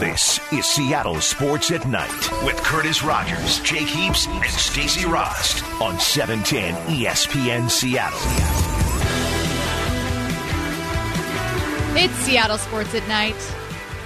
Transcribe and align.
This 0.00 0.40
is 0.50 0.64
Seattle 0.64 1.20
Sports 1.20 1.70
at 1.72 1.86
Night 1.86 2.42
with 2.42 2.56
Curtis 2.56 3.04
Rogers, 3.04 3.60
Jake 3.60 3.86
Heaps, 3.86 4.26
and 4.28 4.46
Stacy 4.46 5.04
Rost 5.04 5.62
on 5.78 5.96
E 5.96 5.98
710 5.98 6.74
ESPN 6.96 7.70
Seattle. 7.70 8.18
It's 12.02 12.14
Seattle 12.14 12.56
Sports 12.56 12.94
at 12.94 13.06
Night. 13.08 13.36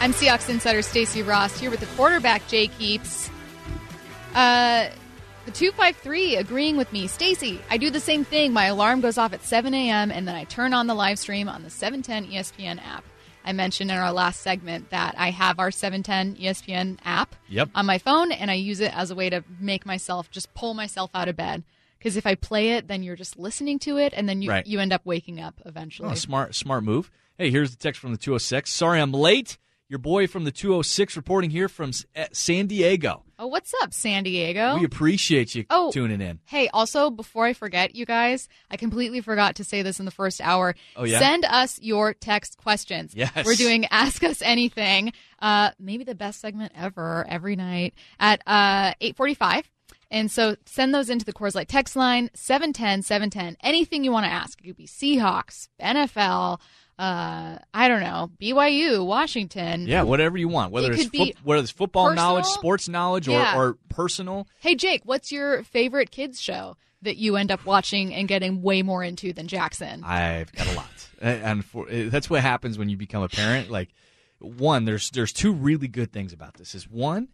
I'm 0.01 0.13
Seahawks 0.13 0.49
insider 0.49 0.83
Stacy 0.83 1.23
Rost 1.23 1.61
here 1.61 1.71
with 1.71 1.79
the 1.79 1.87
quarterback 1.95 2.45
Jake 2.49 2.73
Heaps. 2.73 3.31
Uh, 4.35 4.89
the 5.45 5.53
253 5.53 6.35
agreeing 6.35 6.77
with 6.77 6.93
me. 6.93 7.07
Stacy, 7.07 7.61
I 7.71 7.77
do 7.77 7.89
the 7.91 8.01
same 8.01 8.25
thing. 8.25 8.53
My 8.53 8.65
alarm 8.65 9.01
goes 9.01 9.17
off 9.17 9.33
at 9.33 9.45
7 9.45 9.73
a.m. 9.73 10.11
and 10.11 10.27
then 10.27 10.35
I 10.35 10.43
turn 10.43 10.75
on 10.75 10.89
the 10.89 10.95
live 10.97 11.21
stream 11.21 11.49
on 11.49 11.63
the 11.63 11.71
710 11.71 12.33
ESPN 12.33 12.85
app. 12.85 13.05
I 13.45 13.53
mentioned 13.53 13.91
in 13.91 13.97
our 13.99 14.13
last 14.13 14.41
segment 14.41 14.91
that 14.91 15.15
I 15.19 15.31
have 15.31 15.59
our 15.59 15.71
710 15.71 16.37
ESPN 16.37 16.99
app 17.05 17.35
Yep. 17.49 17.71
on 17.75 17.87
my 17.87 17.99
phone 17.99 18.33
and 18.33 18.51
I 18.51 18.55
use 18.55 18.81
it 18.81 18.97
as 18.97 19.11
a 19.11 19.15
way 19.15 19.29
to 19.31 19.45
make 19.61 19.85
myself 19.85 20.31
just 20.31 20.53
pull 20.55 20.75
myself 20.75 21.11
out 21.15 21.29
of 21.29 21.37
bed. 21.37 21.63
Because 21.99 22.17
if 22.17 22.27
I 22.27 22.35
play 22.35 22.71
it, 22.73 22.89
then 22.89 23.03
you're 23.03 23.17
just 23.17 23.39
listening 23.39 23.79
to 23.81 23.97
it 23.99 24.13
and 24.17 24.29
then 24.29 24.43
you, 24.43 24.51
Right. 24.51 24.67
you 24.67 24.79
end 24.81 24.93
up 24.93 25.03
waking 25.05 25.41
up 25.41 25.61
eventually. 25.65 26.11
Oh, 26.11 26.15
smart, 26.15 26.55
smart 26.55 26.85
move. 26.85 27.11
Hey, 27.39 27.51
here's 27.51 27.71
the 27.71 27.77
text 27.77 28.01
from 28.01 28.13
the 28.13 28.19
206. 28.19 28.71
Sorry 28.71 29.01
I'm 29.01 29.13
late. 29.13 29.59
Your 29.95 30.01
boy 30.01 30.27
from 30.27 30.43
the 30.43 30.51
206 30.51 31.17
reporting 31.17 31.51
here 31.51 31.69
from 31.69 31.93
eh, 32.17 32.27
San 32.33 32.67
Diego. 32.67 33.23
Oh, 33.39 33.47
what's 33.47 33.73
up, 33.81 33.95
San 33.95 34.25
Diego? 34.25 34.77
We 34.77 34.85
appreciate 34.85 35.55
you 35.55 35.67
Oh. 35.71 35.93
tuning 35.93 36.21
in. 36.21 36.41
Hey, 36.47 36.67
also, 36.75 37.11
before 37.11 37.45
I 37.45 37.53
forget, 37.53 37.95
you 37.95 38.05
guys, 38.05 38.49
I 38.73 38.77
completely 38.77 39.21
forgot 39.21 39.55
to 39.55 39.63
say 39.63 39.83
this 39.83 40.01
in 40.01 40.05
the 40.05 40.11
first 40.11 40.41
hour. 40.41 40.75
Oh, 40.97 41.05
yeah? 41.05 41.21
Send 41.21 41.45
us 41.45 41.79
your 41.81 42.13
text 42.13 42.59
questions. 42.59 43.13
Yes. 43.15 43.47
We're 43.47 43.55
doing 43.55 43.85
Ask 43.93 44.25
Us 44.25 44.43
Anything, 44.43 45.13
uh, 45.39 45.71
maybe 45.79 46.03
the 46.03 46.17
best 46.17 46.41
segment 46.41 46.73
ever 46.77 47.25
every 47.29 47.55
night 47.55 47.95
at 48.19 48.41
uh, 48.49 48.95
845. 49.01 49.71
And 50.11 50.29
so 50.29 50.57
send 50.67 50.93
those 50.93 51.09
into 51.09 51.25
the 51.25 51.33
Coors 51.33 51.55
Light 51.55 51.69
text 51.69 51.95
line, 51.95 52.31
710 52.35 53.03
710. 53.03 53.57
Anything 53.63 54.03
you 54.03 54.11
want 54.11 54.27
to 54.27 54.33
ask. 54.33 54.61
It 54.61 54.67
could 54.67 54.77
be 54.77 54.89
Seahawks, 54.89 55.69
NFL, 55.81 56.61
uh, 56.99 57.59
I 57.75 57.89
don't 57.89 58.01
know, 58.03 58.31
BYU, 58.41 59.05
Washington. 59.05 59.87
Yeah, 59.87 60.03
whatever 60.03 60.39
you 60.39 60.49
want. 60.49 60.73
Whether 60.73 60.93
It 60.93 61.01
it's 61.01 61.09
be 61.11 61.35
whether 61.43 61.61
it's 61.63 61.71
football 61.71 62.07
personal. 62.09 62.25
knowledge, 62.25 62.45
sports 62.47 62.89
knowledge, 62.89 63.29
or, 63.29 63.33
Yeah. 63.33 63.59
or 63.59 63.79
personal. 63.89 64.47
Hey, 64.61 64.75
Jake, 64.75 65.03
what's 65.05 65.33
your 65.33 65.63
favorite 65.65 66.11
kids 66.11 66.41
show 66.41 66.77
that 67.03 67.17
you 67.17 67.37
end 67.37 67.51
up 67.51 67.65
watching 67.67 68.15
and 68.15 68.29
getting 68.29 68.63
way 68.63 68.83
more 68.83 69.03
into 69.03 69.33
than 69.33 69.49
Jackson? 69.49 70.03
I've 70.05 70.53
got 70.53 70.67
a 70.69 70.73
lot, 70.77 71.09
and 71.21 71.43
and 71.43 71.65
for, 71.65 71.87
eh, 71.91 72.09
that's 72.09 72.31
what 72.31 72.41
happens 72.43 72.79
when 72.79 72.89
you 72.89 72.97
become 72.97 73.23
a 73.23 73.29
parent. 73.29 73.71
Like, 73.71 73.89
one, 74.39 74.85
there's 74.85 75.11
there's 75.11 75.33
two 75.33 75.53
really 75.53 75.89
good 75.89 76.13
things 76.13 76.33
about 76.33 76.55
this. 76.55 76.75
Is 76.75 76.89
one, 76.89 77.29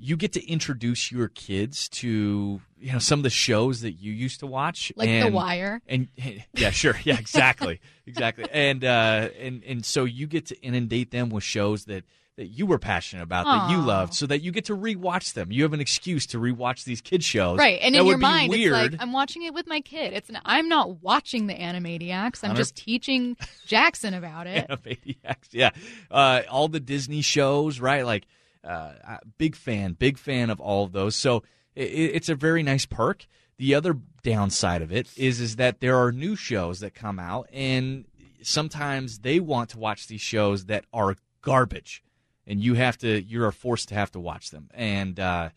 you 0.00 0.16
get 0.16 0.32
to 0.32 0.46
introduce 0.48 1.12
your 1.12 1.28
kids 1.28 1.88
to 1.90 2.60
you 2.78 2.92
know 2.92 2.98
some 2.98 3.18
of 3.18 3.22
the 3.22 3.30
shows 3.30 3.82
that 3.82 3.92
you 3.92 4.12
used 4.12 4.40
to 4.40 4.46
watch, 4.46 4.92
Like 4.96 5.08
The 5.08 5.30
Wire? 5.30 5.82
and 5.86 6.08
yeah, 6.54 6.70
sure, 6.70 6.96
yeah, 7.04 7.18
exactly, 7.18 7.80
exactly, 8.06 8.46
and 8.52 8.84
uh, 8.84 9.28
and 9.38 9.62
and 9.64 9.84
so 9.84 10.04
you 10.04 10.26
get 10.26 10.46
to 10.46 10.60
inundate 10.62 11.10
them 11.10 11.28
with 11.30 11.44
shows 11.44 11.84
that. 11.84 12.04
That 12.36 12.46
you 12.46 12.64
were 12.64 12.78
passionate 12.78 13.24
about, 13.24 13.44
that 13.44 13.70
you 13.70 13.82
loved, 13.82 14.14
so 14.14 14.24
that 14.28 14.40
you 14.40 14.50
get 14.50 14.64
to 14.66 14.76
rewatch 14.76 15.34
them. 15.34 15.52
You 15.52 15.62
have 15.64 15.74
an 15.74 15.80
excuse 15.80 16.24
to 16.28 16.38
rewatch 16.38 16.84
these 16.84 17.02
kid 17.02 17.22
shows, 17.22 17.58
Right, 17.58 17.78
and 17.82 17.94
that 17.94 17.98
in 17.98 18.04
would 18.06 18.10
your 18.12 18.18
be 18.18 18.22
mind, 18.22 18.50
weird. 18.50 18.72
it's 18.72 18.92
like 18.92 19.02
I'm 19.02 19.12
watching 19.12 19.42
it 19.42 19.52
with 19.52 19.66
my 19.66 19.82
kid. 19.82 20.14
It's 20.14 20.30
an, 20.30 20.38
I'm 20.46 20.66
not 20.66 21.02
watching 21.02 21.48
the 21.48 21.54
Animaniacs. 21.54 22.42
I'm 22.42 22.56
just 22.56 22.76
teaching 22.76 23.36
Jackson 23.66 24.14
about 24.14 24.46
it. 24.46 24.66
Maniacs, 24.86 25.48
yeah. 25.50 25.70
Uh, 26.10 26.40
all 26.50 26.68
the 26.68 26.80
Disney 26.80 27.20
shows, 27.20 27.78
right? 27.78 28.06
Like, 28.06 28.26
uh, 28.64 28.92
big 29.38 29.56
fan, 29.56 29.92
big 29.94 30.18
fan 30.18 30.50
of 30.50 30.60
all 30.60 30.84
of 30.84 30.92
those. 30.92 31.16
So 31.16 31.42
it, 31.74 31.82
it's 32.14 32.28
a 32.28 32.34
very 32.34 32.62
nice 32.62 32.86
perk. 32.86 33.26
The 33.56 33.74
other 33.74 33.96
downside 34.22 34.82
of 34.82 34.90
it 34.92 35.08
is 35.16 35.40
is 35.40 35.56
that 35.56 35.80
there 35.80 35.96
are 35.96 36.12
new 36.12 36.34
shows 36.36 36.80
that 36.80 36.94
come 36.94 37.18
out, 37.18 37.48
and 37.52 38.06
sometimes 38.42 39.18
they 39.20 39.38
want 39.40 39.70
to 39.70 39.78
watch 39.78 40.06
these 40.06 40.20
shows 40.22 40.66
that 40.66 40.84
are 40.92 41.16
garbage, 41.42 42.02
and 42.46 42.60
you 42.60 42.74
have 42.74 42.96
to, 42.98 43.20
you 43.22 43.44
are 43.44 43.52
forced 43.52 43.88
to 43.90 43.94
have 43.94 44.10
to 44.12 44.20
watch 44.20 44.50
them. 44.50 44.70
And 44.72 45.20
uh, 45.20 45.50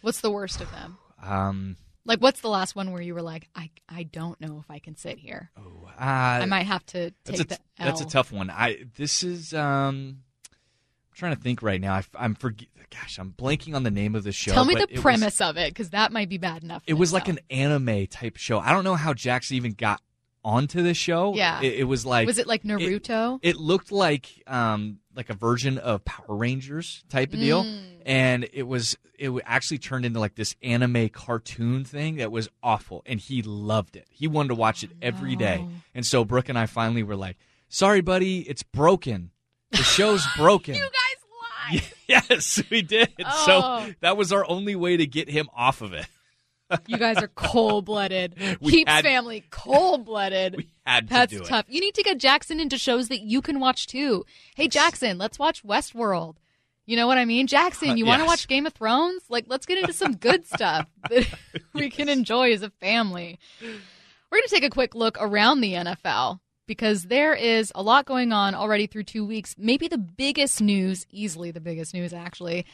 What's 0.00 0.20
the 0.20 0.30
worst 0.30 0.60
of 0.60 0.70
them? 0.70 0.96
um, 1.22 1.76
Like, 2.04 2.20
what's 2.20 2.40
the 2.40 2.48
last 2.48 2.74
one 2.76 2.92
where 2.92 3.02
you 3.02 3.14
were 3.14 3.22
like, 3.22 3.48
I 3.54 3.70
I 3.88 4.04
don't 4.04 4.40
know 4.40 4.58
if 4.60 4.70
I 4.70 4.78
can 4.78 4.96
sit 4.96 5.18
here. 5.18 5.50
uh, 5.56 5.60
I 6.00 6.46
might 6.46 6.66
have 6.66 6.86
to 6.86 7.10
take 7.10 7.16
That's 7.24 7.40
a, 7.40 7.44
the 7.44 7.58
that's 7.78 8.00
a 8.00 8.04
L. 8.04 8.10
tough 8.10 8.32
one. 8.32 8.48
I 8.50 8.84
this 8.96 9.22
is 9.24 9.52
um 9.54 10.22
trying 11.20 11.36
to 11.36 11.40
think 11.40 11.62
right 11.62 11.80
now. 11.80 11.94
I, 12.16 12.24
am 12.24 12.34
forget. 12.34 12.68
Gosh, 12.90 13.18
I'm 13.20 13.32
blanking 13.38 13.76
on 13.76 13.84
the 13.84 13.90
name 13.92 14.16
of 14.16 14.24
the 14.24 14.32
show. 14.32 14.50
Tell 14.52 14.64
me 14.64 14.74
the 14.74 14.82
it 14.82 14.92
was- 14.94 15.00
premise 15.00 15.40
of 15.40 15.56
it, 15.56 15.72
because 15.72 15.90
that 15.90 16.10
might 16.12 16.28
be 16.28 16.38
bad 16.38 16.64
enough. 16.64 16.82
it 16.88 16.94
was 16.94 17.12
like 17.12 17.28
an 17.28 17.38
anime 17.48 18.08
type 18.08 18.36
show. 18.36 18.58
I 18.58 18.72
don't 18.72 18.82
know 18.82 18.96
how 18.96 19.14
Jackson 19.14 19.56
even 19.56 19.72
got 19.74 20.00
onto 20.42 20.82
this 20.82 20.96
show. 20.96 21.34
Yeah. 21.36 21.60
it, 21.62 21.80
it 21.80 21.84
was 21.84 22.04
like 22.04 22.26
Was 22.26 22.38
it 22.38 22.46
like 22.48 22.64
Naruto? 22.64 23.38
It 23.42 23.56
looked 23.56 23.92
like 23.92 24.42
um 24.48 24.98
like 25.14 25.28
a 25.30 25.34
version 25.34 25.76
of 25.78 26.04
Power 26.04 26.34
Rangers 26.34 27.04
type 27.10 27.32
of 27.32 27.38
deal, 27.38 27.62
Mm. 27.62 27.82
and 28.06 28.48
it 28.52 28.62
was 28.64 28.96
it 29.18 29.30
actually 29.44 29.78
turned 29.78 30.04
into 30.06 30.18
like 30.18 30.34
this 30.34 30.56
anime 30.62 31.10
cartoon 31.10 31.84
thing 31.84 32.16
that 32.16 32.32
was 32.32 32.48
awful, 32.62 33.02
and 33.06 33.20
he 33.20 33.42
loved 33.42 33.94
it. 33.96 34.06
He 34.10 34.26
wanted 34.26 34.48
to 34.48 34.54
watch 34.54 34.82
it 34.82 34.90
every 35.02 35.36
day, 35.36 35.58
no. 35.58 35.70
and 35.94 36.04
so 36.06 36.24
Brooke 36.24 36.48
and 36.48 36.58
I 36.58 36.64
finally 36.66 37.02
were 37.02 37.16
like, 37.16 37.36
"Sorry, 37.68 38.00
buddy, 38.00 38.40
it's 38.48 38.62
broken. 38.62 39.30
The 39.72 39.76
show's 39.78 40.24
broken." 40.38 40.74
you 40.74 40.88
yes, 42.08 42.62
we 42.70 42.82
did. 42.82 43.10
Oh. 43.24 43.46
So 43.86 43.92
that 44.00 44.16
was 44.16 44.32
our 44.32 44.48
only 44.48 44.74
way 44.76 44.96
to 44.96 45.06
get 45.06 45.28
him 45.28 45.48
off 45.54 45.80
of 45.82 45.92
it. 45.92 46.06
You 46.86 46.98
guys 46.98 47.16
are 47.18 47.28
cold 47.34 47.84
blooded. 47.86 48.34
We 48.60 48.72
Keeps 48.72 48.90
had- 48.90 49.04
family 49.04 49.44
cold 49.50 50.04
blooded. 50.04 50.56
We 50.56 50.68
had 50.86 51.08
to 51.08 51.12
That's 51.14 51.32
do 51.32 51.40
it. 51.40 51.46
tough. 51.46 51.64
You 51.68 51.80
need 51.80 51.94
to 51.94 52.02
get 52.02 52.18
Jackson 52.18 52.60
into 52.60 52.78
shows 52.78 53.08
that 53.08 53.20
you 53.22 53.42
can 53.42 53.58
watch 53.60 53.86
too. 53.86 54.24
Hey, 54.54 54.68
Jackson, 54.68 55.18
let's 55.18 55.38
watch 55.38 55.64
Westworld. 55.64 56.36
You 56.86 56.96
know 56.96 57.06
what 57.06 57.18
I 57.18 57.24
mean? 57.24 57.46
Jackson, 57.46 57.96
you 57.96 58.04
want 58.06 58.20
to 58.20 58.26
watch 58.26 58.48
Game 58.48 58.66
of 58.66 58.72
Thrones? 58.72 59.22
Like, 59.28 59.44
let's 59.48 59.64
get 59.66 59.78
into 59.78 59.92
some 59.92 60.16
good 60.16 60.44
stuff 60.46 60.88
that 61.10 61.26
we 61.72 61.88
can 61.88 62.08
enjoy 62.08 62.52
as 62.52 62.62
a 62.62 62.70
family. 62.70 63.38
We're 63.60 63.68
going 64.38 64.42
to 64.48 64.54
take 64.54 64.64
a 64.64 64.70
quick 64.70 64.94
look 64.96 65.16
around 65.20 65.60
the 65.60 65.74
NFL 65.74 66.40
because 66.70 67.02
there 67.06 67.34
is 67.34 67.72
a 67.74 67.82
lot 67.82 68.06
going 68.06 68.30
on 68.32 68.54
already 68.54 68.86
through 68.86 69.02
two 69.02 69.26
weeks. 69.26 69.56
Maybe 69.58 69.88
the 69.88 69.98
biggest 69.98 70.60
news, 70.60 71.04
easily 71.10 71.50
the 71.50 71.58
biggest 71.60 71.92
news 71.94 72.12
actually, 72.12 72.64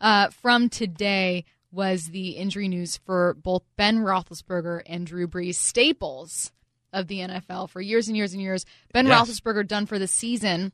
uh, 0.00 0.30
from 0.30 0.68
today 0.68 1.44
was 1.70 2.06
the 2.06 2.30
injury 2.30 2.66
news 2.66 2.96
for 3.06 3.34
both 3.34 3.62
Ben 3.76 3.98
Roethlisberger 3.98 4.82
and 4.86 5.06
Drew 5.06 5.28
Brees, 5.28 5.54
staples 5.54 6.50
of 6.92 7.06
the 7.06 7.20
NFL 7.20 7.70
for 7.70 7.80
years 7.80 8.08
and 8.08 8.16
years 8.16 8.32
and 8.32 8.42
years. 8.42 8.66
Ben 8.92 9.06
Yes. 9.06 9.20
Roethlisberger 9.30 9.68
done 9.68 9.86
for 9.86 10.00
the 10.00 10.08
season 10.08 10.72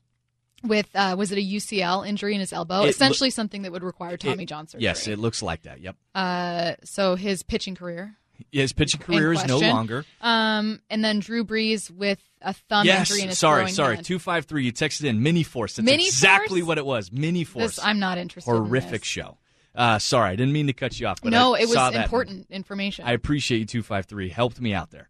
with 0.65 0.89
uh, 0.95 1.15
was 1.19 1.33
it 1.33 1.37
a 1.39 1.43
UCL 1.43 2.09
injury 2.09 2.33
in 2.33 2.41
his 2.41 2.51
elbow? 2.55 2.77
It 2.77 2.83
lo- 2.85 2.87
Essentially, 2.89 3.29
something 3.29 3.61
that 3.61 3.73
would 3.73 3.83
require 3.85 4.17
Tommy 4.17 4.45
It- 4.45 4.49
John 4.49 4.67
surgery. 4.69 4.85
Yes, 4.85 5.07
it 5.07 5.19
looks 5.19 5.43
like 5.43 5.65
that. 5.65 5.83
Yep. 5.83 5.97
uh, 6.15 6.73
so 6.85 7.15
his 7.15 7.43
pitching 7.43 7.75
career, 7.75 8.17
His 8.53 8.73
pitching 8.73 9.01
career 9.01 9.33
is 9.33 9.47
no 9.47 9.59
longer. 9.59 10.05
um, 10.21 10.81
and 10.91 11.05
then 11.05 11.21
Drew 11.21 11.45
Brees 11.45 11.91
with 11.91 12.19
a 12.43 12.53
thumb 12.55 12.87
yes. 12.87 13.11
injury 13.11 13.23
in 13.23 13.29
his 13.29 13.39
sorry, 13.39 13.71
sorry. 13.71 13.97
hand. 13.97 14.07
Two 14.07 14.19
five 14.19 14.45
three. 14.47 14.65
You 14.65 14.73
texted 14.73 15.05
in 15.05 15.23
mini 15.23 15.43
force. 15.43 15.77
That's 15.77 15.87
Mini 15.87 16.07
exactly 16.07 16.61
Force? 16.61 16.69
what 16.69 16.79
it 16.79 16.87
was. 16.87 17.13
Mini 17.13 17.45
force. 17.45 17.77
This, 17.77 17.85
I'm 17.85 17.99
not 17.99 18.19
interested. 18.19 18.51
in 18.51 18.57
Horrific 18.57 19.03
this. 19.03 19.09
show. 19.09 19.39
Uh, 19.75 19.99
sorry, 19.99 20.31
I 20.31 20.37
didn't 20.37 20.53
mean 20.53 20.67
to 20.67 20.73
cut 20.73 20.99
you 20.99 21.07
off. 21.07 21.21
But 21.23 21.31
no, 21.31 21.55
I 21.55 21.61
it 21.61 21.69
was 21.69 21.95
important 21.95 22.47
information. 22.51 23.05
I 23.07 23.13
appreciate 23.13 23.59
you. 23.59 23.67
Two 23.67 23.83
five 23.83 24.07
three 24.07 24.29
helped 24.29 24.61
me 24.61 24.75
out 24.75 24.91
there. 24.91 25.09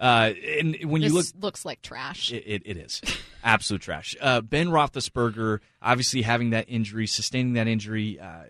Uh, 0.00 0.32
and 0.58 0.76
when 0.84 1.02
this 1.02 1.12
you 1.12 1.18
look, 1.18 1.26
looks 1.40 1.64
like 1.66 1.82
trash. 1.82 2.32
It, 2.32 2.42
it, 2.46 2.62
it 2.64 2.76
is 2.78 3.02
absolute 3.44 3.82
trash. 3.82 4.16
Uh, 4.20 4.40
ben 4.40 4.68
Roethlisberger, 4.68 5.60
obviously 5.82 6.22
having 6.22 6.50
that 6.50 6.64
injury, 6.68 7.06
sustaining 7.06 7.52
that 7.52 7.68
injury, 7.68 8.18
uh, 8.18 8.44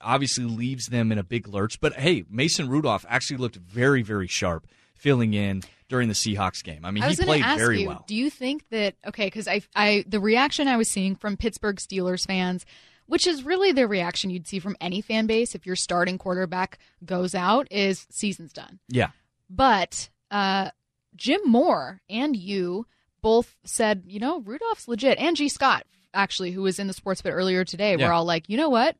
obviously 0.00 0.44
leaves 0.44 0.86
them 0.86 1.12
in 1.12 1.18
a 1.18 1.22
big 1.22 1.48
lurch. 1.48 1.80
But 1.80 1.94
hey, 1.94 2.24
Mason 2.30 2.70
Rudolph 2.70 3.04
actually 3.08 3.36
looked 3.36 3.56
very, 3.56 4.02
very 4.02 4.26
sharp 4.26 4.66
filling 4.94 5.34
in 5.34 5.62
during 5.88 6.08
the 6.08 6.14
Seahawks 6.14 6.64
game. 6.64 6.84
I 6.84 6.90
mean, 6.90 7.02
I 7.04 7.10
he 7.10 7.16
played 7.16 7.44
very 7.44 7.82
you, 7.82 7.88
well. 7.88 8.04
do 8.06 8.14
you 8.14 8.30
think 8.30 8.66
that 8.70 8.94
okay? 9.06 9.26
Because 9.26 9.46
I, 9.46 9.60
I, 9.74 10.04
the 10.08 10.18
reaction 10.18 10.66
I 10.66 10.78
was 10.78 10.88
seeing 10.88 11.14
from 11.14 11.36
Pittsburgh 11.36 11.76
Steelers 11.76 12.26
fans, 12.26 12.64
which 13.04 13.26
is 13.26 13.44
really 13.44 13.72
the 13.72 13.86
reaction 13.86 14.30
you'd 14.30 14.48
see 14.48 14.58
from 14.60 14.76
any 14.80 15.02
fan 15.02 15.26
base 15.26 15.54
if 15.54 15.66
your 15.66 15.76
starting 15.76 16.16
quarterback 16.16 16.78
goes 17.04 17.34
out, 17.34 17.68
is 17.70 18.06
season's 18.10 18.54
done. 18.54 18.78
Yeah, 18.88 19.10
But 19.50 20.08
uh, 20.30 20.70
Jim 21.16 21.40
Moore 21.44 22.00
and 22.08 22.36
you 22.36 22.86
both 23.22 23.56
said, 23.64 24.04
you 24.06 24.20
know, 24.20 24.40
Rudolph's 24.40 24.86
legit. 24.88 25.18
And 25.18 25.36
G. 25.36 25.48
Scott, 25.48 25.84
actually, 26.14 26.52
who 26.52 26.62
was 26.62 26.78
in 26.78 26.86
the 26.86 26.92
sports 26.92 27.22
bit 27.22 27.30
earlier 27.32 27.64
today, 27.64 27.96
Yeah. 27.96 28.06
were 28.06 28.12
all 28.12 28.24
like, 28.24 28.48
you 28.48 28.56
know 28.56 28.68
what? 28.68 28.96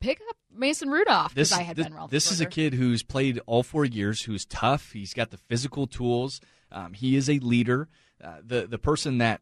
Pick 0.00 0.20
up 0.28 0.36
Mason 0.54 0.88
Rudolph 0.90 1.34
because 1.34 1.52
I 1.52 1.62
had 1.62 1.76
this, 1.76 1.86
Ben 1.86 1.96
Roethlisberger. 1.96 2.10
this 2.10 2.32
is 2.32 2.40
a 2.40 2.46
kid 2.46 2.74
who's 2.74 3.02
played 3.02 3.40
all 3.46 3.62
four 3.62 3.84
years, 3.84 4.22
who's 4.22 4.44
tough. 4.44 4.92
He's 4.92 5.14
got 5.14 5.30
the 5.30 5.36
physical 5.36 5.86
tools. 5.86 6.40
Um, 6.72 6.92
he 6.94 7.14
is 7.16 7.28
a 7.30 7.38
leader. 7.38 7.88
Uh, 8.22 8.36
the 8.44 8.66
the 8.66 8.78
person 8.78 9.18
that 9.18 9.40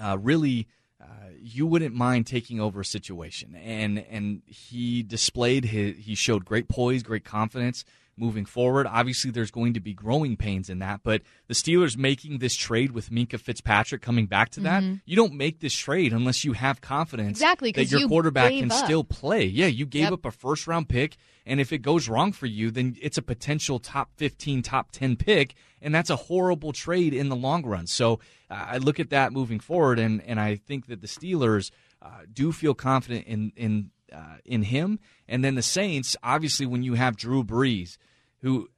uh, 0.00 0.16
really 0.18 0.68
uh, 1.02 1.06
you 1.40 1.66
wouldn't 1.66 1.94
mind 1.94 2.26
taking 2.26 2.60
over 2.60 2.80
a 2.80 2.84
situation. 2.84 3.54
And 3.56 3.98
and 4.10 4.42
he 4.46 5.02
displayed 5.02 5.66
his 5.66 5.96
he 5.98 6.14
showed 6.14 6.44
great 6.44 6.68
poise, 6.68 7.02
great 7.02 7.24
confidence 7.24 7.84
moving 8.18 8.44
forward. 8.44 8.86
Obviously, 8.86 9.30
there's 9.30 9.50
going 9.50 9.74
to 9.74 9.80
be 9.80 9.94
growing 9.94 10.36
pains 10.36 10.68
in 10.68 10.78
that, 10.80 11.00
but 11.02 11.22
the 11.46 11.54
Steelers 11.54 11.96
making 11.96 12.38
this 12.38 12.54
trade 12.54 12.92
with 12.92 13.10
Minkah 13.10 13.38
Fitzpatrick 13.40 14.02
coming 14.02 14.26
back 14.26 14.50
to 14.50 14.60
that, 14.60 14.82
Mm-hmm. 14.82 14.94
you 15.06 15.16
don't 15.16 15.34
make 15.34 15.60
this 15.60 15.74
trade 15.74 16.12
unless 16.12 16.44
you 16.44 16.52
have 16.52 16.80
confidence 16.80 17.30
Exactly, 17.38 17.72
that 17.72 17.90
your 17.90 18.00
you 18.00 18.08
quarterback 18.08 18.52
can 18.52 18.70
up. 18.70 18.84
still 18.84 19.04
play. 19.04 19.44
Yeah, 19.44 19.66
you 19.66 19.86
gave 19.86 20.04
Yep. 20.04 20.12
up 20.12 20.24
a 20.26 20.30
first 20.30 20.66
round 20.66 20.88
pick, 20.88 21.16
and 21.46 21.60
if 21.60 21.72
it 21.72 21.78
goes 21.78 22.08
wrong 22.08 22.32
for 22.32 22.46
you, 22.46 22.70
then 22.70 22.96
it's 23.00 23.18
a 23.18 23.22
potential 23.22 23.78
top 23.78 24.10
15, 24.16 24.62
top 24.62 24.90
10 24.92 25.16
pick, 25.16 25.54
and 25.80 25.94
that's 25.94 26.10
a 26.10 26.16
horrible 26.16 26.72
trade 26.72 27.14
in 27.14 27.28
the 27.28 27.36
long 27.36 27.64
run. 27.64 27.86
So 27.86 28.14
uh, 28.50 28.66
I 28.70 28.78
look 28.78 28.98
at 29.00 29.10
that 29.10 29.32
moving 29.32 29.60
forward, 29.60 29.98
and, 29.98 30.20
and 30.22 30.38
I 30.40 30.56
think 30.56 30.86
that 30.86 31.00
the 31.00 31.06
Steelers 31.06 31.70
uh, 32.02 32.08
do 32.32 32.52
feel 32.52 32.74
confident 32.74 33.26
in 33.26 33.52
in 33.56 33.90
uh, 34.12 34.36
in 34.44 34.62
him, 34.64 34.98
and 35.28 35.44
then 35.44 35.54
the 35.54 35.62
Saints. 35.62 36.16
Obviously, 36.22 36.66
when 36.66 36.82
you 36.82 36.94
have 36.94 37.16
Drew 37.16 37.42
Brees, 37.44 37.98
who 38.42 38.68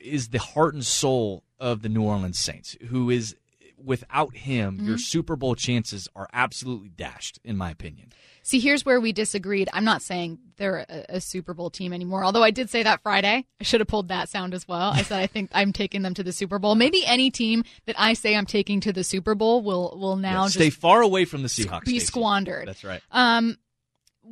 is 0.00 0.28
the 0.28 0.38
heart 0.38 0.74
and 0.74 0.84
soul 0.84 1.42
of 1.58 1.82
the 1.82 1.88
New 1.88 2.02
Orleans 2.02 2.38
Saints, 2.38 2.76
who 2.88 3.10
is 3.10 3.34
without 3.82 4.36
him, 4.36 4.80
your 4.84 4.98
Super 4.98 5.36
Bowl 5.36 5.54
chances 5.54 6.08
are 6.16 6.28
absolutely 6.32 6.88
dashed, 6.88 7.38
in 7.44 7.56
my 7.56 7.70
opinion. 7.70 8.12
See, 8.42 8.58
here's 8.60 8.84
where 8.84 8.98
we 9.00 9.12
disagreed. 9.12 9.68
I'm 9.72 9.84
not 9.84 10.02
saying 10.02 10.38
they're 10.56 10.86
a, 10.88 11.16
a 11.16 11.20
Super 11.20 11.52
Bowl 11.54 11.68
team 11.70 11.92
anymore, 11.92 12.24
although 12.24 12.42
I 12.42 12.50
did 12.50 12.70
say 12.70 12.82
that 12.82 13.02
Friday. 13.02 13.44
I 13.60 13.64
should 13.64 13.80
have 13.80 13.86
pulled 13.88 14.08
that 14.08 14.28
sound 14.30 14.54
as 14.54 14.66
well. 14.66 14.90
I 14.92 15.02
said 15.02 15.20
I 15.20 15.26
think 15.26 15.50
I'm 15.52 15.72
taking 15.72 16.02
them 16.02 16.14
to 16.14 16.24
the 16.24 16.32
Super 16.32 16.58
Bowl. 16.58 16.74
Maybe 16.74 17.04
any 17.06 17.30
team 17.30 17.62
that 17.86 17.94
I 17.98 18.14
say 18.14 18.34
I'm 18.36 18.46
taking 18.46 18.80
to 18.80 18.92
the 18.92 19.04
Super 19.04 19.34
Bowl 19.34 19.62
will 19.62 19.96
will 20.00 20.16
now 20.16 20.44
Yeah, 20.44 20.48
stay 20.48 20.68
just 20.70 20.80
far 20.80 21.02
away 21.02 21.24
from 21.24 21.42
the 21.42 21.48
Seahawks. 21.48 21.84
be 21.84 21.98
Stacey. 21.98 22.06
squandered. 22.06 22.66
That's 22.66 22.84
right. 22.84 23.02
Um, 23.12 23.58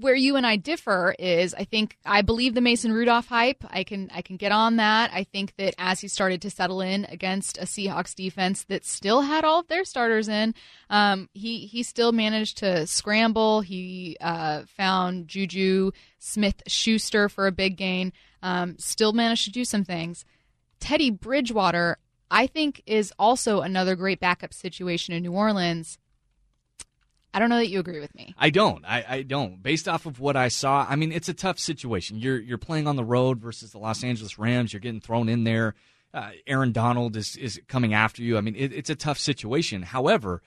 where 0.01 0.15
you 0.15 0.37
and 0.37 0.47
I 0.47 0.57
differ 0.57 1.15
is 1.19 1.55
I 1.55 1.65
think 1.65 1.97
I 2.05 2.23
believe 2.23 2.55
the 2.55 2.61
Mason 2.61 2.93
Rudolph 2.93 3.27
hype. 3.27 3.65
I 3.71 3.85
can 3.85 4.11
I 4.15 4.23
can 4.23 4.37
get 4.37 4.53
on 4.53 4.77
that. 4.77 5.11
I 5.13 5.25
think 5.25 5.55
that 5.57 5.75
as 5.79 6.01
he 6.01 6.09
started 6.09 6.43
to 6.43 6.51
settle 6.51 6.81
in 6.81 7.07
against 7.07 7.59
a 7.59 7.63
Seahawks 7.63 8.15
defense 8.15 8.65
that 8.65 8.85
still 8.85 9.23
had 9.23 9.45
all 9.45 9.61
of 9.61 9.69
their 9.69 9.85
starters 9.85 10.29
in, 10.29 10.55
um, 10.91 11.29
he 11.33 11.67
he 11.67 11.83
still 11.83 12.13
managed 12.13 12.59
to 12.59 12.87
scramble. 12.87 13.61
He 13.61 14.17
uh, 14.21 14.63
found 14.67 15.29
Juju 15.29 15.93
Smith 16.19 16.63
Schuster 16.67 17.29
for 17.29 17.47
a 17.47 17.53
big 17.53 17.77
gain. 17.77 18.13
Um, 18.43 18.77
still 18.79 19.13
managed 19.13 19.45
to 19.45 19.51
do 19.51 19.65
some 19.65 19.85
things. 19.85 20.25
Teddy 20.79 21.11
Bridgewater, 21.11 21.99
I 22.31 22.47
think, 22.47 22.83
is 22.87 23.13
also 23.19 23.61
another 23.63 23.97
great 23.97 24.21
backup 24.21 24.53
situation 24.53 25.15
in 25.15 25.23
New 25.23 25.33
Orleans. 25.33 25.99
I 27.37 27.39
don't 27.39 27.51
know 27.51 27.59
that 27.59 27.69
you 27.69 27.81
agree 27.81 28.01
with 28.01 28.15
me. 28.15 28.35
I 28.39 28.49
don't. 28.49 28.83
I, 28.87 29.05
I 29.07 29.23
don't. 29.23 29.63
Based 29.63 29.89
off 29.89 30.07
of 30.07 30.21
what 30.21 30.37
I 30.37 30.49
saw, 30.49 30.87
I 30.89 30.97
mean, 30.97 31.13
it's 31.13 31.29
a 31.29 31.35
tough 31.35 31.59
situation. 31.59 32.19
You're 32.19 32.41
you're 32.41 32.57
playing 32.57 32.87
on 32.87 32.97
the 32.97 33.05
road 33.05 33.41
versus 33.41 33.73
the 33.73 33.79
Los 33.79 34.03
Angeles 34.03 34.39
Rams. 34.39 34.73
You're 34.73 34.81
getting 34.81 35.03
thrown 35.03 35.29
in 35.29 35.45
there. 35.45 35.75
Uh, 36.15 36.31
Aaron 36.47 36.73
Donald 36.73 37.15
is 37.15 37.37
is 37.37 37.61
coming 37.69 37.93
after 37.93 38.23
you. 38.23 38.39
I 38.39 38.41
mean, 38.41 38.57
it, 38.57 38.73
it's 38.73 38.89
a 38.89 38.95
tough 38.95 39.19
situation. 39.19 39.83
However, 39.83 40.41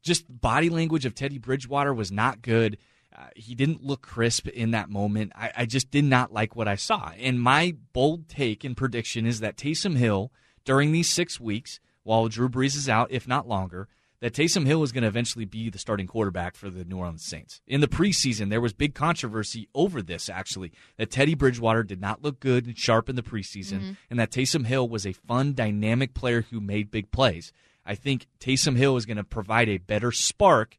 just 0.00 0.24
body 0.40 0.70
language 0.70 1.04
of 1.04 1.14
Teddy 1.14 1.36
Bridgewater 1.36 1.92
was 1.92 2.10
not 2.10 2.40
good. 2.40 2.78
Uh, 3.14 3.26
he 3.36 3.54
didn't 3.54 3.84
look 3.84 4.00
crisp 4.00 4.48
in 4.48 4.70
that 4.70 4.88
moment. 4.88 5.32
I, 5.36 5.52
I 5.54 5.66
just 5.66 5.90
did 5.90 6.04
not 6.04 6.32
like 6.32 6.56
what 6.56 6.68
I 6.68 6.76
saw. 6.76 7.12
And 7.18 7.38
my 7.38 7.76
bold 7.92 8.30
take 8.30 8.64
and 8.64 8.74
prediction 8.74 9.26
is 9.26 9.40
that 9.40 9.58
Taysom 9.58 9.96
Hill, 9.98 10.32
during 10.64 10.92
these 10.92 11.10
six 11.10 11.38
weeks, 11.38 11.80
while 12.02 12.28
Drew 12.28 12.48
Brees 12.48 12.76
is 12.76 12.88
out, 12.88 13.08
if 13.10 13.28
not 13.28 13.46
longer, 13.46 13.88
that 14.20 14.34
Taysom 14.34 14.66
Hill 14.66 14.82
is 14.82 14.92
going 14.92 15.02
to 15.02 15.08
eventually 15.08 15.44
be 15.44 15.70
the 15.70 15.78
starting 15.78 16.06
quarterback 16.06 16.54
for 16.54 16.68
the 16.70 16.84
New 16.84 16.98
Orleans 16.98 17.24
Saints. 17.24 17.60
In 17.66 17.80
the 17.80 17.88
preseason, 17.88 18.50
there 18.50 18.60
was 18.60 18.72
big 18.72 18.94
controversy 18.94 19.68
over 19.74 20.02
this, 20.02 20.28
actually, 20.28 20.72
that 20.98 21.10
Teddy 21.10 21.34
Bridgewater 21.34 21.82
did 21.82 22.00
not 22.00 22.22
look 22.22 22.40
good 22.40 22.66
and 22.66 22.76
sharp 22.76 23.08
in 23.08 23.16
the 23.16 23.22
preseason, 23.22 23.96
and 24.10 24.18
that 24.18 24.30
Taysom 24.30 24.66
Hill 24.66 24.88
was 24.88 25.06
a 25.06 25.12
fun, 25.12 25.54
dynamic 25.54 26.14
player 26.14 26.42
who 26.50 26.60
made 26.60 26.90
big 26.90 27.10
plays. 27.10 27.52
I 27.86 27.94
think 27.94 28.26
Taysom 28.38 28.76
Hill 28.76 28.96
is 28.96 29.06
going 29.06 29.16
to 29.16 29.24
provide 29.24 29.68
a 29.68 29.78
better 29.78 30.12
spark 30.12 30.76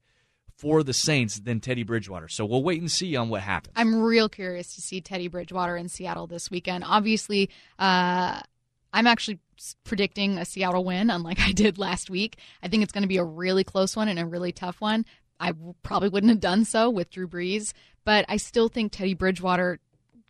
for 0.55 0.83
the 0.83 0.93
Saints 0.93 1.39
than 1.39 1.59
Teddy 1.59 1.81
Bridgewater. 1.81 2.27
So 2.27 2.45
we'll 2.45 2.61
wait 2.61 2.79
and 2.79 2.91
see 2.91 3.15
on 3.15 3.29
what 3.29 3.41
happens. 3.41 3.73
I'm 3.75 3.99
real 3.99 4.29
curious 4.29 4.75
to 4.75 4.81
see 4.81 5.01
Teddy 5.01 5.27
Bridgewater 5.27 5.75
in 5.75 5.89
Seattle 5.89 6.27
this 6.27 6.51
weekend. 6.51 6.83
Obviously, 6.85 7.49
uh, 7.79 8.41
I'm 8.93 9.07
actually 9.07 9.39
predicting 9.83 10.37
a 10.37 10.45
Seattle 10.45 10.83
win, 10.83 11.09
unlike 11.09 11.39
I 11.47 11.51
did 11.51 11.77
last 11.77 12.09
week. 12.09 12.37
I 12.63 12.67
think 12.67 12.83
it's 12.83 12.91
going 12.91 13.03
to 13.03 13.07
be 13.07 13.17
a 13.17 13.23
really 13.23 13.63
close 13.63 13.95
one 13.95 14.07
and 14.07 14.19
a 14.19 14.25
really 14.25 14.51
tough 14.51 14.81
one. 14.81 15.05
I 15.39 15.53
probably 15.83 16.09
wouldn't 16.09 16.29
have 16.29 16.39
done 16.39 16.65
so 16.65 16.89
with 16.89 17.09
Drew 17.09 17.27
Brees, 17.27 17.73
but 18.05 18.25
I 18.29 18.37
still 18.37 18.67
think 18.69 18.91
Teddy 18.91 19.13
Bridgewater 19.15 19.79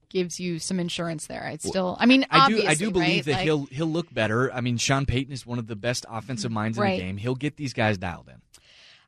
gives 0.10 0.40
you 0.40 0.60
some 0.60 0.80
insurance 0.80 1.28
there. 1.28 1.44
I 1.46 1.58
still, 1.58 1.96
I 2.00 2.06
mean, 2.06 2.26
I 2.30 2.50
do. 2.50 2.64
I 2.66 2.76
do 2.76 2.92
believe 2.92 3.08
right? 3.08 3.26
that 3.26 3.32
Like- 3.34 3.44
he'll 3.44 3.66
he'll 3.66 3.88
look 3.88 4.14
better. 4.14 4.52
I 4.54 4.62
mean, 4.62 4.78
Sean 4.78 5.06
Payton 5.06 5.34
is 5.34 5.46
one 5.46 5.58
of 5.60 5.68
the 5.68 5.76
best 5.76 6.06
offensive 6.10 6.52
minds 6.52 6.78
in 6.78 6.84
Right. 6.84 7.00
the 7.00 7.06
game. 7.06 7.18
He'll 7.18 7.36
get 7.36 7.56
these 7.58 7.74
guys 7.74 7.98
dialed 7.98 8.30
in. 8.30 8.42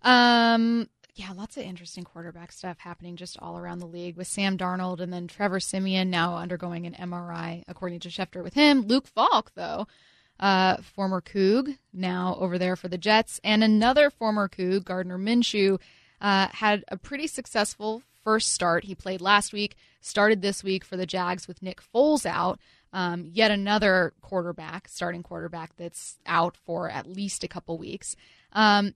Um, 0.01 0.89
yeah, 1.15 1.31
lots 1.31 1.57
of 1.57 1.63
interesting 1.63 2.03
quarterback 2.03 2.51
stuff 2.51 2.79
happening 2.79 3.15
just 3.15 3.37
all 3.39 3.57
around 3.57 3.79
the 3.79 3.85
league 3.85 4.17
with 4.17 4.27
Sam 4.27 4.57
Darnold 4.57 4.99
and 4.99 5.13
then 5.13 5.27
Trevor 5.27 5.59
Siemian 5.59 6.09
now 6.09 6.35
undergoing 6.35 6.87
an 6.87 6.93
MRI, 6.93 7.63
according 7.67 7.99
to 8.01 8.09
Schefter. 8.09 8.43
With 8.43 8.55
him, 8.55 8.81
Luke 8.81 9.07
Falk, 9.07 9.51
though, 9.53 9.87
uh, 10.39 10.77
former 10.77 11.21
Coug, 11.21 11.77
now 11.93 12.35
over 12.39 12.57
there 12.57 12.75
for 12.75 12.87
the 12.87 12.97
Jets, 12.97 13.39
and 13.43 13.63
another 13.63 14.09
former 14.09 14.49
Coug, 14.49 14.85
Gardner 14.85 15.19
Minshew, 15.19 15.79
uh, 16.19 16.47
had 16.51 16.83
a 16.87 16.97
pretty 16.97 17.27
successful 17.27 18.01
first 18.23 18.51
start. 18.51 18.85
He 18.85 18.95
played 18.95 19.21
last 19.21 19.53
week, 19.53 19.75
started 20.01 20.41
this 20.41 20.63
week 20.63 20.83
for 20.83 20.97
the 20.97 21.05
Jags 21.05 21.47
with 21.47 21.61
Nick 21.61 21.79
Foles 21.93 22.25
out. 22.25 22.59
Um, 22.91 23.25
yet 23.31 23.51
another 23.51 24.13
quarterback, 24.21 24.87
starting 24.87 25.23
quarterback, 25.23 25.75
that's 25.77 26.17
out 26.25 26.55
for 26.57 26.89
at 26.89 27.07
least 27.07 27.43
a 27.43 27.47
couple 27.47 27.77
weeks. 27.77 28.15
Um, 28.53 28.93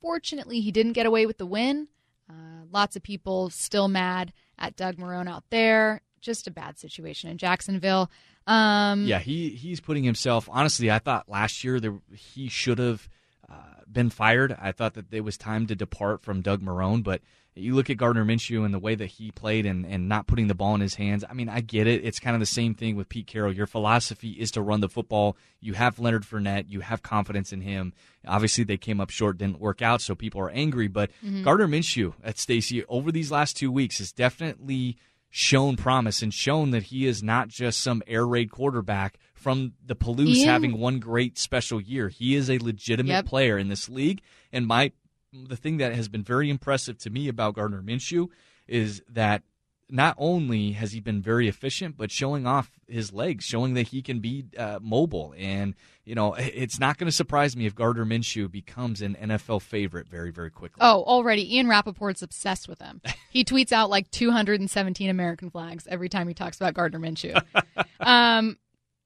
unfortunately, 0.00 0.60
he 0.60 0.72
didn't 0.72 0.92
get 0.92 1.06
away 1.06 1.26
with 1.26 1.38
the 1.38 1.46
win. 1.46 1.88
Uh, 2.28 2.64
lots 2.72 2.96
of 2.96 3.02
people 3.02 3.50
still 3.50 3.88
mad 3.88 4.32
at 4.58 4.76
Doug 4.76 4.96
Marrone 4.96 5.28
out 5.28 5.44
there. 5.50 6.02
Just 6.20 6.46
a 6.46 6.50
bad 6.50 6.78
situation 6.78 7.30
in 7.30 7.38
Jacksonville. 7.38 8.10
Um, 8.46 9.06
Yeah, 9.06 9.18
he 9.18 9.50
he's 9.50 9.80
putting 9.80 10.04
himself. 10.04 10.48
Honestly, 10.50 10.90
I 10.90 10.98
thought 10.98 11.28
last 11.28 11.64
year 11.64 11.80
there 11.80 11.98
he 12.14 12.48
should 12.48 12.78
have 12.78 13.08
uh, 13.50 13.79
been 13.92 14.10
fired. 14.10 14.56
I 14.60 14.72
thought 14.72 14.94
that 14.94 15.12
it 15.12 15.22
was 15.22 15.36
time 15.36 15.66
to 15.66 15.74
depart 15.74 16.22
from 16.22 16.42
Doug 16.42 16.62
Marrone, 16.62 17.02
but 17.02 17.20
you 17.54 17.74
look 17.74 17.90
at 17.90 17.96
Gardner 17.96 18.24
Minshew 18.24 18.64
and 18.64 18.72
the 18.72 18.78
way 18.78 18.94
that 18.94 19.06
he 19.06 19.30
played 19.32 19.66
and, 19.66 19.84
and 19.84 20.08
not 20.08 20.26
putting 20.26 20.46
the 20.46 20.54
ball 20.54 20.74
in 20.74 20.80
his 20.80 20.94
hands. 20.94 21.24
I 21.28 21.32
mean, 21.32 21.48
I 21.48 21.60
get 21.60 21.86
it. 21.86 22.04
It's 22.04 22.20
kind 22.20 22.34
of 22.34 22.40
the 22.40 22.46
same 22.46 22.74
thing 22.74 22.96
with 22.96 23.08
Pete 23.08 23.26
Carroll. 23.26 23.52
Your 23.52 23.66
philosophy 23.66 24.30
is 24.30 24.52
to 24.52 24.62
run 24.62 24.80
the 24.80 24.88
football. 24.88 25.36
You 25.60 25.74
have 25.74 25.98
Leonard 25.98 26.22
Fournette. 26.22 26.66
You 26.68 26.80
have 26.80 27.02
confidence 27.02 27.52
in 27.52 27.60
him. 27.60 27.92
Obviously, 28.26 28.64
they 28.64 28.76
came 28.76 29.00
up 29.00 29.10
short, 29.10 29.38
didn't 29.38 29.60
work 29.60 29.82
out, 29.82 30.00
so 30.00 30.14
people 30.14 30.40
are 30.40 30.50
angry. 30.50 30.88
But 30.88 31.10
mm-hmm. 31.24 31.42
Gardner 31.42 31.66
Minshew 31.66 32.14
at 32.22 32.38
Stacy 32.38 32.84
over 32.84 33.10
these 33.10 33.32
last 33.32 33.56
two 33.56 33.72
weeks 33.72 33.98
has 33.98 34.12
definitely 34.12 34.96
shown 35.30 35.76
promise 35.76 36.22
and 36.22 36.34
shown 36.34 36.70
that 36.70 36.84
he 36.84 37.06
is 37.06 37.22
not 37.22 37.48
just 37.48 37.80
some 37.80 38.02
air 38.06 38.26
raid 38.26 38.50
quarterback 38.50 39.18
from 39.40 39.72
the 39.84 39.96
Palouse 39.96 40.44
having 40.44 40.78
one 40.78 40.98
great 40.98 41.38
special 41.38 41.80
year. 41.80 42.08
He 42.08 42.34
is 42.34 42.50
a 42.50 42.58
legitimate 42.58 43.10
Yep. 43.10 43.26
player 43.26 43.58
in 43.58 43.68
this 43.68 43.88
league. 43.88 44.20
And 44.52 44.66
my 44.66 44.92
the 45.32 45.56
thing 45.56 45.76
that 45.76 45.94
has 45.94 46.08
been 46.08 46.24
very 46.24 46.50
impressive 46.50 46.98
to 46.98 47.08
me 47.10 47.28
about 47.28 47.54
Gardner 47.54 47.82
Minshew 47.82 48.28
is 48.66 49.00
that 49.08 49.42
not 49.88 50.14
only 50.18 50.72
has 50.72 50.92
he 50.92 51.00
been 51.00 51.20
very 51.20 51.48
efficient, 51.48 51.96
but 51.96 52.10
showing 52.10 52.46
off 52.46 52.70
his 52.86 53.12
legs, 53.12 53.44
showing 53.44 53.74
that 53.74 53.88
he 53.88 54.02
can 54.02 54.20
be 54.20 54.44
uh, 54.56 54.78
mobile. 54.80 55.34
And, 55.36 55.74
you 56.04 56.14
know, 56.14 56.34
it's 56.34 56.78
not 56.78 56.96
going 56.98 57.06
to 57.06 57.12
surprise 57.12 57.56
me 57.56 57.66
if 57.66 57.74
Gardner 57.74 58.04
Minshew 58.04 58.50
becomes 58.50 59.02
an 59.02 59.16
NFL 59.20 59.62
favorite 59.62 60.08
very, 60.08 60.30
very 60.30 60.50
quickly. 60.50 60.78
Oh, 60.80 61.02
already. 61.04 61.56
Ian 61.56 61.66
Rapoport's 61.66 62.22
obsessed 62.22 62.68
with 62.68 62.80
him. 62.80 63.00
He 63.32 63.44
tweets 63.44 63.70
out 63.70 63.90
like 63.90 64.10
217 64.10 65.08
American 65.08 65.50
flags 65.50 65.86
every 65.88 66.08
time 66.08 66.26
he 66.26 66.34
talks 66.34 66.56
about 66.56 66.74
Gardner 66.74 66.98
Minshew. 66.98 67.40
um, 68.00 68.58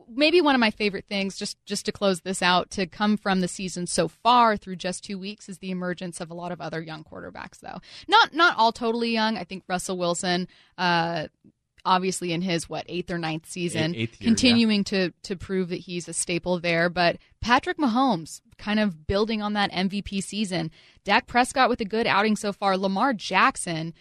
maybe 0.08 0.40
one 0.40 0.54
of 0.54 0.60
my 0.60 0.70
favorite 0.70 1.06
things, 1.08 1.36
just 1.36 1.56
just 1.64 1.86
to 1.86 1.92
close 1.92 2.20
this 2.20 2.42
out, 2.42 2.70
to 2.72 2.86
come 2.86 3.16
from 3.16 3.40
the 3.40 3.48
season 3.48 3.86
so 3.86 4.08
far 4.08 4.56
through 4.56 4.76
just 4.76 5.04
two 5.04 5.18
weeks, 5.18 5.48
is 5.48 5.58
the 5.58 5.70
emergence 5.70 6.20
of 6.20 6.30
a 6.30 6.34
lot 6.34 6.52
of 6.52 6.60
other 6.60 6.80
young 6.82 7.04
quarterbacks. 7.04 7.60
Though 7.60 7.80
not 8.08 8.34
not 8.34 8.56
all 8.56 8.72
totally 8.72 9.10
young. 9.10 9.36
I 9.36 9.44
think 9.44 9.64
Russell 9.68 9.98
Wilson. 9.98 10.48
Uh, 10.78 11.28
Obviously, 11.86 12.32
in 12.32 12.40
his 12.40 12.66
what 12.66 12.86
eighth 12.88 13.10
or 13.10 13.18
ninth 13.18 13.44
season, 13.44 13.94
Eighth 13.94 14.18
year, 14.18 14.26
continuing 14.30 14.84
to 14.84 15.10
to 15.24 15.36
prove 15.36 15.68
that 15.68 15.80
he's 15.80 16.08
a 16.08 16.14
staple 16.14 16.58
there. 16.58 16.88
But 16.88 17.18
Patrick 17.42 17.76
Mahomes, 17.76 18.40
kind 18.56 18.80
of 18.80 19.06
building 19.06 19.42
on 19.42 19.52
that 19.52 19.70
MVP 19.70 20.22
season. 20.22 20.70
Dak 21.04 21.26
Prescott 21.26 21.68
with 21.68 21.82
a 21.82 21.84
good 21.84 22.06
outing 22.06 22.36
so 22.36 22.54
far. 22.54 22.78
Lamar 22.78 23.12
Jackson 23.12 23.92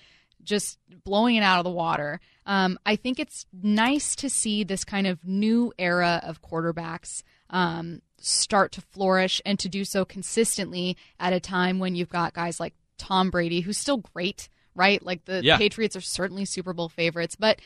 just 0.43 0.77
blowing 1.03 1.35
it 1.35 1.43
out 1.43 1.59
of 1.59 1.63
the 1.63 1.71
water. 1.71 2.19
Um, 2.45 2.77
I 2.85 2.95
think 2.95 3.19
it's 3.19 3.45
nice 3.53 4.15
to 4.17 4.29
see 4.29 4.63
this 4.63 4.83
kind 4.83 5.07
of 5.07 5.23
new 5.25 5.73
era 5.77 6.21
of 6.23 6.41
quarterbacks 6.41 7.23
um, 7.50 8.01
start 8.19 8.71
to 8.73 8.81
flourish 8.81 9.41
and 9.45 9.57
to 9.59 9.69
do 9.69 9.85
so 9.85 10.05
consistently 10.05 10.97
at 11.19 11.33
a 11.33 11.39
time 11.39 11.79
when 11.79 11.95
you've 11.95 12.09
got 12.09 12.33
guys 12.33 12.59
like 12.59 12.73
Tom 12.97 13.29
Brady, 13.29 13.62
who's 13.62 13.77
still 13.77 13.97
great, 13.97 14.50
right? 14.75 15.01
Like 15.03 15.25
the 15.25 15.43
Yeah. 15.43 15.57
Patriots 15.57 15.95
are 15.95 16.01
certainly 16.01 16.45
Super 16.45 16.73
Bowl 16.73 16.89
favorites, 16.89 17.35
but 17.35 17.59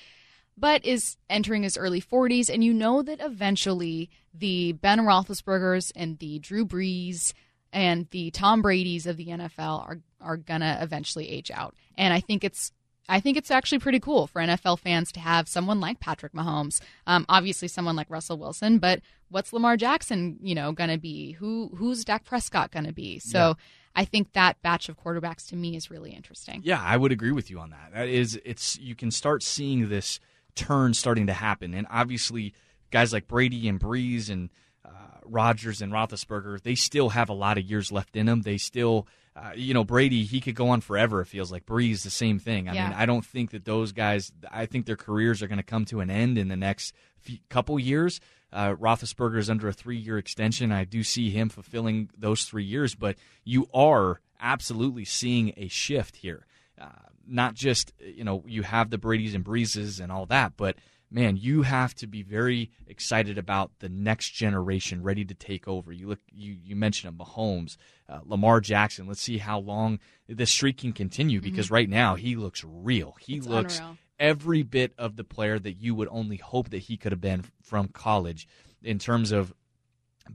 but 0.59 0.83
is 0.83 1.17
entering 1.29 1.61
his 1.61 1.77
early 1.77 2.01
40s, 2.01 2.49
and 2.51 2.63
you 2.63 2.73
know 2.73 3.03
that 3.03 3.19
eventually 3.21 4.09
the 4.33 4.71
Ben 4.71 4.99
Roethlisbergers 5.01 5.91
and 5.95 6.17
the 6.17 6.39
Drew 6.39 6.65
Brees 6.65 7.33
and 7.77 8.07
the 8.09 8.31
Tom 8.31 8.63
Brady's 8.63 9.05
of 9.05 9.17
the 9.17 9.27
NFL 9.27 9.87
are 9.87 9.99
are 10.19 10.35
gonna 10.35 10.79
eventually 10.81 11.29
age 11.29 11.51
out, 11.51 11.75
and 11.97 12.13
I 12.13 12.19
think 12.19 12.43
it's. 12.43 12.71
I 13.09 13.21
think 13.21 13.37
it's 13.37 13.51
actually 13.51 13.79
pretty 13.79 14.01
cool 14.01 14.27
for 14.27 14.41
NFL 14.41 14.79
fans 14.79 15.13
to 15.13 15.21
have 15.21 15.47
someone 15.47 15.79
like 15.79 16.01
Patrick 16.01 16.33
Mahomes. 16.33 16.81
Um, 17.05 17.25
obviously, 17.29 17.69
someone 17.69 17.95
like 17.95 18.09
Russell 18.09 18.37
Wilson, 18.37 18.79
but 18.79 18.99
what's 19.29 19.53
Lamar 19.53 19.77
Jackson, 19.77 20.37
you 20.41 20.53
know, 20.53 20.73
going 20.73 20.89
to 20.89 20.97
be? 20.97 21.31
Who 21.31 21.71
who's 21.77 22.03
Dak 22.03 22.25
Prescott 22.25 22.69
going 22.69 22.83
to 22.83 22.91
be? 22.91 23.19
So 23.19 23.55
I 23.95 24.03
think 24.03 24.33
that 24.33 24.61
batch 24.61 24.89
of 24.89 25.01
quarterbacks 25.01 25.47
to 25.47 25.55
me 25.55 25.77
is 25.77 25.89
really 25.89 26.11
interesting. 26.11 26.59
Yeah, 26.65 26.81
I 26.83 26.97
would 26.97 27.13
agree 27.13 27.31
with 27.31 27.49
you 27.49 27.59
on 27.59 27.69
that. 27.69 27.91
That 27.93 28.09
is, 28.09 28.37
it's 28.43 28.77
you 28.77 28.93
can 28.93 29.09
start 29.09 29.41
seeing 29.41 29.87
this 29.87 30.19
turn 30.55 30.93
starting 30.93 31.27
to 31.27 31.33
happen, 31.33 31.73
and 31.73 31.87
obviously, 31.89 32.53
guys 32.91 33.13
like 33.13 33.29
Brady 33.29 33.69
and 33.69 33.79
Brees 33.79 34.29
and 34.29 34.49
uh, 34.87 34.91
Rodgers 35.25 35.81
and 35.81 35.91
Roethlisberger, 35.91 36.61
they 36.61 36.75
still 36.75 37.09
have 37.09 37.29
a 37.29 37.33
lot 37.33 37.57
of 37.57 37.65
years 37.65 37.91
left 37.91 38.15
in 38.15 38.25
them. 38.25 38.41
They 38.43 38.57
still, 38.57 39.07
uh, 39.35 39.51
you 39.55 39.73
know, 39.73 39.83
Brady, 39.83 40.23
he 40.23 40.39
could 40.41 40.55
go 40.55 40.69
on 40.69 40.81
forever. 40.81 41.21
It 41.21 41.25
feels 41.27 41.51
like 41.51 41.65
Brees, 41.65 42.03
the 42.03 42.09
same 42.09 42.39
thing. 42.39 42.69
I 42.69 42.73
Yeah. 42.73 42.83
mean, 42.89 42.93
I 42.97 43.05
don't 43.05 43.25
think 43.25 43.51
that 43.51 43.65
those 43.65 43.91
guys. 43.91 44.31
I 44.51 44.65
think 44.65 44.85
their 44.85 44.95
careers 44.95 45.41
are 45.41 45.47
going 45.47 45.57
to 45.57 45.63
come 45.63 45.85
to 45.85 45.99
an 45.99 46.09
end 46.09 46.37
in 46.37 46.47
the 46.47 46.55
next 46.55 46.93
few, 47.19 47.37
couple 47.49 47.77
years. 47.79 48.19
Uh, 48.53 48.73
Roethlisberger 48.75 49.37
is 49.39 49.49
under 49.49 49.67
a 49.67 49.73
three-year 49.73 50.17
extension. 50.17 50.71
I 50.71 50.85
do 50.85 51.03
see 51.03 51.29
him 51.31 51.49
fulfilling 51.49 52.09
those 52.17 52.45
three 52.45 52.63
years, 52.63 52.95
but 52.95 53.17
you 53.43 53.67
are 53.73 54.21
absolutely 54.39 55.03
seeing 55.03 55.53
a 55.57 55.67
shift 55.67 56.15
here. 56.17 56.45
Uh, 56.79 56.87
not 57.27 57.55
just 57.55 57.91
you 57.99 58.23
know 58.23 58.43
you 58.47 58.63
have 58.63 58.89
the 58.89 58.97
Brady's 58.97 59.33
and 59.35 59.43
Breezes 59.43 59.99
and 59.99 60.11
all 60.13 60.25
that, 60.27 60.53
but 60.55 60.77
man, 61.09 61.37
you 61.37 61.61
have 61.61 61.95
to 61.95 62.07
be 62.07 62.21
very 62.23 62.71
excited 62.85 63.37
about 63.37 63.71
the 63.79 63.89
next 63.89 64.31
generation 64.31 65.01
ready 65.03 65.23
to 65.25 65.33
take 65.33 65.67
over. 65.67 65.91
You 65.91 66.09
look, 66.09 66.19
you 66.31 66.57
you 66.63 66.75
mentioned 66.75 67.13
him, 67.13 67.17
Mahomes, 67.25 67.77
uh, 68.09 68.19
Lamar 68.25 68.59
Jackson. 68.61 69.07
Let's 69.07 69.21
see 69.21 69.37
how 69.37 69.59
long 69.59 69.99
this 70.27 70.51
streak 70.51 70.77
can 70.79 70.93
continue 70.93 71.39
because 71.41 71.71
right 71.71 71.89
now 71.89 72.15
he 72.15 72.35
looks 72.35 72.63
real. 72.65 73.15
He 73.19 73.33
Mm-hmm. 73.33 73.39
It's 73.39 73.47
looks 73.47 73.77
unreal. 73.79 73.97
every 74.19 74.63
bit 74.63 74.93
of 74.97 75.15
the 75.15 75.23
player 75.23 75.59
that 75.59 75.73
you 75.73 75.95
would 75.95 76.07
only 76.11 76.37
hope 76.37 76.69
that 76.71 76.79
he 76.79 76.97
could 76.97 77.11
have 77.11 77.21
been 77.21 77.45
from 77.61 77.87
college 77.89 78.47
in 78.83 78.99
terms 78.99 79.31
of 79.31 79.53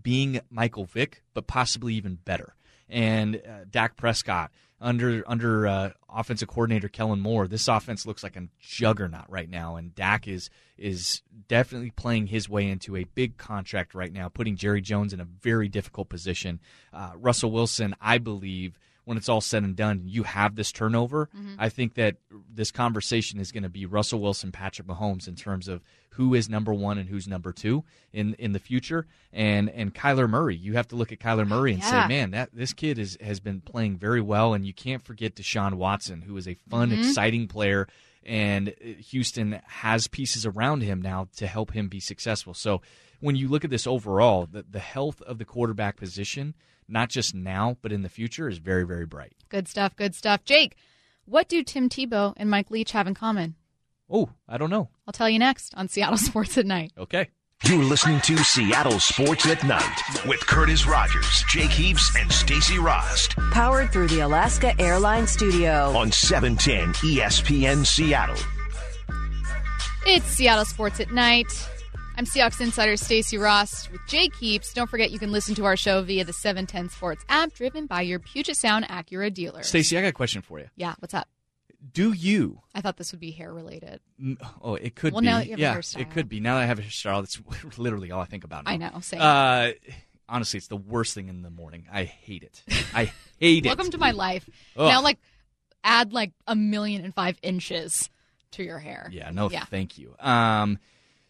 being 0.02 0.40
Michael 0.50 0.84
Vick, 0.86 1.22
but 1.34 1.46
possibly 1.46 1.94
even 1.94 2.14
better. 2.24 2.54
And 2.88 3.36
uh, 3.36 3.64
Dak 3.70 3.96
Prescott 3.96 4.50
under 4.82 5.22
under 5.26 5.66
uh, 5.66 5.90
offensive 6.10 6.48
coordinator 6.48 6.88
Kellen 6.88 7.20
Moore, 7.20 7.46
this 7.46 7.68
offense 7.68 8.04
looks 8.04 8.22
like 8.22 8.36
a 8.36 8.48
juggernaut 8.60 9.30
right 9.30 9.48
now, 9.48 9.76
and 9.76 9.94
Dak 9.94 10.28
is 10.28 10.50
is 10.76 11.22
definitely 11.48 11.90
playing 11.90 12.26
his 12.26 12.48
way 12.48 12.68
into 12.68 12.96
a 12.96 13.04
big 13.04 13.36
contract 13.36 13.94
right 13.94 14.12
now, 14.12 14.28
putting 14.28 14.56
Jerry 14.56 14.80
Jones 14.80 15.12
in 15.12 15.20
a 15.20 15.24
very 15.24 15.68
difficult 15.68 16.08
position. 16.08 16.60
Uh, 16.92 17.12
Russell 17.16 17.52
Wilson, 17.52 17.94
I 18.00 18.18
believe. 18.18 18.78
When 19.04 19.16
it's 19.16 19.28
all 19.28 19.40
said 19.40 19.64
and 19.64 19.74
done, 19.74 20.02
you 20.04 20.22
have 20.22 20.54
this 20.54 20.70
turnover. 20.70 21.28
I 21.58 21.68
think 21.70 21.94
that 21.94 22.16
this 22.48 22.70
conversation 22.70 23.40
is 23.40 23.50
going 23.50 23.64
to 23.64 23.68
be 23.68 23.84
Russell 23.84 24.20
Wilson, 24.20 24.52
Patrick 24.52 24.86
Mahomes 24.86 25.26
in 25.26 25.34
terms 25.34 25.66
of 25.66 25.82
who 26.10 26.34
is 26.34 26.48
number 26.48 26.72
one 26.72 26.98
and 26.98 27.08
who's 27.08 27.26
number 27.26 27.52
two 27.52 27.82
in 28.12 28.34
in 28.34 28.52
the 28.52 28.58
future. 28.60 29.06
And 29.32 29.68
and 29.70 29.92
Kyler 29.94 30.28
Murray, 30.30 30.54
you 30.56 30.74
have 30.74 30.86
to 30.88 30.96
look 30.96 31.10
at 31.10 31.18
Kyler 31.18 31.46
Murray 31.48 31.72
and 31.72 31.82
Yeah. 31.82 32.02
say, 32.02 32.06
man, 32.08 32.30
that 32.30 32.50
this 32.52 32.72
kid 32.72 32.98
is 32.98 33.18
has 33.20 33.40
been 33.40 33.60
playing 33.60 33.96
very 33.96 34.20
well. 34.20 34.54
And 34.54 34.64
you 34.64 34.72
can't 34.74 35.02
forget 35.02 35.34
Deshaun 35.34 35.74
Watson, 35.74 36.22
who 36.22 36.36
is 36.36 36.46
a 36.46 36.54
fun, 36.70 36.90
Mm-hmm. 36.90 37.00
exciting 37.02 37.48
player. 37.48 37.88
And 38.24 38.68
uh, 38.68 38.72
Houston 39.10 39.60
has 39.66 40.06
pieces 40.06 40.46
around 40.46 40.82
him 40.82 41.02
now 41.02 41.26
to 41.38 41.46
help 41.48 41.72
him 41.72 41.88
be 41.88 41.98
successful. 41.98 42.54
So 42.54 42.82
when 43.20 43.34
you 43.34 43.48
look 43.48 43.64
at 43.64 43.70
this 43.70 43.86
overall, 43.86 44.46
the, 44.50 44.64
the 44.70 44.78
health 44.78 45.20
of 45.22 45.38
the 45.38 45.44
quarterback 45.44 45.96
position, 45.96 46.54
not 46.88 47.08
just 47.08 47.34
now, 47.34 47.76
but 47.82 47.92
in 47.92 48.02
the 48.02 48.08
future, 48.08 48.48
is 48.48 48.58
very, 48.58 48.84
very 48.84 49.06
bright. 49.06 49.32
Good 49.48 49.68
stuff. 49.68 49.94
Good 49.96 50.14
stuff. 50.14 50.44
Jake, 50.44 50.76
what 51.24 51.48
do 51.48 51.62
Tim 51.62 51.88
Tebow 51.88 52.34
and 52.36 52.50
Mike 52.50 52.70
Leach 52.70 52.92
have 52.92 53.06
in 53.06 53.14
common? 53.14 53.54
Oh, 54.10 54.30
I 54.48 54.58
don't 54.58 54.70
know. 54.70 54.88
I'll 55.06 55.12
tell 55.12 55.28
you 55.30 55.38
next 55.38 55.74
on 55.76 55.88
Seattle 55.88 56.16
Sports 56.18 56.58
at 56.58 56.66
Night. 56.66 56.92
Okay. 56.98 57.28
You're 57.64 57.84
listening 57.84 58.20
to 58.22 58.36
Seattle 58.38 58.98
Sports 58.98 59.46
at 59.46 59.62
Night 59.62 60.00
with 60.26 60.40
Curtis 60.40 60.84
Rogers, 60.84 61.44
Jake 61.48 61.70
Heaps, 61.70 62.16
and 62.18 62.30
Stacy 62.32 62.78
Rost 62.80 63.36
Powered 63.52 63.92
through 63.92 64.08
the 64.08 64.18
Alaska 64.20 64.74
Airlines 64.80 65.30
Studio. 65.30 65.96
on 65.96 66.08
E 66.08 66.10
710 66.10 66.92
ESPN 66.94 67.86
Seattle. 67.86 68.34
It's 70.06 70.26
Seattle 70.26 70.64
Sports 70.64 70.98
at 70.98 71.12
Night. 71.12 71.46
I'm 72.14 72.26
Seahawks 72.26 72.60
insider 72.60 72.96
Stacy 72.96 73.38
Rost 73.38 73.90
with 73.90 74.00
Jake 74.06 74.34
Heaps. 74.36 74.72
Don't 74.74 74.88
forget 74.88 75.10
you 75.10 75.18
can 75.18 75.32
listen 75.32 75.54
to 75.56 75.64
our 75.64 75.76
show 75.76 76.02
via 76.02 76.24
the 76.24 76.32
710 76.32 76.90
Sports 76.90 77.24
app 77.28 77.52
driven 77.54 77.86
by 77.86 78.02
your 78.02 78.18
Puget 78.18 78.56
Sound 78.56 78.84
Acura 78.86 79.32
dealer. 79.32 79.62
Stacy, 79.62 79.96
I 79.96 80.02
got 80.02 80.08
a 80.08 80.12
question 80.12 80.42
for 80.42 80.58
you. 80.60 80.68
Yeah, 80.76 80.94
what's 80.98 81.14
up? 81.14 81.26
Do 81.92 82.12
you? 82.12 82.60
I 82.74 82.80
thought 82.80 82.96
this 82.98 83.12
would 83.12 83.20
be 83.20 83.30
hair 83.32 83.52
related. 83.52 84.00
Oh, 84.60 84.74
it 84.74 84.94
could 84.94 85.14
Well, 85.14 85.22
be. 85.22 85.26
now 85.26 85.38
that 85.38 85.46
you 85.46 85.52
have 85.52 85.58
a 85.58 85.62
yeah, 85.62 85.74
hairstyle. 85.76 86.00
it 86.00 86.10
could 86.10 86.28
be. 86.28 86.38
Now 86.38 86.54
that 86.56 86.62
I 86.62 86.66
have 86.66 86.78
a 86.78 86.82
hairstyle, 86.82 87.22
that's 87.22 87.78
literally 87.78 88.10
all 88.12 88.20
I 88.20 88.26
think 88.26 88.44
about. 88.44 88.66
Now. 88.66 88.70
I 88.70 88.76
know, 88.76 89.00
same. 89.00 89.20
Uh, 89.20 89.70
honestly, 90.28 90.58
it's 90.58 90.68
the 90.68 90.76
worst 90.76 91.14
thing 91.14 91.28
in 91.28 91.42
the 91.42 91.50
morning. 91.50 91.86
I 91.90 92.04
hate 92.04 92.42
it. 92.44 92.62
I 92.94 93.10
hate 93.38 93.64
it. 93.66 93.68
Welcome 93.68 93.90
to 93.90 93.98
my 93.98 94.10
life. 94.12 94.48
Ugh. 94.76 94.86
Now, 94.86 95.02
like, 95.02 95.18
add 95.82 96.12
like 96.12 96.32
a 96.46 96.54
million 96.54 97.04
and 97.04 97.12
five 97.14 97.36
inches 97.42 98.10
to 98.52 98.62
your 98.62 98.78
hair. 98.78 99.08
Yeah, 99.10 99.30
no, 99.30 99.50
Yeah. 99.50 99.64
thank 99.64 99.98
you. 99.98 100.14
Um, 100.20 100.78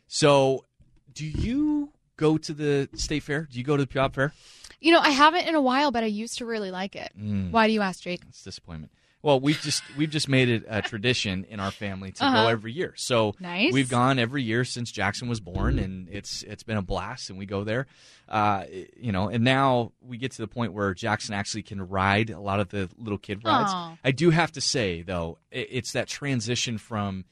so 0.08 0.66
do 1.14 1.26
you 1.26 1.92
go 2.16 2.38
to 2.38 2.52
the 2.52 2.88
state 2.94 3.22
fair? 3.22 3.48
Do 3.50 3.58
you 3.58 3.64
go 3.64 3.76
to 3.76 3.84
the 3.84 3.92
job 3.92 4.14
fair? 4.14 4.32
You 4.80 4.92
know, 4.92 5.00
I 5.00 5.10
haven't 5.10 5.46
in 5.46 5.54
a 5.54 5.62
while, 5.62 5.90
but 5.92 6.02
I 6.02 6.06
used 6.08 6.38
to 6.38 6.46
really 6.46 6.70
like 6.70 6.96
it. 6.96 7.12
Mm. 7.18 7.50
Why 7.52 7.66
do 7.68 7.72
you 7.72 7.82
ask, 7.82 8.02
Jake? 8.02 8.22
It's 8.28 8.42
disappointment. 8.42 8.92
Well, 9.24 9.38
we've 9.38 9.60
just 9.60 9.84
we've 9.96 10.10
just 10.10 10.28
made 10.28 10.48
it 10.48 10.64
a 10.68 10.82
tradition 10.82 11.44
in 11.44 11.60
our 11.60 11.70
family 11.70 12.10
to 12.10 12.24
Uh-huh. 12.24 12.42
go 12.42 12.48
every 12.48 12.72
year. 12.72 12.92
So 12.96 13.36
Nice. 13.38 13.72
we've 13.72 13.88
gone 13.88 14.18
every 14.18 14.42
year 14.42 14.64
since 14.64 14.90
Jackson 14.90 15.28
was 15.28 15.38
born, 15.38 15.78
and 15.78 16.08
it's 16.10 16.42
it's 16.42 16.64
been 16.64 16.76
a 16.76 16.82
blast. 16.82 17.30
And 17.30 17.38
we 17.38 17.46
go 17.46 17.62
there, 17.62 17.86
uh, 18.28 18.64
you 18.96 19.12
know. 19.12 19.28
And 19.28 19.44
now 19.44 19.92
we 20.00 20.16
get 20.16 20.32
to 20.32 20.38
the 20.42 20.48
point 20.48 20.72
where 20.72 20.92
Jackson 20.92 21.34
actually 21.34 21.62
can 21.62 21.80
ride 21.88 22.30
a 22.30 22.40
lot 22.40 22.58
of 22.58 22.70
the 22.70 22.90
little 22.98 23.16
kid 23.18 23.44
rides. 23.44 23.70
Aw. 23.72 23.96
I 24.02 24.10
do 24.10 24.30
have 24.30 24.50
to 24.52 24.60
say 24.60 25.02
though, 25.02 25.38
it's 25.52 25.92
that 25.92 26.08
transition 26.08 26.76
from, 26.76 27.24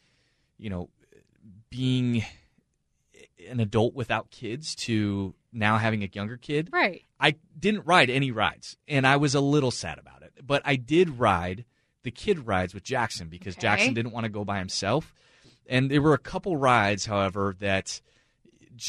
you 0.59 0.71
know, 0.71 0.91
being 1.71 2.25
an 3.49 3.61
adult 3.61 3.95
without 3.95 4.31
kids 4.31 4.75
to 4.77 5.35
now 5.53 5.79
having 5.79 6.03
a 6.03 6.09
younger 6.13 6.37
kid. 6.37 6.69
Right. 6.73 7.05
I 7.19 7.37
didn't 7.59 7.87
ride 7.87 8.11
any 8.11 8.31
rides, 8.31 8.77
and 8.89 9.07
I 9.07 9.17
was 9.17 9.35
a 9.35 9.41
little 9.41 9.71
sad 9.71 9.99
about 9.99 10.23
it. 10.23 10.33
But 10.47 10.63
I 10.65 10.77
did 10.77 11.19
ride 11.19 11.65
the 12.03 12.11
kid 12.11 12.47
rides 12.47 12.73
with 12.75 12.83
Jackson 12.83 13.29
because 13.29 13.55
Okay. 13.55 13.63
Jackson 13.63 13.95
didn't 13.95 14.13
want 14.13 14.25
to 14.25 14.31
go 14.31 14.45
by 14.45 14.59
himself. 14.59 15.15
And 15.69 15.91
there 15.91 16.01
were 16.03 16.15
a 16.15 16.19
couple 16.19 16.57
rides, 16.57 17.07
however, 17.07 17.55
that 17.61 18.01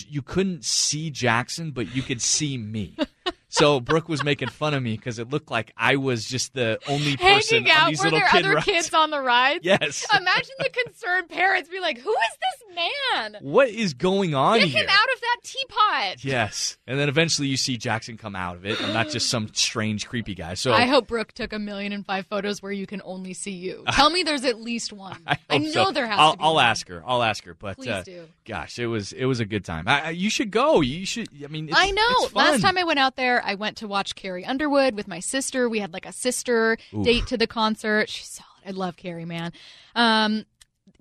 you 0.08 0.22
couldn't 0.22 0.63
see 0.63 1.10
Jackson, 1.10 1.72
but 1.72 1.93
you 1.93 2.01
could 2.01 2.22
see 2.22 2.58
me. 2.58 2.96
so 3.50 3.79
Brooke 3.81 4.08
was 4.08 4.24
making 4.24 4.48
fun 4.48 4.74
of 4.74 4.81
me 4.81 4.96
because 4.96 5.20
it 5.20 5.29
looked 5.29 5.51
like 5.51 5.74
I 5.75 5.98
was 5.98 6.25
just 6.25 6.53
the 6.53 6.79
only 6.88 7.17
person 7.17 7.58
Hanging 7.65 7.72
on 7.72 7.77
out. 7.77 7.89
these 7.89 8.00
Were 8.00 8.05
little 8.05 8.20
there 8.20 8.27
kid 8.29 8.46
other 8.46 8.55
rides. 8.55 8.65
kids 8.65 8.93
on 8.93 9.10
the 9.10 9.22
ride? 9.22 9.60
Yes. 9.65 10.08
Imagine 10.17 10.55
the 10.60 10.70
concerned 10.70 11.29
parents 11.29 11.70
be 11.70 11.79
like, 11.81 11.98
"Who 12.00 12.10
is 12.12 12.38
this 12.39 12.50
man? 12.75 13.38
What 13.42 13.70
is 13.70 13.94
going 13.94 14.34
on 14.36 14.60
Get 14.60 14.70
here? 14.70 14.84
him 14.84 14.90
out 14.90 15.13
of 15.13 15.22
that 15.22 15.38
teapot." 15.44 16.24
Yes. 16.24 16.78
And 16.88 17.00
then 17.00 17.10
eventually 17.10 17.48
you 17.48 17.58
see 17.58 17.78
Jackson 17.78 18.18
come 18.18 18.36
out 18.36 18.56
of 18.56 18.66
it 18.66 18.80
and 18.82 18.94
not 18.94 19.10
just 19.10 19.30
some 19.30 19.50
strange, 19.54 20.08
creepy 20.08 20.36
guy. 20.36 20.54
So 20.56 20.74
I 20.74 20.86
hope 20.86 21.08
Brooke 21.08 21.32
took 21.34 21.54
a 21.54 21.60
million 21.60 21.92
and 21.94 22.06
five 22.06 22.25
photos 22.28 22.62
where 22.62 22.72
you 22.72 22.86
can 22.88 23.01
only 23.06 23.34
see 23.34 23.51
you. 23.51 23.84
Tell 23.92 24.10
me 24.10 24.24
there's 24.24 24.46
at 24.46 24.60
least 24.60 24.94
one. 24.94 25.22
I, 25.28 25.38
I 25.50 25.58
know 25.60 25.86
so. 25.86 25.92
there 25.92 26.08
has 26.08 26.20
I'll, 26.20 26.32
to 26.34 26.38
be. 26.38 26.44
I'll 26.44 26.54
one. 26.56 26.66
ask 26.66 26.88
her. 26.88 27.04
I'll 27.06 27.24
ask 27.24 27.44
her. 27.46 27.54
But 27.54 27.78
Please 27.78 27.90
uh, 27.90 28.04
do. 28.04 28.28
gosh, 28.46 28.80
it 28.80 28.88
was 28.88 29.12
it 29.13 29.25
was 29.25 29.40
a 29.40 29.46
good 29.46 29.66
time. 29.66 29.88
I, 29.88 30.08
I- 30.08 30.10
you 30.12 30.30
should 30.30 30.51
go. 30.51 30.82
You 30.82 31.06
should. 31.06 31.30
I 31.44 31.48
mean, 31.48 31.70
it's, 31.70 31.78
I 31.78 31.92
know. 31.92 32.01
it's 32.08 32.32
fun. 32.32 32.51
Last 32.51 32.62
time 32.62 32.78
I 32.78 32.84
went 32.84 33.00
out 33.00 33.16
there, 33.16 33.42
I 33.46 33.56
went 33.56 33.78
to 33.78 33.88
watch 33.88 34.16
Carrie 34.16 34.46
Underwood 34.46 34.96
with 34.96 35.08
my 35.08 35.20
sister. 35.20 35.68
We 35.70 35.80
had 35.80 35.94
like 35.94 36.06
a 36.06 36.12
sister 36.13 36.78
Oof. 36.94 37.04
date 37.06 37.28
to 37.28 37.38
the 37.38 37.48
concert. 37.48 38.10
She's 38.10 38.28
solid. 38.28 38.48
I 38.63 38.72
love 38.72 38.96
Carrie, 38.96 39.25
man. 39.25 39.54
Um, 39.96 40.46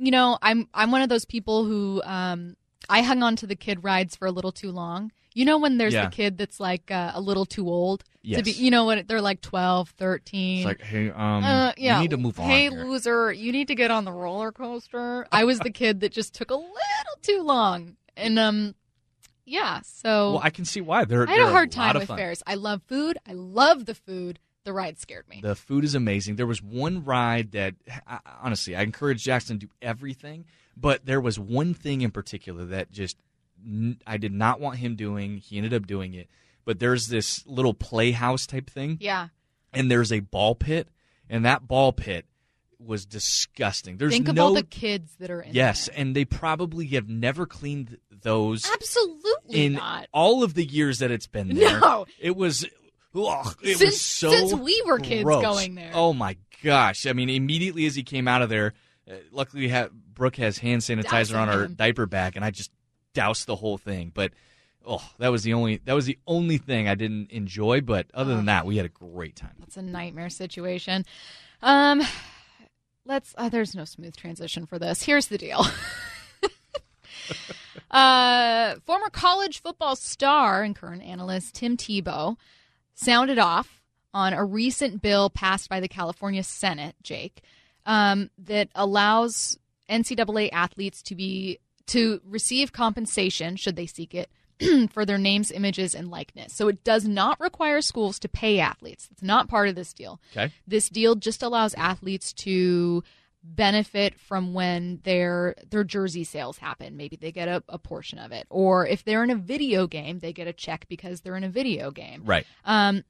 you 0.00 0.11
know, 0.11 0.38
I'm 0.42 0.66
I'm 0.75 0.90
one 0.90 1.02
of 1.02 1.09
those 1.09 1.25
people 1.25 1.64
who 1.64 2.02
um 2.04 2.57
I 2.88 3.02
hung 3.02 3.23
on 3.23 3.37
to 3.37 3.47
the 3.47 3.54
kid 3.57 3.85
rides 3.85 4.16
for 4.16 4.26
a 4.26 4.30
little 4.33 4.50
too 4.52 4.71
long. 4.73 5.12
You 5.35 5.45
know 5.45 5.59
when 5.59 5.78
there's 5.78 5.95
Yeah. 5.95 6.07
the 6.07 6.11
kid 6.11 6.38
that's 6.38 6.59
like 6.59 6.90
uh, 6.90 7.12
a 7.14 7.21
little 7.21 7.45
too 7.47 7.69
old 7.69 8.02
to 8.38 8.42
be 8.42 8.50
you 8.50 8.71
know 8.71 8.85
what 8.85 9.07
they're 9.07 9.21
like 9.21 9.40
12, 9.42 9.90
13. 9.90 10.57
It's 10.59 10.64
like, 10.66 10.80
hey, 10.80 11.11
um, 11.11 11.45
Uh, 11.45 11.73
yeah. 11.76 11.97
you 11.97 12.02
need 12.02 12.11
to 12.11 12.16
move 12.16 12.40
on. 12.40 12.47
Hey, 12.50 12.69
loser, 12.69 13.30
you 13.33 13.52
need 13.52 13.69
to 13.69 13.75
get 13.76 13.90
on 13.92 14.04
the 14.04 14.12
roller 14.12 14.50
coaster. 14.50 15.26
I 15.30 15.45
was 15.45 15.61
the 15.61 15.71
kid 15.71 16.00
that 16.00 16.11
just 16.12 16.35
took 16.35 16.50
a 16.50 16.57
little 16.57 17.16
too 17.23 17.42
long, 17.42 17.97
and 18.16 18.38
um, 18.38 18.75
yeah. 19.45 19.80
So 19.85 20.33
Well, 20.33 20.40
I 20.42 20.50
can 20.50 20.64
see 20.64 20.80
why. 20.80 21.04
They're 21.04 21.28
I 21.28 21.33
had 21.33 21.49
a 21.49 21.50
hard 21.52 21.71
time 21.73 21.97
with 21.97 22.09
fun. 22.09 22.19
fairs. 22.19 22.42
I 22.47 22.54
love 22.54 22.83
food. 22.88 23.19
I 23.28 23.33
love 23.35 23.87
the 23.87 23.95
food, 23.95 24.38
The 24.64 24.73
ride 24.73 24.99
scared 24.99 25.29
me. 25.29 25.40
The 25.43 25.55
food 25.55 25.85
is 25.85 25.95
amazing. 25.95 26.37
There 26.37 26.47
was 26.47 26.62
one 26.62 27.05
ride 27.05 27.52
that, 27.52 27.75
I- 28.07 28.19
honestly, 28.43 28.76
I 28.76 28.83
encourage 28.83 29.23
Jackson 29.25 29.59
to 29.59 29.67
do 29.67 29.73
everything, 29.81 30.45
but 30.76 31.07
there 31.07 31.21
was 31.21 31.38
one 31.38 31.73
thing 31.75 32.02
in 32.02 32.11
particular 32.11 32.67
that 32.67 32.90
just 32.93 33.17
n- 33.64 33.99
I 34.07 34.17
did 34.19 34.33
not 34.33 34.61
want 34.61 34.76
him 34.79 34.97
doing. 34.97 35.38
He 35.38 35.57
ended 35.57 35.73
up 35.75 35.87
doing 35.87 36.12
it. 36.14 36.29
But 36.67 36.79
there's 36.79 37.09
this 37.09 37.45
little 37.47 37.73
playhouse 37.75 38.47
type 38.47 38.69
thing, 38.69 38.99
yeah. 39.00 39.29
and 39.73 39.90
there's 39.90 40.12
a 40.12 40.21
ball 40.21 40.55
pit, 40.55 40.88
and 41.29 41.45
that 41.47 41.67
ball 41.67 41.93
pit 41.93 42.26
was 42.79 43.07
disgusting. 43.07 43.97
There's 43.97 44.12
Think 44.12 44.29
of 44.29 44.35
no 44.37 44.47
all 44.47 44.55
the 44.55 44.62
kids 44.62 45.14
that 45.21 45.31
are 45.31 45.40
in 45.40 45.55
yes, 45.55 45.87
there. 45.87 45.97
and 45.99 46.14
they 46.14 46.25
probably 46.26 46.87
have 46.88 47.09
never 47.09 47.47
cleaned 47.47 47.99
those 48.11 48.71
Absolutely 48.71 49.64
in 49.67 49.73
not. 49.75 50.07
all 50.12 50.43
of 50.45 50.55
the 50.55 50.64
years 50.64 50.99
that 50.99 51.11
it's 51.11 51.26
been 51.26 51.55
there. 51.55 51.81
No. 51.81 52.07
It 52.21 52.37
was 52.37 52.67
ugh, 53.14 53.57
it 53.62 53.76
Since- 53.79 53.81
was 53.93 54.00
so 54.00 54.31
since 54.33 54.55
we 54.55 54.83
were 54.87 54.99
kids 54.99 55.25
gross. 55.25 55.43
going 55.43 55.75
there. 55.75 55.90
Oh 55.95 56.12
my 56.12 56.37
gosh. 56.62 57.07
I 57.07 57.12
mean 57.12 57.29
immediately 57.31 57.87
as 57.87 57.95
he 57.95 58.02
came 58.02 58.29
out 58.29 58.43
of 58.43 58.49
there, 58.49 58.75
uh, 59.11 59.14
luckily 59.33 59.62
we 59.62 59.69
have 59.71 59.90
Brooke 59.93 60.37
has 60.37 60.59
hand 60.59 60.83
sanitizer 60.83 61.38
on 61.38 61.49
her 61.49 61.64
him. 61.64 61.75
diaper 61.75 62.07
bag 62.07 62.37
and 62.37 62.45
I 62.45 62.50
just 62.50 62.71
doused 63.14 63.47
the 63.47 63.57
whole 63.57 63.79
thing. 63.79 64.12
But 64.14 64.33
oh, 64.87 65.02
that 65.19 65.29
was 65.29 65.43
the 65.43 65.55
only 65.55 65.79
that 65.85 65.95
was 65.95 66.07
the 66.07 66.19
only 66.26 66.59
thing 66.59 66.88
I 66.88 66.95
didn't 66.95 67.31
enjoy, 67.31 67.81
but 67.81 68.07
other 68.14 68.35
than 68.37 68.47
that, 68.47 68.67
we 68.67 68.76
had 68.76 68.87
a 68.87 68.90
great 68.90 69.37
time. 69.37 69.55
That's 69.59 69.76
a 69.76 69.83
nightmare 69.83 70.31
situation. 70.31 71.05
Um, 71.62 72.02
let's. 73.05 73.35
Uh, 73.37 73.49
there's 73.49 73.75
no 73.75 73.85
smooth 73.85 74.17
transition 74.17 74.67
for 74.67 74.79
this. 74.79 75.02
Here's 75.02 75.26
the 75.26 75.38
deal. 75.38 75.64
uh, 77.90 78.76
former 78.87 79.11
college 79.11 79.61
football 79.62 79.97
star 79.97 80.62
and 80.62 80.75
current 80.76 81.02
analyst 81.02 81.55
Tim 81.57 81.76
Tebow 81.76 82.37
sounded 83.00 83.38
off 83.38 83.80
on 84.12 84.33
a 84.33 84.45
recent 84.45 85.00
bill 85.02 85.30
passed 85.30 85.69
by 85.69 85.80
the 85.80 85.88
California 85.88 86.42
Senate, 86.42 86.97
Jake, 87.02 87.42
um, 87.87 88.30
that 88.38 88.69
allows 88.75 89.59
NCAA 89.88 90.50
athletes 90.52 91.02
to 91.02 91.14
be 91.14 91.59
to 91.87 92.21
receive 92.25 92.73
compensation 92.73 93.57
should 93.57 93.75
they 93.75 93.87
seek 93.87 94.14
it 94.14 94.30
for 94.92 95.04
their 95.04 95.19
names, 95.19 95.50
images, 95.50 95.95
and 95.95 96.11
likeness. 96.11 96.52
So 96.52 96.69
it 96.69 96.85
does 96.85 97.07
not 97.07 97.40
require 97.40 97.80
schools 97.80 98.19
to 98.21 98.28
pay 98.28 98.61
athletes. 98.61 99.09
It's 99.11 99.23
not 99.23 99.49
part 99.49 99.69
of 99.69 99.75
this 99.75 99.92
deal. 99.92 100.21
Okay. 100.33 100.52
This 100.66 100.88
deal 100.88 101.14
just 101.16 101.42
allows 101.42 101.75
athletes 101.75 102.33
to 102.35 103.02
benefit 103.42 104.18
from 104.18 104.52
when 104.52 105.00
their 105.04 105.54
their 105.70 105.85
jersey 105.85 106.25
sales 106.25 106.59
happen. 106.59 106.97
Maybe 106.97 107.16
they 107.16 107.32
get 107.32 107.49
a, 107.49 107.62
a 107.68 107.78
portion 107.78 108.18
of 108.18 108.32
it, 108.32 108.47
or 108.50 108.87
if 108.87 109.04
they're 109.04 109.25
in 109.25 109.30
a 109.30 109.37
video 109.37 109.87
game, 109.87 110.18
they 110.18 110.32
get 110.32 110.47
a 110.47 110.52
check 110.52 110.87
because 110.88 111.20
they're 111.20 111.37
in 111.37 111.44
a 111.44 111.49
video 111.49 111.90
game. 111.90 112.23
Right. 112.25 112.47
Um, 112.64 113.04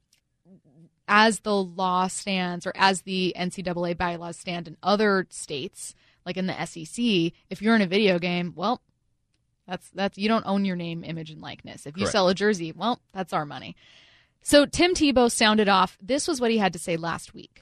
as 1.07 1.41
the 1.41 1.55
law 1.55 2.07
stands, 2.07 2.65
or 2.65 2.71
as 2.75 3.01
the 3.01 3.33
NCAA 3.37 3.97
bylaws 3.97 4.37
stand 4.37 4.67
in 4.67 4.77
other 4.81 5.27
states, 5.29 5.93
like 6.25 6.37
in 6.37 6.47
the 6.47 6.65
SEC, 6.65 7.33
if 7.49 7.61
you're 7.61 7.75
in 7.75 7.81
a 7.81 7.87
video 7.87 8.17
game, 8.17 8.53
well, 8.55 8.81
that's 9.67 9.89
that's 9.89 10.17
you 10.17 10.27
don't 10.27 10.45
own 10.45 10.65
your 10.65 10.75
name, 10.75 11.03
image, 11.03 11.31
and 11.31 11.41
likeness. 11.41 11.85
If 11.85 11.97
you 11.97 12.03
Correct. 12.03 12.11
sell 12.13 12.29
a 12.29 12.35
jersey, 12.35 12.71
well, 12.71 13.01
that's 13.13 13.33
our 13.33 13.45
money. 13.45 13.75
So 14.41 14.65
Tim 14.65 14.93
Tebow 14.93 15.31
sounded 15.31 15.69
off. 15.69 15.97
This 16.01 16.27
was 16.27 16.41
what 16.41 16.51
he 16.51 16.57
had 16.57 16.73
to 16.73 16.79
say 16.79 16.97
last 16.97 17.33
week. 17.33 17.61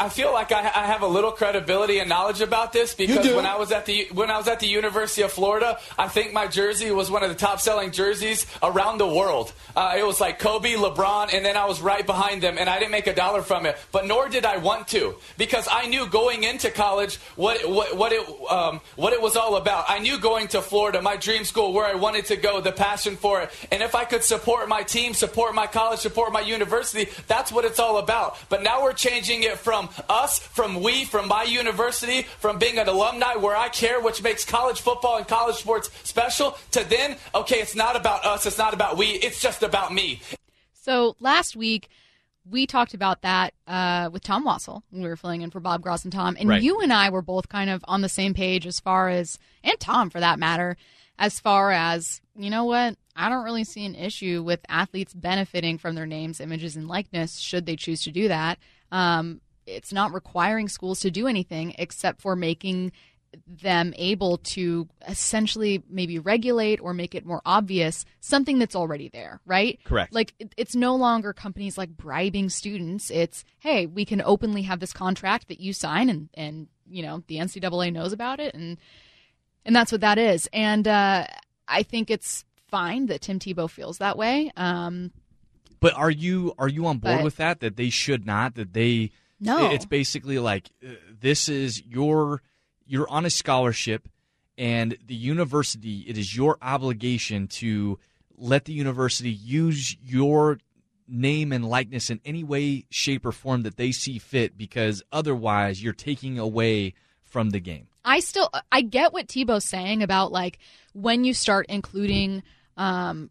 I 0.00 0.08
feel 0.08 0.32
like 0.32 0.52
I, 0.52 0.60
I 0.60 0.86
have 0.86 1.02
a 1.02 1.06
little 1.06 1.32
credibility 1.32 1.98
and 1.98 2.08
knowledge 2.08 2.40
about 2.40 2.72
this 2.72 2.94
because 2.94 3.26
when 3.34 3.46
I 3.46 3.56
was 3.56 3.72
at 3.72 3.84
the 3.86 4.08
when 4.12 4.30
I 4.30 4.36
was 4.38 4.46
at 4.46 4.60
the 4.60 4.68
University 4.68 5.22
of 5.22 5.32
Florida, 5.32 5.78
I 5.98 6.08
think 6.08 6.32
my 6.32 6.46
jersey 6.46 6.90
was 6.92 7.10
one 7.10 7.22
of 7.24 7.30
the 7.30 7.34
top 7.34 7.60
selling 7.60 7.90
jerseys 7.90 8.46
around 8.62 8.98
the 8.98 9.08
world. 9.08 9.52
Uh, 9.74 9.96
it 9.98 10.06
was 10.06 10.20
like 10.20 10.38
Kobe, 10.38 10.74
LeBron, 10.74 11.34
and 11.34 11.44
then 11.44 11.56
I 11.56 11.64
was 11.64 11.80
right 11.80 12.06
behind 12.06 12.42
them, 12.42 12.58
and 12.58 12.70
I 12.70 12.78
didn't 12.78 12.92
make 12.92 13.06
a 13.06 13.14
dollar 13.14 13.42
from 13.42 13.66
it. 13.66 13.76
But 13.90 14.06
nor 14.06 14.28
did 14.28 14.44
I 14.44 14.58
want 14.58 14.88
to 14.88 15.16
because 15.36 15.66
I 15.70 15.86
knew 15.86 16.06
going 16.06 16.44
into 16.44 16.70
college 16.70 17.16
what 17.34 17.68
what 17.68 17.96
what 17.96 18.12
it 18.12 18.28
um, 18.50 18.80
what 18.96 19.12
it 19.12 19.20
was 19.20 19.36
all 19.36 19.56
about. 19.56 19.86
I 19.88 19.98
knew 19.98 20.18
going 20.18 20.48
to 20.48 20.62
Florida, 20.62 21.02
my 21.02 21.16
dream 21.16 21.44
school, 21.44 21.72
where 21.72 21.86
I 21.86 21.94
wanted 21.94 22.26
to 22.26 22.36
go, 22.36 22.60
the 22.60 22.72
passion 22.72 23.16
for 23.16 23.42
it, 23.42 23.50
and 23.72 23.82
if 23.82 23.94
I 23.94 24.04
could 24.04 24.22
support 24.22 24.68
my 24.68 24.82
team, 24.82 25.12
support 25.14 25.54
my 25.54 25.66
college, 25.66 26.00
support 26.00 26.32
my 26.32 26.40
university, 26.40 27.08
that's 27.26 27.50
what 27.50 27.64
it's 27.64 27.80
all 27.80 27.98
about. 27.98 28.38
But 28.48 28.62
now 28.62 28.82
we're 28.82 28.92
changing 28.92 29.42
it 29.42 29.58
from 29.58 29.77
us, 30.08 30.38
from 30.38 30.82
we, 30.82 31.04
from 31.04 31.28
my 31.28 31.44
university, 31.44 32.22
from 32.40 32.58
being 32.58 32.78
an 32.78 32.88
alumni 32.88 33.34
where 33.36 33.56
I 33.56 33.68
care, 33.68 34.00
which 34.00 34.22
makes 34.22 34.44
college 34.44 34.80
football 34.80 35.16
and 35.18 35.28
college 35.28 35.56
sports 35.56 35.90
special, 36.04 36.56
to 36.72 36.82
then, 36.84 37.16
okay, 37.34 37.56
it's 37.60 37.76
not 37.76 37.94
about 37.96 38.24
us, 38.24 38.46
it's 38.46 38.58
not 38.58 38.74
about 38.74 38.96
we, 38.96 39.06
it's 39.26 39.40
just 39.40 39.62
about 39.62 39.92
me. 39.92 40.20
So 40.72 41.16
last 41.20 41.54
week 41.54 41.88
we 42.50 42.66
talked 42.66 42.94
about 42.94 43.22
that 43.22 43.52
uh, 43.66 44.08
with 44.12 44.22
Tom 44.22 44.44
Wassell. 44.44 44.82
We 44.90 45.02
were 45.02 45.16
filling 45.16 45.42
in 45.42 45.50
for 45.50 45.60
Bob 45.60 45.82
Groz 45.82 46.04
and 46.04 46.12
Tom, 46.12 46.36
and 46.40 46.48
Right. 46.48 46.62
you 46.62 46.80
and 46.80 46.92
I 46.92 47.10
were 47.10 47.22
both 47.22 47.48
kind 47.48 47.68
of 47.70 47.84
on 47.86 48.00
the 48.00 48.08
same 48.08 48.32
page 48.34 48.66
as 48.66 48.80
far 48.80 49.08
as, 49.10 49.38
and 49.62 49.78
Tom 49.78 50.08
for 50.10 50.20
that 50.20 50.38
matter, 50.38 50.76
as 51.18 51.38
far 51.40 51.70
as 51.70 52.20
you 52.36 52.50
know 52.50 52.64
what. 52.64 52.96
I 53.20 53.28
don't 53.28 53.44
really 53.44 53.64
see 53.64 53.84
an 53.84 53.96
issue 53.96 54.44
with 54.44 54.60
athletes 54.68 55.12
benefiting 55.12 55.76
from 55.76 55.96
their 55.96 56.06
names, 56.06 56.40
images, 56.40 56.76
and 56.76 56.86
likeness 56.86 57.38
should 57.38 57.66
they 57.66 57.74
choose 57.74 58.04
to 58.04 58.12
do 58.12 58.28
that. 58.28 58.60
Um, 58.92 59.40
it's 59.68 59.92
not 59.92 60.12
requiring 60.12 60.68
schools 60.68 61.00
to 61.00 61.10
do 61.10 61.26
anything 61.26 61.74
except 61.78 62.20
for 62.20 62.34
making 62.34 62.92
them 63.46 63.92
able 63.98 64.38
to 64.38 64.88
essentially 65.06 65.82
maybe 65.90 66.18
regulate 66.18 66.80
or 66.80 66.94
make 66.94 67.14
it 67.14 67.26
more 67.26 67.42
obvious 67.44 68.06
something 68.20 68.58
that's 68.58 68.74
already 68.74 69.10
there, 69.10 69.40
right? 69.44 69.78
Correct. 69.84 70.14
Like 70.14 70.32
it's 70.56 70.74
no 70.74 70.96
longer 70.96 71.34
companies 71.34 71.76
like 71.76 71.90
bribing 71.90 72.48
students. 72.48 73.10
It's 73.10 73.44
hey, 73.58 73.84
we 73.84 74.04
can 74.06 74.22
openly 74.22 74.62
have 74.62 74.80
this 74.80 74.94
contract 74.94 75.48
that 75.48 75.60
you 75.60 75.72
sign, 75.74 76.08
and 76.08 76.30
and 76.34 76.68
you 76.88 77.02
know 77.02 77.22
the 77.26 77.36
NCAA 77.36 77.92
knows 77.92 78.14
about 78.14 78.40
it, 78.40 78.54
and 78.54 78.78
and 79.66 79.76
that's 79.76 79.92
what 79.92 80.00
that 80.00 80.16
is. 80.16 80.48
And 80.54 80.88
uh, 80.88 81.26
I 81.68 81.82
think 81.82 82.10
it's 82.10 82.46
fine 82.68 83.06
that 83.06 83.20
Tim 83.20 83.38
Tebow 83.38 83.68
feels 83.68 83.98
that 83.98 84.16
way. 84.16 84.50
Um, 84.56 85.12
But 85.80 85.92
are 85.94 86.10
you 86.10 86.54
are 86.58 86.68
you 86.68 86.86
on 86.86 86.96
board 86.98 87.18
But- 87.18 87.24
with 87.24 87.36
that? 87.36 87.60
That 87.60 87.76
they 87.76 87.90
should 87.90 88.24
not. 88.24 88.54
That 88.54 88.72
they. 88.72 89.10
No. 89.40 89.70
It's 89.70 89.86
basically 89.86 90.38
like 90.38 90.70
uh, 90.84 90.92
this 91.20 91.48
is 91.48 91.82
your 91.84 92.42
you're 92.86 93.08
on 93.08 93.26
a 93.26 93.30
scholarship, 93.30 94.08
and 94.56 94.96
the 95.06 95.14
university. 95.14 96.00
It 96.08 96.18
is 96.18 96.36
your 96.36 96.58
obligation 96.60 97.46
to 97.48 97.98
let 98.36 98.64
the 98.64 98.72
university 98.72 99.30
use 99.30 99.96
your 100.02 100.58
name 101.06 101.52
and 101.52 101.64
likeness 101.64 102.10
in 102.10 102.20
any 102.24 102.44
way, 102.44 102.84
shape, 102.90 103.24
or 103.24 103.32
form 103.32 103.62
that 103.62 103.76
they 103.76 103.92
see 103.92 104.18
fit. 104.18 104.56
Because 104.58 105.02
otherwise, 105.12 105.82
you're 105.82 105.92
taking 105.92 106.38
away 106.38 106.94
from 107.22 107.50
the 107.50 107.60
game. 107.60 107.88
I 108.04 108.20
still 108.20 108.50
I 108.72 108.80
get 108.80 109.12
what 109.12 109.26
Tebow's 109.26 109.64
saying 109.64 110.02
about 110.02 110.32
like 110.32 110.58
when 110.94 111.24
you 111.24 111.34
start 111.34 111.66
including 111.68 112.42
um 112.76 113.30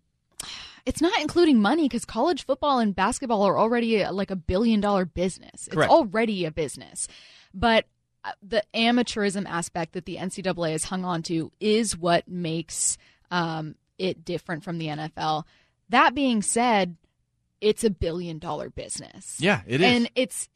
it's 0.88 1.02
not 1.02 1.20
including 1.20 1.62
money 1.62 1.84
because 1.84 2.06
college 2.06 2.46
football 2.46 2.80
and 2.80 2.96
basketball 2.96 3.44
are 3.44 3.60
already 3.60 4.06
uh, 4.06 4.14
like 4.14 4.32
a 4.32 4.38
billion 4.38 4.80
dollar 4.80 5.04
business. 5.04 5.68
Correct. 5.70 5.92
It's 5.92 5.94
already 5.94 6.46
a 6.46 6.52
business. 6.52 7.10
But 7.54 7.86
uh, 8.24 8.32
the 8.42 8.64
amateurism 8.74 9.46
aspect 9.50 9.94
that 9.94 10.06
the 10.06 10.16
NCAA 10.16 10.72
has 10.72 10.86
hung 10.86 11.04
on 11.04 11.24
to 11.24 11.52
is 11.60 11.98
what 11.98 12.30
makes 12.30 12.98
um, 13.32 13.76
it 13.98 14.24
different 14.24 14.64
from 14.64 14.78
the 14.78 14.88
NFL. 14.88 15.44
That 15.90 16.16
being 16.16 16.42
said, 16.42 16.96
it's 17.60 17.84
a 17.84 17.90
billion 17.90 18.40
dollar 18.40 18.70
business. 18.70 19.36
Yeah, 19.42 19.64
it 19.68 19.82
is. 19.82 19.88
And 19.88 20.10
it's 20.16 20.48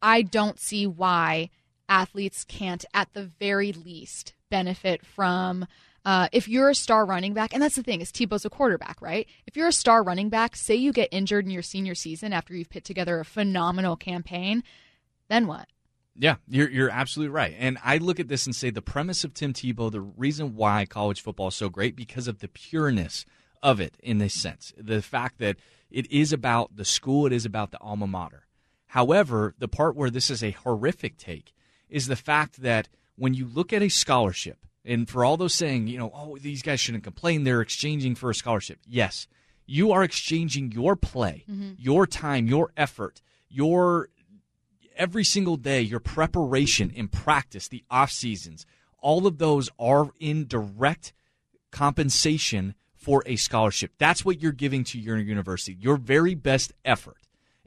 I 0.00 0.22
don't 0.22 0.60
see 0.60 0.86
why 0.86 1.50
athletes 1.88 2.44
can't 2.44 2.84
at 2.94 3.12
the 3.14 3.32
very 3.40 3.72
least 3.72 4.34
benefit 4.48 5.04
from 5.04 5.66
uh, 6.04 6.28
if 6.32 6.48
you're 6.48 6.70
a 6.70 6.74
star 6.74 7.06
running 7.06 7.32
back, 7.32 7.54
and 7.54 7.62
that's 7.62 7.76
the 7.76 7.82
thing, 7.82 8.00
is 8.00 8.12
Tebow's 8.12 8.44
a 8.44 8.50
quarterback, 8.50 9.00
right? 9.00 9.26
If 9.46 9.56
you're 9.56 9.68
a 9.68 9.72
star 9.72 10.02
running 10.02 10.28
back, 10.28 10.54
say 10.56 10.74
you 10.74 10.92
get 10.92 11.08
injured 11.12 11.46
in 11.46 11.50
your 11.50 11.62
senior 11.62 11.94
season 11.94 12.32
after 12.32 12.54
you've 12.54 12.70
put 12.70 12.84
together 12.84 13.20
a 13.20 13.24
phenomenal 13.24 13.96
campaign, 13.96 14.62
then 15.28 15.46
what? 15.46 15.68
Yeah, 16.16 16.36
you're 16.48 16.70
you're 16.70 16.90
absolutely 16.90 17.34
right. 17.34 17.56
And 17.58 17.78
I 17.82 17.98
look 17.98 18.20
at 18.20 18.28
this 18.28 18.46
and 18.46 18.54
say 18.54 18.70
the 18.70 18.82
premise 18.82 19.24
of 19.24 19.34
Tim 19.34 19.52
Tebow, 19.52 19.90
the 19.90 20.00
reason 20.00 20.54
why 20.54 20.86
college 20.86 21.20
football 21.20 21.48
is 21.48 21.56
so 21.56 21.68
great 21.68 21.96
because 21.96 22.28
of 22.28 22.38
the 22.38 22.48
pureness 22.48 23.24
of 23.62 23.80
it 23.80 23.96
in 24.00 24.18
this 24.18 24.34
sense. 24.34 24.72
The 24.76 25.02
fact 25.02 25.38
that 25.38 25.56
it 25.90 26.10
is 26.12 26.32
about 26.32 26.76
the 26.76 26.84
school, 26.84 27.26
it 27.26 27.32
is 27.32 27.44
about 27.44 27.72
the 27.72 27.80
alma 27.80 28.06
mater. 28.06 28.46
However, 28.88 29.54
the 29.58 29.66
part 29.66 29.96
where 29.96 30.10
this 30.10 30.30
is 30.30 30.44
a 30.44 30.52
horrific 30.52 31.16
take 31.16 31.52
is 31.88 32.06
the 32.06 32.14
fact 32.14 32.62
that 32.62 32.88
when 33.16 33.34
you 33.34 33.46
look 33.46 33.72
at 33.72 33.82
a 33.82 33.88
scholarship, 33.88 34.66
and 34.84 35.08
for 35.08 35.24
all 35.24 35.36
those 35.36 35.54
saying, 35.54 35.86
you 35.86 35.98
know, 35.98 36.10
oh, 36.14 36.36
these 36.38 36.62
guys 36.62 36.80
shouldn't 36.80 37.04
complain, 37.04 37.44
they're 37.44 37.60
exchanging 37.60 38.14
for 38.14 38.30
a 38.30 38.34
scholarship. 38.34 38.78
Yes, 38.86 39.26
you 39.66 39.92
are 39.92 40.04
exchanging 40.04 40.72
your 40.72 40.94
play, 40.96 41.44
mm-hmm. 41.50 41.72
your 41.78 42.06
time, 42.06 42.46
your 42.46 42.70
effort, 42.76 43.22
your 43.48 44.08
every 44.96 45.24
single 45.24 45.56
day, 45.56 45.80
your 45.80 46.00
preparation 46.00 46.90
in 46.90 47.08
practice, 47.08 47.66
the 47.68 47.82
off 47.90 48.10
seasons, 48.10 48.66
all 48.98 49.26
of 49.26 49.38
those 49.38 49.70
are 49.78 50.10
in 50.20 50.46
direct 50.46 51.12
compensation 51.70 52.74
for 52.94 53.22
a 53.26 53.36
scholarship. 53.36 53.92
That's 53.98 54.24
what 54.24 54.40
you're 54.40 54.52
giving 54.52 54.84
to 54.84 54.98
your 54.98 55.18
university, 55.18 55.76
your 55.80 55.96
very 55.96 56.34
best 56.34 56.72
effort. 56.84 57.16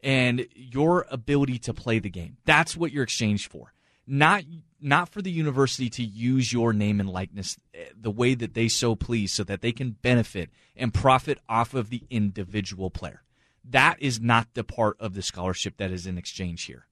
and 0.04 0.48
your 0.56 1.06
ability 1.10 1.58
to 1.58 1.74
play 1.74 2.00
the 2.00 2.10
game. 2.10 2.38
That's 2.46 2.78
what 2.78 2.92
you're 2.92 3.04
exchanged 3.04 3.52
for. 3.52 3.74
Not 4.08 4.44
not 4.80 5.10
for 5.10 5.22
the 5.22 5.32
university 5.32 5.90
to 5.90 6.04
use 6.04 6.54
your 6.54 6.72
name 6.72 7.00
and 7.00 7.10
likeness 7.10 7.58
eh, 7.74 7.86
the 8.00 8.12
way 8.12 8.36
that 8.36 8.54
they 8.54 8.68
so 8.68 8.96
please 8.96 9.32
so 9.32 9.44
that 9.44 9.62
they 9.62 9.72
can 9.72 9.92
benefit 9.92 10.50
and 10.76 10.94
profit 10.94 11.40
off 11.50 11.74
of 11.74 11.90
the 11.90 12.04
individual 12.10 12.90
player. 12.90 13.24
That 13.66 13.98
is 14.00 14.22
not 14.22 14.54
the 14.54 14.64
part 14.64 14.96
of 15.00 15.14
the 15.14 15.22
scholarship 15.22 15.78
that 15.78 15.92
is 15.92 16.06
in 16.06 16.18
exchange 16.18 16.64
here. 16.64 16.86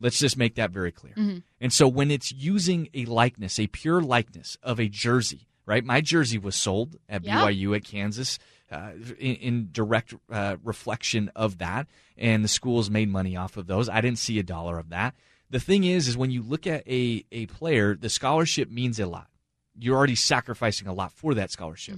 Let's 0.00 0.18
just 0.18 0.36
make 0.36 0.54
that 0.54 0.70
very 0.70 0.92
clear. 0.92 1.14
Mm-hmm. 1.14 1.38
And 1.60 1.72
so 1.72 1.86
when 1.88 2.10
it's 2.10 2.32
using 2.32 2.88
a 2.94 3.04
likeness, 3.04 3.58
a 3.58 3.66
pure 3.66 4.00
likeness 4.00 4.56
of 4.62 4.80
a 4.80 4.88
jersey, 4.88 5.48
right? 5.66 5.84
My 5.84 6.00
jersey 6.00 6.38
was 6.38 6.56
sold 6.56 6.96
at 7.08 7.24
Yeah. 7.24 7.44
BYU 7.44 7.76
at 7.76 7.84
Kansas 7.84 8.38
uh, 8.70 8.92
in, 9.18 9.34
in 9.36 9.68
direct 9.70 10.14
uh, 10.30 10.56
reflection 10.64 11.30
of 11.36 11.58
that, 11.58 11.86
and 12.16 12.42
the 12.42 12.48
schools 12.48 12.90
made 12.90 13.10
money 13.10 13.36
off 13.36 13.56
of 13.56 13.66
those. 13.66 13.88
I 13.88 14.00
didn't 14.00 14.18
see 14.18 14.38
a 14.38 14.42
dollar 14.42 14.78
of 14.78 14.88
that. 14.88 15.14
The 15.52 15.60
thing 15.60 15.84
is, 15.84 16.08
is 16.08 16.16
when 16.16 16.30
you 16.30 16.42
look 16.42 16.66
at 16.66 16.82
a, 16.88 17.24
a 17.30 17.44
player, 17.46 17.94
the 17.94 18.08
scholarship 18.08 18.70
means 18.70 18.98
a 18.98 19.06
lot. 19.06 19.28
You're 19.78 19.96
already 19.96 20.14
sacrificing 20.14 20.88
a 20.88 20.94
lot 20.94 21.12
for 21.12 21.34
that 21.34 21.50
scholarship. 21.50 21.96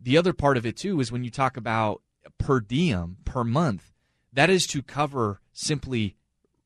The 0.00 0.16
other 0.16 0.32
part 0.32 0.56
of 0.56 0.64
it 0.64 0.76
too 0.76 1.00
is 1.00 1.10
when 1.10 1.24
you 1.24 1.30
talk 1.30 1.56
about 1.56 2.02
per 2.38 2.60
diem 2.60 3.16
per 3.24 3.42
month, 3.42 3.92
that 4.32 4.48
is 4.48 4.64
to 4.68 4.82
cover 4.82 5.40
simply 5.52 6.16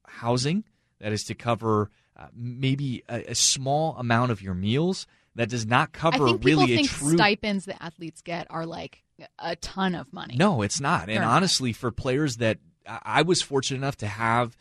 housing. 0.06 0.64
That 1.00 1.12
is 1.12 1.24
to 1.24 1.34
cover 1.34 1.90
uh, 2.14 2.26
maybe 2.34 3.02
a, 3.08 3.30
a 3.30 3.34
small 3.34 3.96
amount 3.96 4.32
of 4.32 4.42
your 4.42 4.54
meals. 4.54 5.06
That 5.34 5.48
does 5.48 5.64
not 5.64 5.92
cover 5.92 6.24
I 6.24 6.26
think 6.28 6.42
people 6.42 6.62
really 6.62 6.74
a 6.74 6.76
think 6.76 6.90
true. 6.90 7.16
stipends 7.16 7.64
that 7.64 7.82
athletes 7.82 8.20
get 8.20 8.46
are 8.50 8.66
like 8.66 9.02
a 9.38 9.56
ton 9.56 9.94
of 9.94 10.12
money. 10.12 10.36
No, 10.36 10.60
it's 10.60 10.78
not. 10.78 11.06
They're 11.06 11.16
and 11.16 11.24
not. 11.24 11.36
honestly, 11.36 11.72
for 11.72 11.90
players 11.90 12.36
that 12.36 12.58
I 12.86 13.22
was 13.22 13.40
fortunate 13.40 13.78
enough 13.78 13.96
to 13.98 14.06
have, 14.06 14.58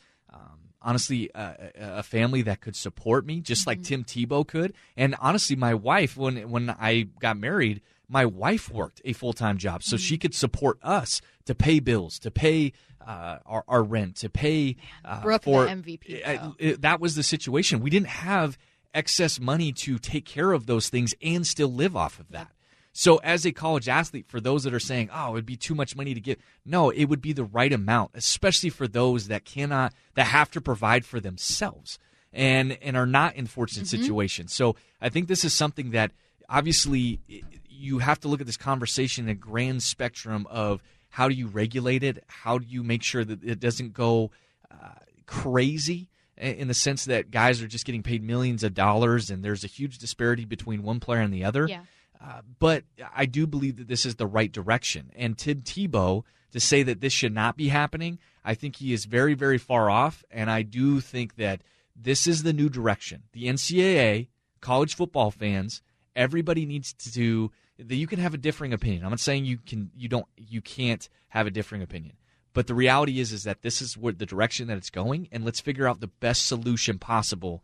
honestly, 0.81 1.29
a, 1.35 1.39
a- 1.39 1.71
a 1.99 2.03
family 2.03 2.41
that 2.43 2.61
could 2.61 2.75
support 2.75 3.25
me, 3.25 3.39
just 3.41 3.67
like 3.67 3.79
Mm-hmm. 3.81 4.03
Tim 4.03 4.27
Tebow 4.27 4.47
could. 4.47 4.73
And 4.97 5.15
honestly, 5.19 5.55
my 5.55 5.73
wife, 5.73 6.17
when 6.17 6.49
when 6.49 6.69
I 6.69 7.07
got 7.19 7.37
married, 7.37 7.81
my 8.07 8.25
wife 8.25 8.69
worked 8.69 9.01
a 9.05 9.13
full 9.13 9.33
time 9.33 9.57
job, 9.57 9.83
so 9.83 9.95
Mm-hmm. 9.95 10.01
she 10.03 10.17
could 10.17 10.33
support 10.35 10.77
us 10.83 11.21
to 11.45 11.55
pay 11.55 11.79
bills, 11.79 12.19
to 12.19 12.31
pay 12.31 12.73
uh, 13.05 13.39
our, 13.45 13.63
our 13.67 13.81
rent, 13.83 14.15
to 14.17 14.29
pay 14.29 14.75
uh, 15.03 15.21
Brooke, 15.21 15.41
the 15.41 15.45
for 15.51 15.65
MVP, 15.67 16.21
Uh, 16.27 16.51
it- 16.59 16.81
that 16.81 16.99
was 16.99 17.15
the 17.15 17.23
situation. 17.23 17.81
We 17.81 17.89
didn't 17.89 18.09
have 18.09 18.57
excess 18.93 19.39
money 19.39 19.71
to 19.71 19.97
take 19.97 20.25
care 20.25 20.51
of 20.51 20.65
those 20.67 20.89
things 20.89 21.13
and 21.21 21.47
still 21.47 21.71
live 21.73 21.95
off 21.95 22.19
of 22.19 22.29
that. 22.31 22.51
So, 22.93 23.17
as 23.17 23.45
a 23.45 23.51
college 23.51 23.87
athlete, 23.87 24.25
for 24.27 24.41
those 24.41 24.63
that 24.63 24.73
are 24.73 24.79
saying, 24.79 25.09
"Oh, 25.13 25.29
it 25.29 25.33
would 25.33 25.45
be 25.45 25.55
too 25.55 25.75
much 25.75 25.95
money 25.95 26.13
to 26.13 26.19
give," 26.19 26.37
no, 26.65 26.89
it 26.89 27.05
would 27.05 27.21
be 27.21 27.33
the 27.33 27.43
right 27.43 27.71
amount, 27.71 28.11
especially 28.13 28.69
for 28.69 28.87
those 28.87 29.27
that 29.27 29.45
cannot, 29.45 29.93
that 30.15 30.25
have 30.27 30.51
to 30.51 30.61
provide 30.61 31.05
for 31.05 31.19
themselves 31.19 31.97
and 32.33 32.73
and 32.81 32.97
are 32.97 33.05
not 33.05 33.35
in 33.35 33.47
fortunate 33.47 33.87
situations. 33.87 34.53
So, 34.53 34.75
I 34.99 35.09
think 35.09 35.27
this 35.27 35.45
is 35.45 35.53
something 35.53 35.91
that 35.91 36.11
obviously 36.49 37.21
you 37.69 37.99
have 37.99 38.19
to 38.19 38.27
look 38.27 38.41
at 38.41 38.47
this 38.47 38.57
conversation 38.57 39.25
in 39.25 39.31
a 39.31 39.35
grand 39.35 39.81
spectrum 39.83 40.45
of 40.49 40.83
how 41.09 41.27
do 41.27 41.33
you 41.35 41.47
regulate 41.47 42.03
it, 42.03 42.23
how 42.27 42.57
do 42.57 42.65
you 42.67 42.83
make 42.83 43.03
sure 43.03 43.23
that 43.23 43.43
it 43.43 43.59
doesn't 43.59 43.93
go 43.93 44.31
uh, 44.69 44.95
crazy 45.25 46.09
in 46.37 46.67
the 46.67 46.73
sense 46.73 47.05
that 47.05 47.31
guys 47.31 47.61
are 47.61 47.67
just 47.67 47.85
getting 47.85 48.03
paid 48.03 48.23
millions 48.23 48.63
of 48.63 48.73
dollars 48.73 49.29
and 49.29 49.43
there's 49.43 49.63
a 49.63 49.67
huge 49.67 49.97
disparity 49.97 50.45
between 50.45 50.83
one 50.83 50.99
player 50.99 51.21
and 51.21 51.33
the 51.33 51.43
other. 51.43 51.67
Yeah. 51.67 51.81
Uh, 52.23 52.41
but 52.59 52.83
I 53.15 53.25
do 53.25 53.47
believe 53.47 53.77
that 53.77 53.87
this 53.87 54.05
is 54.05 54.15
the 54.15 54.27
right 54.27 54.51
direction. 54.51 55.11
And 55.15 55.37
Tim 55.37 55.61
Tebow, 55.61 56.23
to 56.51 56.59
say 56.59 56.83
that 56.83 57.01
this 57.01 57.13
should 57.13 57.33
not 57.33 57.57
be 57.57 57.69
happening, 57.69 58.19
I 58.45 58.53
think 58.53 58.75
he 58.75 58.93
is 58.93 59.05
very, 59.05 59.33
very 59.33 59.57
far 59.57 59.89
off. 59.89 60.23
And 60.29 60.49
I 60.51 60.61
do 60.61 60.99
think 60.99 61.35
that 61.37 61.61
this 61.95 62.27
is 62.27 62.43
the 62.43 62.53
new 62.53 62.69
direction. 62.69 63.23
The 63.33 63.45
NCAA, 63.45 64.27
college 64.59 64.95
football 64.95 65.31
fans, 65.31 65.81
everybody 66.15 66.65
needs 66.65 66.93
to 66.93 67.11
do 67.11 67.51
that 67.77 67.95
you 67.95 68.07
can 68.07 68.19
have 68.19 68.33
a 68.33 68.37
differing 68.37 68.73
opinion. 68.73 69.03
I'm 69.03 69.09
not 69.09 69.19
saying 69.19 69.45
you 69.45 69.57
can 69.57 69.89
you 69.95 70.07
don't 70.07 70.27
you 70.37 70.61
can't 70.61 71.07
have 71.29 71.47
a 71.47 71.51
differing 71.51 71.81
opinion. 71.81 72.13
But 72.53 72.67
the 72.67 72.75
reality 72.75 73.19
is 73.19 73.31
is 73.31 73.43
that 73.43 73.61
this 73.61 73.81
is 73.81 73.97
what 73.97 74.19
the 74.19 74.25
direction 74.25 74.67
that 74.67 74.77
it's 74.77 74.89
going 74.89 75.27
and 75.31 75.43
let's 75.43 75.61
figure 75.61 75.87
out 75.87 75.99
the 75.99 76.07
best 76.07 76.45
solution 76.45 76.99
possible 76.99 77.63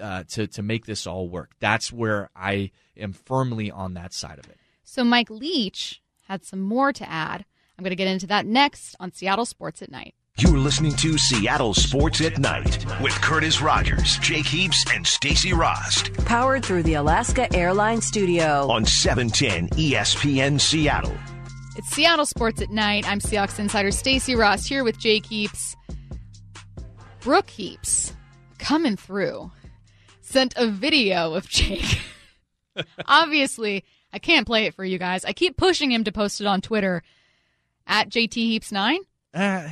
uh, 0.00 0.24
to 0.28 0.46
to 0.46 0.62
make 0.62 0.86
this 0.86 1.06
all 1.06 1.28
work. 1.28 1.52
That's 1.60 1.92
where 1.92 2.30
I 2.34 2.70
am 2.96 3.12
firmly 3.12 3.70
on 3.70 3.94
that 3.94 4.12
side 4.12 4.38
of 4.38 4.48
it. 4.48 4.56
So 4.84 5.04
Mike 5.04 5.30
Leach 5.30 6.02
had 6.28 6.44
some 6.44 6.60
more 6.60 6.92
to 6.92 7.08
add. 7.08 7.44
I'm 7.78 7.82
going 7.82 7.90
to 7.90 7.96
get 7.96 8.08
into 8.08 8.26
that 8.28 8.46
next 8.46 8.96
on 8.98 9.12
Seattle 9.12 9.44
Sports 9.44 9.82
at 9.82 9.90
Night. 9.90 10.14
You're 10.38 10.58
listening 10.58 10.92
to 10.96 11.16
Seattle 11.16 11.72
Sports 11.72 12.20
at 12.20 12.38
Night 12.38 12.84
with 13.00 13.12
Curtis 13.22 13.62
Rogers, 13.62 14.18
Jake 14.18 14.44
Heaps, 14.46 14.84
and 14.94 15.06
Stacy 15.06 15.52
Rost 15.54 16.12
Powered 16.26 16.62
through 16.64 16.82
the 16.82 16.94
Alaska 16.94 17.50
Airlines 17.54 18.06
Studio. 18.06 18.68
on 18.70 18.82
E 18.82 18.86
710 18.86 19.68
ESPN 19.78 20.60
Seattle. 20.60 21.16
It's 21.76 21.88
Seattle 21.88 22.26
Sports 22.26 22.60
at 22.62 22.70
Night. 22.70 23.08
I'm 23.08 23.20
Seahawks 23.20 23.58
insider 23.58 23.90
Stacy 23.90 24.34
Rost 24.34 24.68
here 24.68 24.84
with 24.84 24.98
Jake 24.98 25.26
Heaps. 25.26 25.74
Brooke 27.20 27.50
Heaps 27.50 28.12
coming 28.58 28.96
through 28.96 29.50
sent 30.26 30.54
a 30.56 30.66
video 30.68 31.34
of 31.34 31.48
Jake. 31.48 32.00
Obviously, 33.06 33.84
I 34.12 34.18
can't 34.18 34.46
play 34.46 34.66
it 34.66 34.74
for 34.74 34.84
you 34.84 34.98
guys. 34.98 35.24
I 35.24 35.32
keep 35.32 35.56
pushing 35.56 35.90
him 35.90 36.04
to 36.04 36.12
post 36.12 36.40
it 36.40 36.46
on 36.46 36.60
Twitter 36.60 37.02
at 37.86 38.08
JT 38.08 38.34
Heaps 38.34 38.72
nine. 38.72 39.00
Uh, 39.32 39.68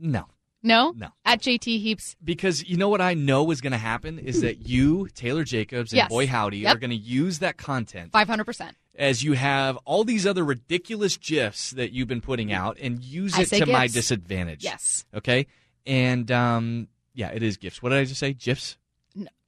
no, 0.00 0.26
No, 0.62 0.92
No. 0.96 1.08
at 1.24 1.40
JT 1.40 1.80
Heaps. 1.80 2.16
because 2.22 2.68
you 2.68 2.76
know 2.76 2.88
what 2.88 3.00
I 3.00 3.14
know 3.14 3.50
is 3.50 3.60
going 3.60 3.72
to 3.72 3.78
happen 3.78 4.18
is 4.18 4.40
that 4.40 4.58
you, 4.66 5.08
Taylor 5.14 5.44
Jacobs, 5.44 5.92
and 5.92 5.98
Yes. 5.98 6.08
Boy 6.08 6.26
Howdy 6.26 6.58
Yep. 6.58 6.76
are 6.76 6.78
going 6.78 6.90
to 6.90 6.96
use 6.96 7.38
that 7.40 7.56
content 7.56 8.12
Five 8.12 8.28
hundred 8.28 8.44
percent. 8.44 8.76
as 8.94 9.22
you 9.22 9.34
have 9.34 9.76
all 9.84 10.04
these 10.04 10.26
other 10.26 10.44
ridiculous 10.44 11.16
gifs 11.16 11.70
that 11.70 11.92
you've 11.92 12.08
been 12.08 12.20
putting 12.20 12.52
out 12.52 12.78
and 12.80 13.02
use 13.04 13.34
I 13.38 13.42
it 13.42 13.48
to 13.50 13.66
my 13.66 13.86
disadvantage. 13.86 14.64
Yes. 14.64 15.04
Okay. 15.14 15.46
And 15.86 16.30
um, 16.32 16.88
yeah, 17.14 17.28
it 17.30 17.42
is 17.42 17.56
GIFs. 17.58 17.82
What 17.82 17.90
did 17.90 17.98
I 17.98 18.04
just 18.04 18.20
say? 18.20 18.32
GIFs. 18.32 18.76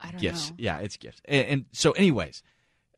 I 0.01 0.11
don't 0.11 0.21
gifts. 0.21 0.51
know. 0.51 0.57
Yeah, 0.59 0.79
it's 0.79 0.97
gifts. 0.97 1.21
And, 1.25 1.47
and 1.47 1.65
so, 1.73 1.93
anyways, 1.93 2.43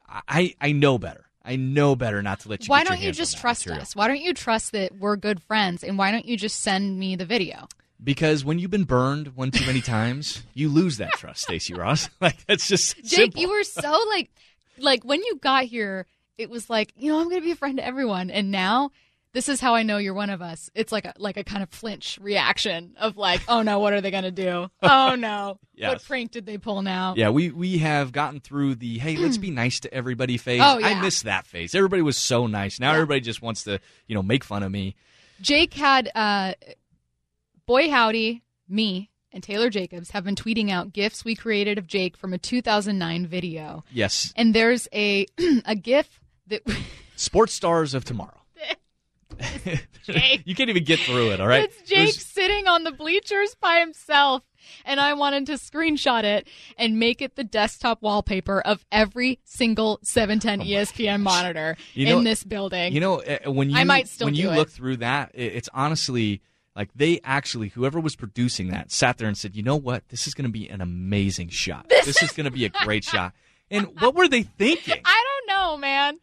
I 0.06 0.54
I 0.60 0.72
know 0.72 0.98
better. 0.98 1.24
I 1.44 1.56
know 1.56 1.96
better 1.96 2.22
not 2.22 2.40
to 2.40 2.48
let 2.48 2.62
you. 2.62 2.70
Why 2.70 2.84
don't 2.84 3.00
you 3.00 3.12
just 3.12 3.38
trust 3.38 3.64
material. 3.66 3.82
us? 3.82 3.96
Why 3.96 4.06
don't 4.08 4.20
you 4.20 4.34
trust 4.34 4.72
that 4.72 4.98
we're 4.98 5.16
good 5.16 5.42
friends? 5.42 5.82
And 5.82 5.96
why 5.96 6.10
don't 6.10 6.26
you 6.26 6.36
just 6.36 6.60
send 6.60 6.98
me 6.98 7.16
the 7.16 7.24
video? 7.24 7.68
Because 8.02 8.44
when 8.44 8.58
you've 8.58 8.70
been 8.70 8.84
burned 8.84 9.34
one 9.34 9.50
too 9.50 9.66
many 9.66 9.80
times, 9.80 10.42
you 10.54 10.68
lose 10.68 10.98
that 10.98 11.12
trust, 11.14 11.42
Stacy 11.42 11.74
Rost. 11.74 12.10
Like 12.20 12.44
that's 12.46 12.68
just 12.68 12.96
Jake, 12.96 13.08
simple. 13.32 13.42
you 13.42 13.48
were 13.50 13.64
so 13.64 13.98
like, 14.10 14.30
like 14.78 15.04
when 15.04 15.22
you 15.24 15.36
got 15.36 15.64
here, 15.64 16.06
it 16.36 16.50
was 16.50 16.68
like, 16.70 16.92
you 16.96 17.10
know, 17.10 17.18
I'm 17.18 17.24
going 17.28 17.40
to 17.40 17.44
be 17.44 17.50
a 17.52 17.56
friend 17.56 17.78
to 17.78 17.84
everyone. 17.84 18.30
And 18.30 18.50
now 18.50 18.90
this 19.38 19.48
is 19.48 19.60
how 19.60 19.76
I 19.76 19.84
know 19.84 19.98
you're 19.98 20.14
one 20.14 20.30
of 20.30 20.42
us. 20.42 20.68
It's 20.74 20.90
like 20.90 21.04
a, 21.04 21.14
like 21.16 21.36
a 21.36 21.44
kind 21.44 21.62
of 21.62 21.68
flinch 21.70 22.18
reaction 22.20 22.96
of 22.98 23.16
like, 23.16 23.40
oh 23.46 23.62
no, 23.62 23.78
what 23.78 23.92
are 23.92 24.00
they 24.00 24.10
going 24.10 24.24
to 24.24 24.32
do? 24.32 24.68
Oh 24.82 25.14
no. 25.14 25.60
What 25.80 26.02
prank 26.02 26.32
did 26.32 26.44
they 26.44 26.58
pull 26.58 26.82
now? 26.82 27.14
Yeah, 27.16 27.30
we 27.30 27.52
we 27.52 27.78
have 27.78 28.10
gotten 28.10 28.40
through 28.40 28.74
the 28.74 28.98
hey, 28.98 29.16
let's 29.16 29.38
be 29.38 29.52
nice 29.52 29.78
to 29.80 29.94
everybody 29.94 30.36
phase. 30.36 30.60
Oh, 30.60 30.80
I 30.82 31.00
miss 31.00 31.22
that 31.22 31.46
phase. 31.46 31.72
Everybody 31.72 32.02
was 32.02 32.16
so 32.18 32.48
nice. 32.48 32.80
Now 32.80 32.88
Yeah. 32.90 32.94
everybody 32.96 33.20
just 33.20 33.42
wants 33.42 33.62
to, 33.62 33.78
you 34.08 34.16
know, 34.16 34.22
make 34.24 34.42
fun 34.42 34.64
of 34.64 34.72
me. 34.72 34.96
Jake 35.40 35.74
had, 35.74 36.10
uh, 36.16 36.54
Boy 37.64 37.88
Howdy, 37.90 38.42
me, 38.68 39.08
and 39.30 39.40
Taylor 39.40 39.70
Jacobs 39.70 40.10
have 40.10 40.24
been 40.24 40.34
tweeting 40.34 40.68
out 40.68 40.92
gifs 40.92 41.24
we 41.24 41.36
created 41.36 41.78
of 41.78 41.86
Jake 41.86 42.16
from 42.16 42.32
a 42.32 42.38
2009 42.38 43.28
video. 43.28 43.84
Yes. 43.92 44.32
And 44.34 44.52
there's 44.52 44.88
a, 44.92 45.26
a 45.64 45.76
gif 45.76 46.18
that. 46.48 46.62
Sports 47.14 47.52
stars 47.52 47.94
of 47.94 48.04
tomorrow. 48.04 48.40
Jake. 50.04 50.42
you 50.46 50.54
can't 50.54 50.70
even 50.70 50.84
get 50.84 50.98
through 51.00 51.30
it, 51.30 51.40
all 51.40 51.46
right? 51.46 51.64
It's 51.64 51.76
Jake 51.88 51.98
There's- 51.98 52.24
sitting 52.26 52.66
on 52.68 52.84
the 52.84 52.92
bleachers 52.92 53.54
by 53.60 53.78
himself. 53.80 54.42
And 54.84 55.00
I 55.00 55.14
wanted 55.14 55.46
to 55.46 55.52
screenshot 55.54 56.24
it 56.24 56.46
and 56.76 56.98
make 56.98 57.22
it 57.22 57.36
the 57.36 57.44
desktop 57.44 58.02
wallpaper 58.02 58.60
of 58.60 58.84
every 58.92 59.38
single 59.44 59.98
710 60.02 60.66
ESPN 60.68 61.22
monitor 61.22 61.74
Oh 61.78 61.82
You 61.94 62.06
know- 62.06 62.18
in 62.18 62.24
this 62.24 62.44
building. 62.44 62.92
You 62.92 63.00
know, 63.00 63.22
uh, 63.22 63.50
when 63.50 63.70
you 63.70 63.76
I 63.78 63.84
might 63.84 64.08
still 64.08 64.26
when 64.26 64.34
you 64.34 64.50
it. 64.50 64.56
look 64.56 64.68
through 64.68 64.98
that, 64.98 65.30
it's 65.32 65.70
honestly 65.72 66.42
like 66.76 66.90
they 66.94 67.18
actually 67.24 67.68
whoever 67.68 67.98
was 67.98 68.14
producing 68.14 68.68
that 68.68 68.92
sat 68.92 69.16
there 69.16 69.26
and 69.26 69.38
said, 69.38 69.56
"You 69.56 69.62
know 69.62 69.74
what? 69.76 70.06
This 70.10 70.26
is 70.26 70.34
going 70.34 70.44
to 70.46 70.52
be 70.52 70.68
an 70.68 70.80
amazing 70.82 71.48
shot. 71.48 71.88
This, 71.88 72.22
is 72.22 72.30
going 72.32 72.44
to 72.44 72.50
be 72.52 72.64
a 72.66 72.68
great 72.68 73.04
shot." 73.04 73.32
And 73.70 73.86
what 74.00 74.14
were 74.14 74.28
they 74.28 74.42
thinking? 74.42 75.00
I 75.04 75.24
don't 75.46 75.56
know, 75.56 75.76
man. 75.78 76.18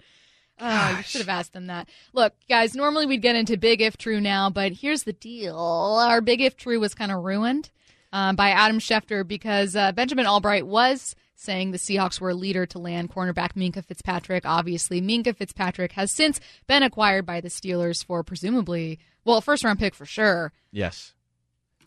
Oh, 0.59 0.95
you 0.97 1.03
should 1.03 1.21
have 1.21 1.29
asked 1.29 1.53
them 1.53 1.67
that. 1.67 1.89
Look, 2.13 2.33
guys, 2.47 2.75
normally 2.75 3.05
we'd 3.05 3.21
get 3.21 3.35
into 3.35 3.57
big 3.57 3.81
if 3.81 3.97
true 3.97 4.21
now, 4.21 4.49
but 4.49 4.71
here's 4.71 5.03
the 5.03 5.13
deal. 5.13 5.57
Our 5.57 6.21
big 6.21 6.41
if 6.41 6.55
true 6.55 6.79
was 6.79 6.93
kind 6.93 7.11
of 7.11 7.23
ruined 7.23 7.69
um, 8.13 8.35
by 8.35 8.49
Adam 8.49 8.79
Schefter 8.79 9.27
because 9.27 9.75
uh, 9.75 9.91
Benjamin 9.91 10.25
Allbright 10.25 10.63
was 10.63 11.15
saying 11.35 11.71
the 11.71 11.77
Seahawks 11.77 12.21
were 12.21 12.29
a 12.29 12.35
leader 12.35 12.65
to 12.65 12.79
land 12.79 13.11
cornerback 13.11 13.53
Minkah 13.53 13.83
Fitzpatrick. 13.83 14.45
Obviously, 14.45 15.01
Minkah 15.01 15.35
Fitzpatrick 15.35 15.91
has 15.93 16.11
since 16.11 16.39
been 16.67 16.83
acquired 16.83 17.25
by 17.25 17.41
the 17.41 17.49
Steelers 17.49 18.05
for 18.05 18.23
presumably, 18.23 18.99
well, 19.25 19.41
first 19.41 19.63
round 19.63 19.79
pick 19.79 19.93
for 19.93 20.05
sure. 20.05 20.53
yes. 20.71 21.13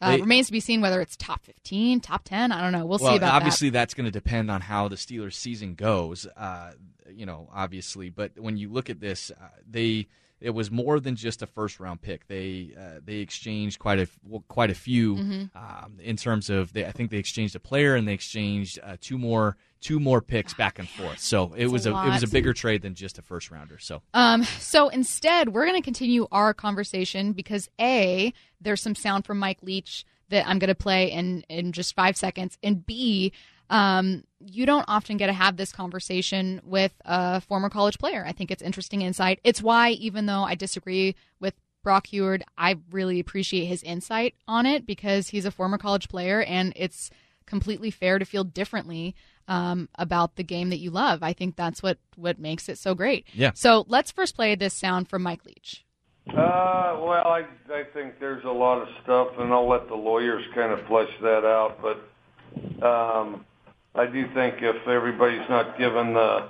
Uh, 0.01 0.13
They- 0.13 0.21
remains 0.21 0.47
to 0.47 0.53
be 0.53 0.61
seen 0.61 0.81
whether 0.81 1.01
it's 1.01 1.17
top 1.17 1.45
15, 1.45 2.01
top 2.01 2.25
10. 2.25 2.53
I 2.53 2.61
don't 2.61 2.73
know. 2.73 2.87
We'll 2.87 2.99
well, 2.99 3.13
see 3.13 3.17
about 3.17 3.35
obviously 3.35 3.71
that's 3.71 3.95
going 3.95 4.05
to 4.05 4.11
depend 4.13 4.51
on 4.51 4.61
how 4.61 4.89
the 4.89 4.97
Steelers' 4.97 5.35
season 5.35 5.75
goes. 5.75 6.27
Uh, 6.37 6.73
you 7.11 7.27
know, 7.27 7.49
obviously, 7.53 8.11
but 8.11 8.33
when 8.39 8.57
you 8.57 8.69
look 8.69 8.91
at 8.91 9.01
this, 9.01 9.31
uh, 9.31 9.49
they 9.69 10.07
it 10.41 10.51
was 10.51 10.71
more 10.71 11.01
than 11.01 11.17
just 11.17 11.43
a 11.43 11.47
first 11.47 11.81
round 11.81 12.01
pick. 12.01 12.27
They 12.29 12.75
uh, 12.79 13.01
they 13.05 13.17
exchanged 13.17 13.79
quite 13.79 13.99
a 13.99 14.09
well, 14.25 14.45
quite 14.49 14.71
a 14.71 14.75
few 14.75 15.17
Mm-hmm. 15.17 15.59
um, 15.59 15.99
in 16.01 16.17
terms 16.17 16.51
of 16.51 16.73
they, 16.73 16.85
I 16.85 16.93
think 16.93 17.11
they 17.11 17.19
exchanged 17.19 17.57
a 17.57 17.61
player 17.61 17.95
and 17.95 18.07
they 18.07 18.15
exchanged 18.15 18.79
uh, 18.83 18.97
two 19.01 19.19
more 19.19 19.57
two 19.81 20.01
more 20.01 20.21
picks 20.21 20.55
back 20.55 20.79
and 20.79 20.89
forth. 20.89 21.21
So 21.21 21.53
it 21.55 21.61
That's 21.61 21.73
was 21.73 21.87
a 21.87 21.93
a, 21.93 22.07
it 22.07 22.11
was 22.11 22.23
a 22.23 22.29
bigger 22.29 22.53
trade 22.53 22.83
than 22.83 22.95
just 22.95 23.19
a 23.19 23.23
first 23.23 23.51
rounder. 23.51 23.79
So. 23.79 24.03
Um, 24.15 24.43
so 24.45 24.89
instead, 24.89 25.51
we're 25.51 25.67
going 25.67 25.81
to 25.81 25.85
continue 25.85 26.27
our 26.33 26.53
conversation 26.53 27.33
because 27.33 27.69
A, 27.81 28.33
there's 28.61 28.83
some 28.83 28.95
sound 28.95 29.25
from 29.25 29.39
Mike 29.39 29.59
Leach 29.63 30.05
that 30.31 30.47
I'm 30.47 30.59
going 30.59 30.69
to 30.69 30.75
play 30.75 31.11
in, 31.11 31.43
in 31.49 31.73
just 31.73 31.95
five 31.95 32.17
seconds. 32.17 32.59
And 32.63 32.85
B, 32.85 33.33
um, 33.71 34.25
you 34.41 34.67
don't 34.67 34.85
often 34.89 35.17
get 35.17 35.27
to 35.27 35.33
have 35.33 35.57
this 35.57 35.73
conversation 35.73 36.61
with 36.65 36.93
a 37.05 37.41
former 37.41 37.69
college 37.69 37.99
player. 37.99 38.25
I 38.27 38.33
think 38.33 38.51
it's 38.51 38.63
interesting 38.63 39.03
insight. 39.03 39.41
It's 39.45 39.63
why, 39.63 39.91
even 39.91 40.27
though 40.27 40.45
I 40.45 40.55
disagree 40.55 41.17
with 41.41 41.55
Brock 41.83 42.09
Huard, 42.09 42.43
I 42.57 42.79
really 42.91 43.21
appreciate 43.21 43.67
his 43.67 43.83
insight 43.83 44.35
on 44.47 44.67
it 44.67 44.87
because 44.87 45.29
he's 45.29 45.45
a 45.45 45.51
former 45.51 45.79
college 45.79 46.09
player 46.09 46.43
and 46.43 46.73
it's 46.77 47.11
completely 47.47 47.91
fair 47.91 48.19
to 48.19 48.25
feel 48.25 48.45
differently 48.45 49.15
um, 49.49 49.89
about 49.95 50.37
the 50.37 50.45
game 50.45 50.71
that 50.71 50.79
you 50.79 50.91
love. 50.91 51.23
I 51.23 51.33
think 51.33 51.57
that's 51.57 51.83
what, 51.83 51.99
what 52.15 52.39
makes 52.39 52.69
it 52.69 52.79
so 52.79 52.95
great. 52.95 53.27
Yeah. 53.33 53.53
So 53.55 53.85
let's 53.89 54.11
first 54.11 54.37
play 54.37 54.55
this 54.55 54.75
sound 54.75 55.09
from 55.09 55.23
Mike 55.23 55.45
Leach. 55.47 55.85
Uh, 56.29 56.99
well, 57.01 57.27
I 57.27 57.47
I 57.73 57.85
think 57.95 58.21
there's 58.21 58.45
a 58.45 58.51
lot 58.51 58.83
of 58.83 58.89
stuff, 59.03 59.29
and 59.39 59.51
I'll 59.51 59.67
let 59.67 59.89
the 59.89 59.95
lawyers 59.95 60.45
kind 60.55 60.73
of 60.73 60.87
flesh 60.87 61.09
that 61.23 61.47
out. 61.47 61.81
But 61.81 62.87
um, 62.87 63.47
I 63.95 64.07
do 64.07 64.27
think 64.35 64.57
if 64.61 64.87
everybody's 64.87 65.49
not 65.49 65.79
given 65.79 66.15
the, 66.15 66.49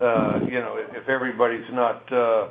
uh, 0.00 0.40
you 0.44 0.60
know, 0.60 0.84
if 0.92 1.08
everybody's 1.08 1.70
not, 1.70 2.12
uh, 2.12 2.48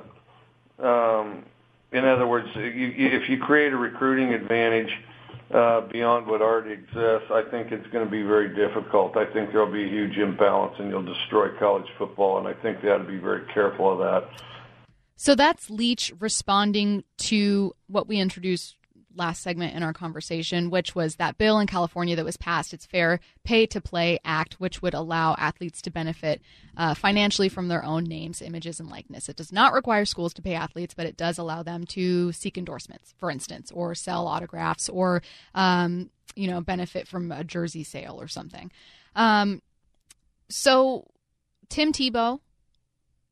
um, 0.80 1.44
in 1.92 2.06
other 2.06 2.28
words, 2.28 2.48
if 2.56 3.30
you 3.30 3.38
create 3.40 3.74
a 3.74 3.78
recruiting 3.78 4.34
advantage 4.34 4.92
uh, 5.52 5.82
beyond 5.82 6.28
what 6.28 6.42
already 6.42 6.74
exists, 6.74 7.32
I 7.32 7.44
think 7.50 7.72
it's 7.72 7.88
going 7.88 8.06
to 8.06 8.12
be 8.12 8.22
very 8.22 8.56
difficult. 8.56 9.18
I 9.18 9.26
think 9.26 9.52
there'll 9.52 9.72
be 9.72 9.84
a 9.84 9.90
huge 9.90 10.18
imbalance, 10.18 10.76
and 10.78 10.90
you'll 10.90 11.02
destroy 11.04 11.50
college 11.58 11.88
football. 11.98 12.38
And 12.38 12.48
I 12.48 12.54
think 12.54 12.82
they 12.82 12.90
ought 12.90 13.00
to 13.00 13.04
be 13.04 13.18
very 13.18 13.46
careful 13.54 13.92
of 13.92 14.00
that. 14.00 14.30
So 15.16 15.36
that's 15.36 15.70
Leach 15.70 16.14
responding 16.20 17.04
to 17.18 17.74
what 17.88 18.08
we 18.08 18.20
introduced 18.20 18.78
last 19.20 19.44
segment 19.44 19.76
in 19.76 19.84
our 19.84 19.94
conversation, 19.94 20.70
which 20.70 20.96
was 20.96 21.18
that 21.18 21.38
bill 21.38 21.60
in 21.60 21.68
California 21.68 22.16
that 22.16 22.26
was 22.26 22.38
passed. 22.38 22.74
It's 22.74 22.86
Fair 22.86 23.20
Pay 23.44 23.68
to 23.68 23.80
Play 23.80 24.20
Act, 24.26 24.56
which 24.60 24.82
would 24.82 24.94
allow 24.96 25.36
athletes 25.38 25.82
to 25.84 25.92
benefit 25.92 26.42
uh, 26.76 26.96
financially 26.96 27.50
from 27.50 27.68
their 27.68 27.84
own 27.84 28.06
names, 28.06 28.42
images, 28.42 28.80
and 28.80 28.90
likeness. 28.90 29.30
It 29.30 29.36
does 29.36 29.52
not 29.52 29.74
require 29.74 30.06
schools 30.06 30.34
to 30.36 30.42
pay 30.42 30.56
athletes, 30.56 30.96
but 30.96 31.06
it 31.06 31.18
does 31.18 31.38
allow 31.38 31.62
them 31.62 31.86
to 31.88 32.32
seek 32.32 32.58
endorsements, 32.58 33.14
for 33.18 33.30
instance, 33.30 33.72
or 33.72 33.94
sell 33.94 34.26
autographs, 34.28 34.90
or 34.90 35.22
um, 35.54 36.10
you 36.36 36.48
know, 36.48 36.62
benefit 36.62 37.08
from 37.08 37.32
a 37.32 37.44
jersey 37.44 37.84
sale 37.84 38.18
or 38.20 38.28
something. 38.28 38.72
Um, 39.16 39.62
so 40.50 41.06
Tim 41.70 41.92
Tebow 41.92 42.40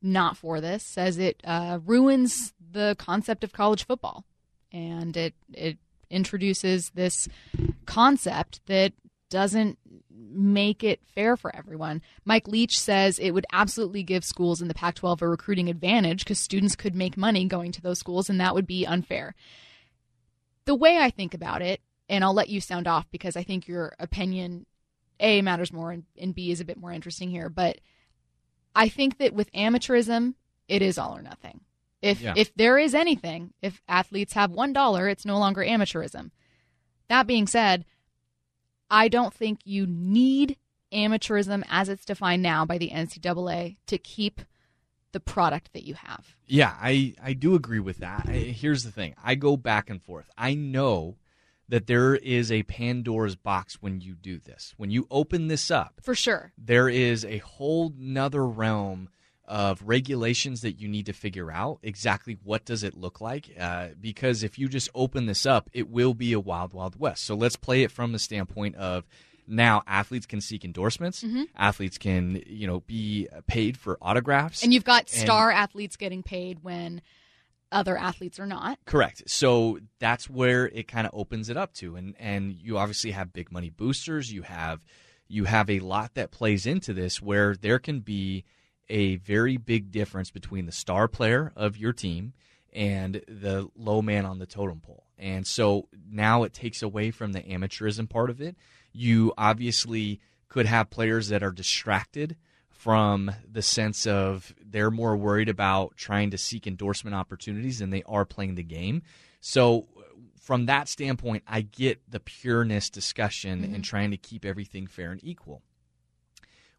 not 0.02 0.36
for 0.36 0.60
this 0.60 0.84
says 0.84 1.18
it 1.18 1.40
uh, 1.44 1.78
ruins 1.84 2.52
the 2.70 2.94
concept 2.98 3.44
of 3.44 3.52
college 3.52 3.84
football 3.84 4.24
and 4.72 5.16
it 5.16 5.34
it 5.52 5.78
introduces 6.10 6.90
this 6.90 7.28
concept 7.86 8.60
that 8.66 8.92
doesn't 9.30 9.78
make 10.10 10.82
it 10.82 11.00
fair 11.14 11.36
for 11.36 11.54
everyone. 11.54 12.02
Mike 12.24 12.48
Leach 12.48 12.78
says 12.78 13.18
it 13.18 13.32
would 13.32 13.46
absolutely 13.52 14.02
give 14.02 14.24
schools 14.24 14.60
in 14.60 14.68
the 14.68 14.74
Pac 14.74 14.96
12 14.96 15.22
a 15.22 15.28
recruiting 15.28 15.68
advantage 15.68 16.24
because 16.24 16.38
students 16.38 16.76
could 16.76 16.94
make 16.94 17.16
money 17.16 17.44
going 17.44 17.72
to 17.72 17.82
those 17.82 17.98
schools, 17.98 18.30
and 18.30 18.40
that 18.40 18.54
would 18.54 18.66
be 18.66 18.86
unfair. 18.86 19.34
The 20.64 20.74
way 20.74 20.98
I 20.98 21.10
think 21.10 21.34
about 21.34 21.62
it, 21.62 21.80
and 22.08 22.24
I'll 22.24 22.34
let 22.34 22.48
you 22.48 22.60
sound 22.60 22.86
off 22.86 23.06
because 23.10 23.36
I 23.36 23.42
think 23.42 23.68
your 23.68 23.94
opinion, 23.98 24.66
A, 25.20 25.42
matters 25.42 25.72
more, 25.72 25.92
and, 25.92 26.04
and 26.18 26.34
B, 26.34 26.50
is 26.50 26.60
a 26.60 26.64
bit 26.64 26.78
more 26.78 26.92
interesting 26.92 27.30
here, 27.30 27.48
but 27.48 27.78
I 28.74 28.88
think 28.88 29.18
that 29.18 29.34
with 29.34 29.52
amateurism, 29.52 30.34
it 30.68 30.82
is 30.82 30.98
all 30.98 31.16
or 31.16 31.22
nothing. 31.22 31.60
If 32.02 32.20
Yeah. 32.20 32.34
if 32.36 32.54
there 32.54 32.78
is 32.78 32.94
anything, 32.94 33.52
if 33.62 33.82
athletes 33.88 34.34
have 34.34 34.50
one 34.52 34.72
dollar, 34.72 35.08
it's 35.08 35.24
no 35.26 35.38
longer 35.38 35.62
amateurism. 35.62 36.30
That 37.08 37.26
being 37.26 37.46
said, 37.46 37.84
I 38.90 39.08
don't 39.08 39.34
think 39.34 39.60
you 39.64 39.86
need 39.86 40.56
amateurism 40.92 41.62
as 41.68 41.88
it's 41.88 42.04
defined 42.04 42.42
now 42.42 42.64
by 42.64 42.78
the 42.78 42.90
NCAA 42.90 43.76
to 43.86 43.98
keep 43.98 44.40
the 45.12 45.20
product 45.20 45.72
that 45.72 45.84
you 45.84 45.94
have. 45.94 46.36
Yeah, 46.46 46.74
I, 46.80 47.14
I 47.22 47.32
do 47.32 47.54
agree 47.54 47.80
with 47.80 47.98
that. 47.98 48.26
I- 48.28 48.32
Here's 48.32 48.84
the 48.84 48.90
thing 48.92 49.14
I 49.22 49.34
go 49.34 49.56
back 49.56 49.90
and 49.90 50.02
forth. 50.02 50.30
I 50.36 50.54
know 50.54 51.16
that 51.68 51.86
there 51.86 52.14
is 52.16 52.50
a 52.50 52.62
Pandora's 52.62 53.36
box 53.36 53.82
when 53.82 54.00
you 54.00 54.14
do 54.14 54.38
this. 54.38 54.72
When 54.78 54.90
you 54.90 55.06
open 55.10 55.48
this 55.48 55.70
up, 55.70 56.00
For 56.02 56.14
sure. 56.14 56.52
there 56.56 56.88
is 56.88 57.24
a 57.26 57.38
whole 57.38 57.92
nother 57.96 58.46
realm 58.46 59.08
of 59.48 59.80
regulations 59.82 60.60
that 60.60 60.78
you 60.78 60.86
need 60.86 61.06
to 61.06 61.12
figure 61.12 61.50
out 61.50 61.78
exactly 61.82 62.36
what 62.44 62.64
does 62.64 62.84
it 62.84 62.94
look 62.94 63.20
like 63.20 63.50
uh, 63.58 63.88
because 64.00 64.42
if 64.44 64.58
you 64.58 64.68
just 64.68 64.88
open 64.94 65.26
this 65.26 65.44
up 65.46 65.68
it 65.72 65.88
will 65.88 66.14
be 66.14 66.32
a 66.34 66.38
wild 66.40 66.72
wild 66.74 67.00
west 67.00 67.24
so 67.24 67.34
let's 67.34 67.56
play 67.56 67.82
it 67.82 67.90
from 67.90 68.12
the 68.12 68.18
standpoint 68.18 68.76
of 68.76 69.06
now 69.46 69.82
athletes 69.86 70.26
can 70.26 70.40
seek 70.42 70.64
endorsements 70.64 71.24
athletes 71.56 71.96
can 71.96 72.42
you 72.46 72.66
know 72.66 72.80
be 72.80 73.26
paid 73.46 73.76
for 73.78 73.96
autographs 74.02 74.62
And 74.62 74.72
you've 74.74 74.84
got 74.84 75.00
And- 75.00 75.08
star 75.10 75.50
athletes 75.50 75.96
getting 75.96 76.22
paid 76.22 76.62
when 76.62 77.00
other 77.70 77.98
athletes 77.98 78.40
are 78.40 78.46
not. 78.46 78.78
Correct. 78.86 79.24
So 79.28 79.78
that's 79.98 80.30
where 80.30 80.68
it 80.68 80.88
kind 80.88 81.06
of 81.06 81.12
opens 81.14 81.50
it 81.50 81.58
up 81.58 81.74
to, 81.74 81.96
and 81.96 82.14
and 82.18 82.54
you 82.54 82.78
obviously 82.78 83.10
have 83.10 83.30
big 83.34 83.52
money 83.52 83.68
boosters. 83.68 84.32
You 84.32 84.40
have 84.40 84.80
you 85.28 85.44
have 85.44 85.68
a 85.68 85.78
lot 85.80 86.14
that 86.14 86.30
plays 86.30 86.64
into 86.64 86.94
this 86.94 87.20
where 87.20 87.54
there 87.54 87.78
can 87.78 88.00
be 88.00 88.44
a 88.90 89.16
very 89.16 89.56
big 89.56 89.90
difference 89.90 90.30
between 90.30 90.66
the 90.66 90.72
star 90.72 91.08
player 91.08 91.52
of 91.56 91.76
your 91.76 91.92
team 91.92 92.32
and 92.72 93.22
the 93.26 93.68
low 93.76 94.02
man 94.02 94.24
on 94.24 94.38
the 94.38 94.46
totem 94.46 94.80
pole. 94.80 95.04
And 95.18 95.46
so 95.46 95.88
now 96.10 96.44
it 96.44 96.52
takes 96.52 96.82
away 96.82 97.10
from 97.10 97.32
the 97.32 97.40
amateurism 97.40 98.08
part 98.08 98.30
of 98.30 98.40
it. 98.40 98.56
You 98.92 99.32
obviously 99.36 100.20
could 100.48 100.66
have 100.66 100.90
players 100.90 101.28
that 101.28 101.42
are 101.42 101.50
distracted 101.50 102.36
from 102.70 103.32
the 103.50 103.62
sense 103.62 104.06
of 104.06 104.54
they're 104.64 104.90
more 104.90 105.16
worried 105.16 105.48
about 105.48 105.96
trying 105.96 106.30
to 106.30 106.38
seek 106.38 106.66
endorsement 106.66 107.14
opportunities 107.14 107.80
than 107.80 107.90
they 107.90 108.04
are 108.04 108.24
playing 108.24 108.54
the 108.54 108.62
game. 108.62 109.02
So 109.40 109.88
from 110.40 110.66
that 110.66 110.88
standpoint, 110.88 111.42
I 111.46 111.62
get 111.62 112.00
the 112.08 112.20
pureness 112.20 112.88
discussion 112.88 113.62
mm-hmm. 113.62 113.74
and 113.74 113.84
trying 113.84 114.12
to 114.12 114.16
keep 114.16 114.44
everything 114.44 114.86
fair 114.86 115.10
and 115.10 115.22
equal. 115.22 115.62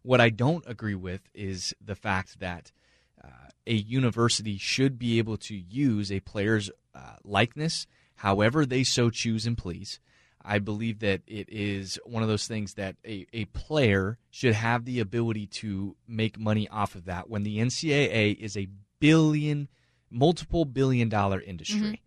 What 0.02 0.20
I 0.20 0.30
don't 0.30 0.64
agree 0.66 0.94
with 0.94 1.22
is 1.34 1.74
the 1.84 1.94
fact 1.94 2.40
that 2.40 2.72
uh, 3.22 3.28
a 3.66 3.74
university 3.74 4.56
should 4.58 4.98
be 4.98 5.18
able 5.18 5.36
to 5.38 5.54
use 5.54 6.10
a 6.10 6.20
player's 6.20 6.70
uh, 6.94 7.16
likeness 7.24 7.86
however 8.16 8.66
they 8.66 8.84
so 8.84 9.08
choose 9.10 9.46
and 9.46 9.56
please. 9.56 9.98
I 10.42 10.58
believe 10.58 11.00
that 11.00 11.20
it 11.26 11.48
is 11.50 11.98
one 12.04 12.22
of 12.22 12.28
those 12.28 12.46
things 12.46 12.74
that 12.74 12.96
a, 13.04 13.26
a 13.32 13.44
player 13.46 14.18
should 14.30 14.54
have 14.54 14.84
the 14.84 15.00
ability 15.00 15.46
to 15.46 15.96
make 16.08 16.38
money 16.38 16.66
off 16.68 16.94
of 16.94 17.04
that 17.06 17.28
when 17.28 17.42
the 17.42 17.58
NCAA 17.58 18.38
is 18.38 18.56
a 18.56 18.68
billion, 19.00 19.68
multiple 20.10 20.64
billion 20.64 21.08
dollar 21.08 21.40
industry. 21.40 22.00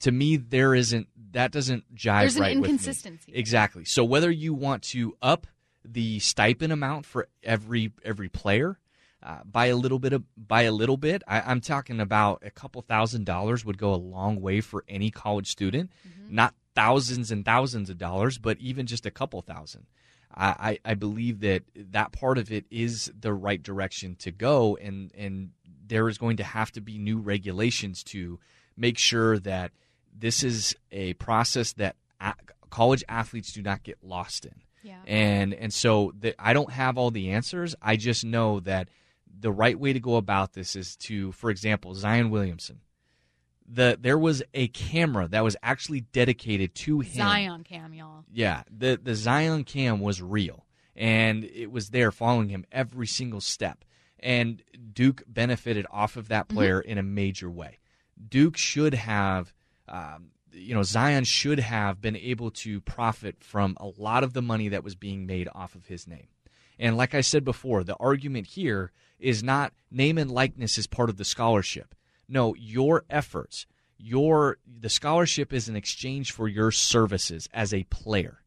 To 0.00 0.12
me, 0.12 0.36
there 0.36 0.74
isn't 0.74 1.08
that 1.32 1.52
doesn't 1.52 1.94
jive 1.94 2.20
There's 2.20 2.36
an 2.36 2.42
right 2.42 2.56
with 2.56 2.64
me. 2.64 2.70
inconsistency. 2.70 3.32
Exactly. 3.34 3.84
So 3.84 4.04
whether 4.04 4.30
you 4.30 4.52
want 4.54 4.82
to 4.84 5.16
up 5.22 5.46
the 5.84 6.18
stipend 6.18 6.72
amount 6.72 7.06
for 7.06 7.28
every 7.42 7.92
every 8.04 8.28
player 8.28 8.78
uh, 9.22 9.38
by 9.44 9.66
a 9.66 9.76
little 9.76 9.98
bit 9.98 10.12
of 10.12 10.24
by 10.36 10.62
a 10.62 10.72
little 10.72 10.96
bit, 10.96 11.22
I, 11.28 11.40
I'm 11.40 11.60
talking 11.60 12.00
about 12.00 12.42
a 12.44 12.50
couple 12.50 12.80
thousand 12.82 13.26
dollars 13.26 13.64
would 13.64 13.78
go 13.78 13.92
a 13.92 13.96
long 13.96 14.40
way 14.40 14.60
for 14.60 14.84
any 14.88 15.10
college 15.10 15.48
student. 15.48 15.90
Not 16.30 16.54
thousands 16.74 17.30
and 17.30 17.44
thousands 17.44 17.90
of 17.90 17.98
dollars, 17.98 18.38
but 18.38 18.58
even 18.58 18.86
just 18.86 19.04
a 19.04 19.10
couple 19.10 19.42
thousand. 19.42 19.86
I, 20.34 20.78
I, 20.84 20.92
I 20.92 20.94
believe 20.94 21.40
that 21.40 21.64
that 21.74 22.12
part 22.12 22.38
of 22.38 22.50
it 22.50 22.64
is 22.70 23.12
the 23.18 23.34
right 23.34 23.62
direction 23.62 24.14
to 24.20 24.30
go, 24.30 24.76
and 24.76 25.12
and 25.14 25.50
there 25.86 26.08
is 26.08 26.16
going 26.16 26.38
to 26.38 26.44
have 26.44 26.72
to 26.72 26.80
be 26.80 26.96
new 26.96 27.18
regulations 27.18 28.02
to 28.04 28.38
make 28.76 28.96
sure 28.96 29.38
that 29.40 29.72
this 30.16 30.42
is 30.42 30.74
a 30.92 31.12
process 31.14 31.72
that 31.74 31.96
a- 32.20 32.34
college 32.70 33.04
athletes 33.08 33.52
do 33.52 33.60
not 33.60 33.82
get 33.82 33.98
lost 34.02 34.46
in. 34.46 34.62
Yeah. 34.82 35.00
And 35.06 35.54
and 35.54 35.72
so 35.72 36.12
the, 36.18 36.34
I 36.42 36.52
don't 36.52 36.70
have 36.72 36.98
all 36.98 37.10
the 37.10 37.30
answers. 37.30 37.74
I 37.82 37.96
just 37.96 38.24
know 38.24 38.60
that 38.60 38.88
the 39.38 39.52
right 39.52 39.78
way 39.78 39.92
to 39.92 40.00
go 40.00 40.16
about 40.16 40.52
this 40.52 40.76
is 40.76 40.96
to, 40.96 41.32
for 41.32 41.50
example, 41.50 41.94
Zion 41.94 42.30
Williamson. 42.30 42.80
The 43.72 43.96
there 44.00 44.18
was 44.18 44.42
a 44.52 44.68
camera 44.68 45.28
that 45.28 45.44
was 45.44 45.56
actually 45.62 46.00
dedicated 46.00 46.74
to 46.76 47.00
him. 47.00 47.22
Zion 47.22 47.64
cam, 47.64 47.94
y'all. 47.94 48.24
Yeah, 48.32 48.64
the 48.70 48.98
the 49.00 49.14
Zion 49.14 49.64
cam 49.64 50.00
was 50.00 50.20
real, 50.20 50.66
and 50.96 51.44
it 51.44 51.70
was 51.70 51.90
there 51.90 52.10
following 52.10 52.48
him 52.48 52.64
every 52.72 53.06
single 53.06 53.40
step. 53.40 53.84
And 54.18 54.62
Duke 54.92 55.22
benefited 55.26 55.86
off 55.90 56.16
of 56.16 56.28
that 56.28 56.48
player 56.48 56.80
in 56.80 56.98
a 56.98 57.02
major 57.02 57.48
way. 57.48 57.78
Duke 58.28 58.58
should 58.58 58.92
have, 58.92 59.54
um, 59.88 60.32
you 60.52 60.74
know, 60.74 60.82
Zion 60.82 61.24
should 61.24 61.60
have 61.60 62.00
been 62.00 62.16
able 62.16 62.50
to 62.50 62.80
profit 62.80 63.42
from 63.42 63.76
a 63.80 63.90
lot 63.96 64.24
of 64.24 64.32
the 64.32 64.42
money 64.42 64.68
that 64.68 64.84
was 64.84 64.94
being 64.94 65.26
made 65.26 65.48
off 65.54 65.74
of 65.74 65.86
his 65.86 66.06
name. 66.06 66.28
And 66.78 66.96
like 66.96 67.14
I 67.14 67.20
said 67.20 67.44
before, 67.44 67.84
the 67.84 67.96
argument 67.96 68.48
here 68.48 68.92
is 69.18 69.42
not 69.42 69.72
name 69.90 70.18
and 70.18 70.30
likeness 70.30 70.78
is 70.78 70.86
part 70.86 71.10
of 71.10 71.18
the 71.18 71.24
scholarship. 71.24 71.94
No, 72.28 72.54
your 72.54 73.04
efforts, 73.10 73.66
your 73.98 74.58
the 74.66 74.88
scholarship 74.88 75.52
is 75.52 75.68
an 75.68 75.76
exchange 75.76 76.32
for 76.32 76.48
your 76.48 76.70
services 76.70 77.48
as 77.52 77.74
a 77.74 77.84
player. 77.84 78.38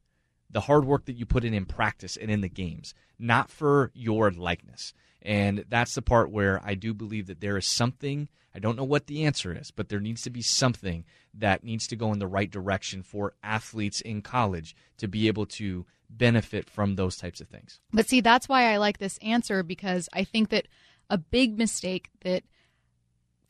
The 0.49 0.61
hard 0.61 0.85
work 0.85 1.05
that 1.05 1.15
you 1.15 1.25
put 1.25 1.43
in 1.43 1.53
in 1.53 1.65
practice 1.65 2.17
and 2.17 2.31
in 2.31 2.41
the 2.41 2.49
games, 2.49 2.93
not 3.19 3.49
for 3.49 3.91
your 3.93 4.31
likeness. 4.31 4.93
And 5.21 5.65
that's 5.69 5.95
the 5.95 6.01
part 6.01 6.31
where 6.31 6.59
I 6.63 6.75
do 6.75 6.93
believe 6.93 7.27
that 7.27 7.39
there 7.39 7.57
is 7.57 7.65
something, 7.65 8.27
I 8.55 8.59
don't 8.59 8.75
know 8.75 8.83
what 8.83 9.07
the 9.07 9.25
answer 9.25 9.55
is, 9.55 9.71
but 9.71 9.89
there 9.89 9.99
needs 9.99 10.21
to 10.23 10.29
be 10.29 10.41
something 10.41 11.05
that 11.33 11.63
needs 11.63 11.87
to 11.87 11.95
go 11.95 12.11
in 12.13 12.19
the 12.19 12.27
right 12.27 12.49
direction 12.49 13.01
for 13.01 13.33
athletes 13.43 14.01
in 14.01 14.21
college 14.21 14.75
to 14.97 15.07
be 15.07 15.27
able 15.27 15.45
to 15.47 15.85
benefit 16.09 16.69
from 16.69 16.95
those 16.95 17.17
types 17.17 17.41
of 17.41 17.47
things. 17.47 17.79
But 17.91 18.07
see, 18.07 18.21
that's 18.21 18.47
why 18.47 18.71
I 18.71 18.77
like 18.77 18.99
this 18.99 19.17
answer 19.19 19.63
because 19.63 20.07
I 20.13 20.23
think 20.23 20.49
that 20.49 20.67
a 21.09 21.17
big 21.17 21.57
mistake 21.57 22.09
that 22.21 22.43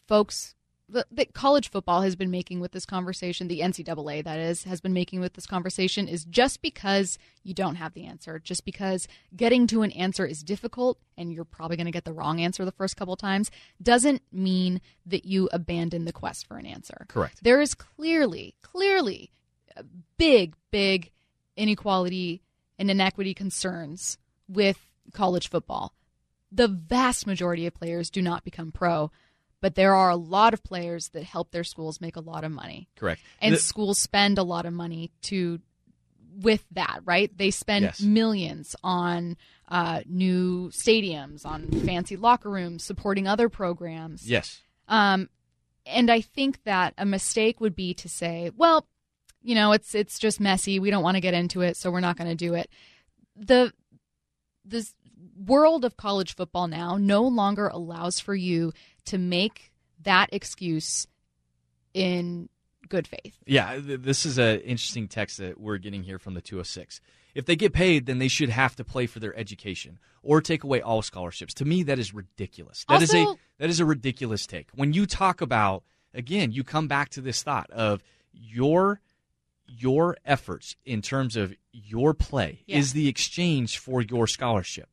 folks 0.08 0.56
that 1.12 1.34
college 1.34 1.70
football 1.70 2.02
has 2.02 2.16
been 2.16 2.32
making 2.32 2.60
with 2.60 2.72
this 2.72 2.86
conversation, 2.86 3.48
the 3.48 3.62
NCAA 3.62 4.24
that 4.24 4.40
is, 4.40 4.64
has 4.64 4.82
been 4.82 4.94
making 4.94 5.20
with 5.20 5.34
this 5.34 5.46
conversation 5.46 6.08
is 6.08 6.26
just 6.26 6.62
because 6.62 7.18
you 7.44 7.54
don't 7.54 7.76
have 7.76 7.94
the 7.94 8.06
answer, 8.06 8.40
just 8.40 8.66
because 8.66 9.08
getting 9.36 9.68
to 9.68 9.82
an 9.82 9.92
answer 9.92 10.26
is 10.26 10.44
difficult 10.44 11.00
and 11.18 11.34
you're 11.34 11.46
probably 11.46 11.78
going 11.78 11.86
to 11.86 11.92
get 11.92 12.06
the 12.06 12.14
wrong 12.14 12.40
answer 12.40 12.64
the 12.66 12.72
first 12.72 12.96
couple 12.96 13.16
times, 13.16 13.52
doesn't 13.82 14.22
mean 14.32 14.82
that 15.06 15.26
you 15.26 15.50
abandon 15.52 16.06
the 16.06 16.14
quest 16.14 16.48
for 16.48 16.58
an 16.58 16.66
answer. 16.66 17.06
Correct. 17.10 17.44
There 17.44 17.62
is 17.62 17.74
clearly, 17.74 18.56
clearly 18.62 19.32
big, 20.18 20.56
big 20.72 21.12
inequality 21.56 22.42
and 22.78 22.90
inequity 22.90 23.34
concerns 23.34 24.18
with 24.48 24.80
college 25.14 25.50
football. 25.50 25.94
The 26.52 26.68
vast 26.68 27.26
majority 27.26 27.66
of 27.66 27.74
players 27.74 28.10
do 28.10 28.22
not 28.22 28.44
become 28.44 28.72
pro 28.72 29.12
but 29.64 29.76
there 29.76 29.96
are 29.96 30.10
a 30.10 30.18
lot 30.18 30.54
of 30.54 30.62
players 30.62 31.08
that 31.14 31.24
help 31.24 31.52
their 31.52 31.64
schools 31.64 32.02
make 32.02 32.18
a 32.18 32.20
lot 32.20 32.44
of 32.44 32.52
money. 32.52 32.90
Correct. 32.98 33.22
And 33.42 33.56
The- 33.56 33.60
schools 33.60 33.98
spend 33.98 34.38
a 34.38 34.44
lot 34.44 34.66
of 34.66 34.74
money 34.74 35.10
to 35.24 35.62
with 36.36 36.66
that, 36.72 37.00
right? 37.06 37.32
They 37.38 37.50
spend 37.50 37.84
Yes. 37.86 38.02
millions 38.02 38.76
on 38.84 39.38
uh, 39.70 40.02
new 40.06 40.70
stadiums, 40.70 41.46
on 41.46 41.72
fancy 41.86 42.18
locker 42.18 42.50
rooms, 42.50 42.84
supporting 42.84 43.26
other 43.28 43.48
programs. 43.48 44.30
Yes. 44.30 44.62
Um, 44.90 45.30
and 45.86 46.12
I 46.12 46.20
think 46.22 46.64
that 46.66 46.94
a 46.98 47.06
mistake 47.06 47.62
would 47.62 47.74
be 47.76 47.94
to 47.96 48.10
say, 48.10 48.52
well, 48.58 48.86
you 49.42 49.56
know, 49.56 49.72
it's 49.72 49.96
it's 49.96 50.20
just 50.20 50.40
messy. 50.42 50.78
We 50.80 50.90
don't 50.92 51.04
want 51.04 51.16
to 51.16 51.22
get 51.22 51.34
into 51.34 51.62
it, 51.62 51.78
so 51.78 51.90
we're 51.90 52.02
not 52.02 52.18
going 52.18 52.30
to 52.30 52.36
do 52.36 52.54
it. 52.54 52.70
The 53.36 53.72
the 54.66 54.86
world 55.36 55.86
of 55.86 55.98
college 55.98 56.36
football 56.36 56.68
now 56.68 56.98
no 56.98 57.24
longer 57.24 57.68
allows 57.68 58.20
for 58.20 58.36
you 58.36 58.74
to 59.06 59.18
make 59.18 59.72
that 60.02 60.30
excuse 60.32 61.08
in 61.94 62.50
good 62.90 63.08
faith. 63.08 63.38
Yeah, 63.46 63.80
this 63.82 64.26
is 64.26 64.38
an 64.38 64.60
interesting 64.62 65.08
text 65.08 65.38
that 65.38 65.60
we're 65.60 65.78
getting 65.78 66.04
here 66.04 66.20
from 66.20 66.34
the 66.34 66.42
206. 66.42 67.02
If 67.34 67.46
they 67.46 67.56
get 67.56 67.74
paid, 67.74 68.06
then 68.06 68.20
they 68.20 68.28
should 68.28 68.50
have 68.50 68.76
to 68.76 68.84
play 68.84 69.08
for 69.08 69.20
their 69.20 69.36
education 69.36 69.98
or 70.22 70.40
take 70.42 70.64
away 70.64 70.82
all 70.82 71.02
scholarships. 71.02 71.54
To 71.56 71.66
me, 71.66 71.84
that 71.84 71.98
is 71.98 72.14
ridiculous. 72.14 72.86
That 72.88 73.02
is 73.02 73.14
a 73.14 73.26
that 73.58 73.70
is 73.70 73.80
a 73.80 73.86
ridiculous 73.86 74.46
take. 74.46 74.68
When 74.76 74.94
you 74.94 75.06
talk 75.06 75.42
about 75.42 75.84
again, 76.14 76.52
you 76.52 76.64
come 76.64 76.88
back 76.88 77.10
to 77.10 77.22
this 77.22 77.42
thought 77.42 77.70
of 77.72 78.04
your 78.32 79.02
your 79.68 80.18
efforts 80.26 80.76
in 80.86 81.02
terms 81.02 81.36
of 81.36 81.56
your 81.72 82.14
play 82.14 82.64
Yeah. 82.68 82.78
is 82.78 82.94
the 82.94 83.08
exchange 83.08 83.80
for 83.80 84.02
your 84.02 84.28
scholarship. 84.28 84.90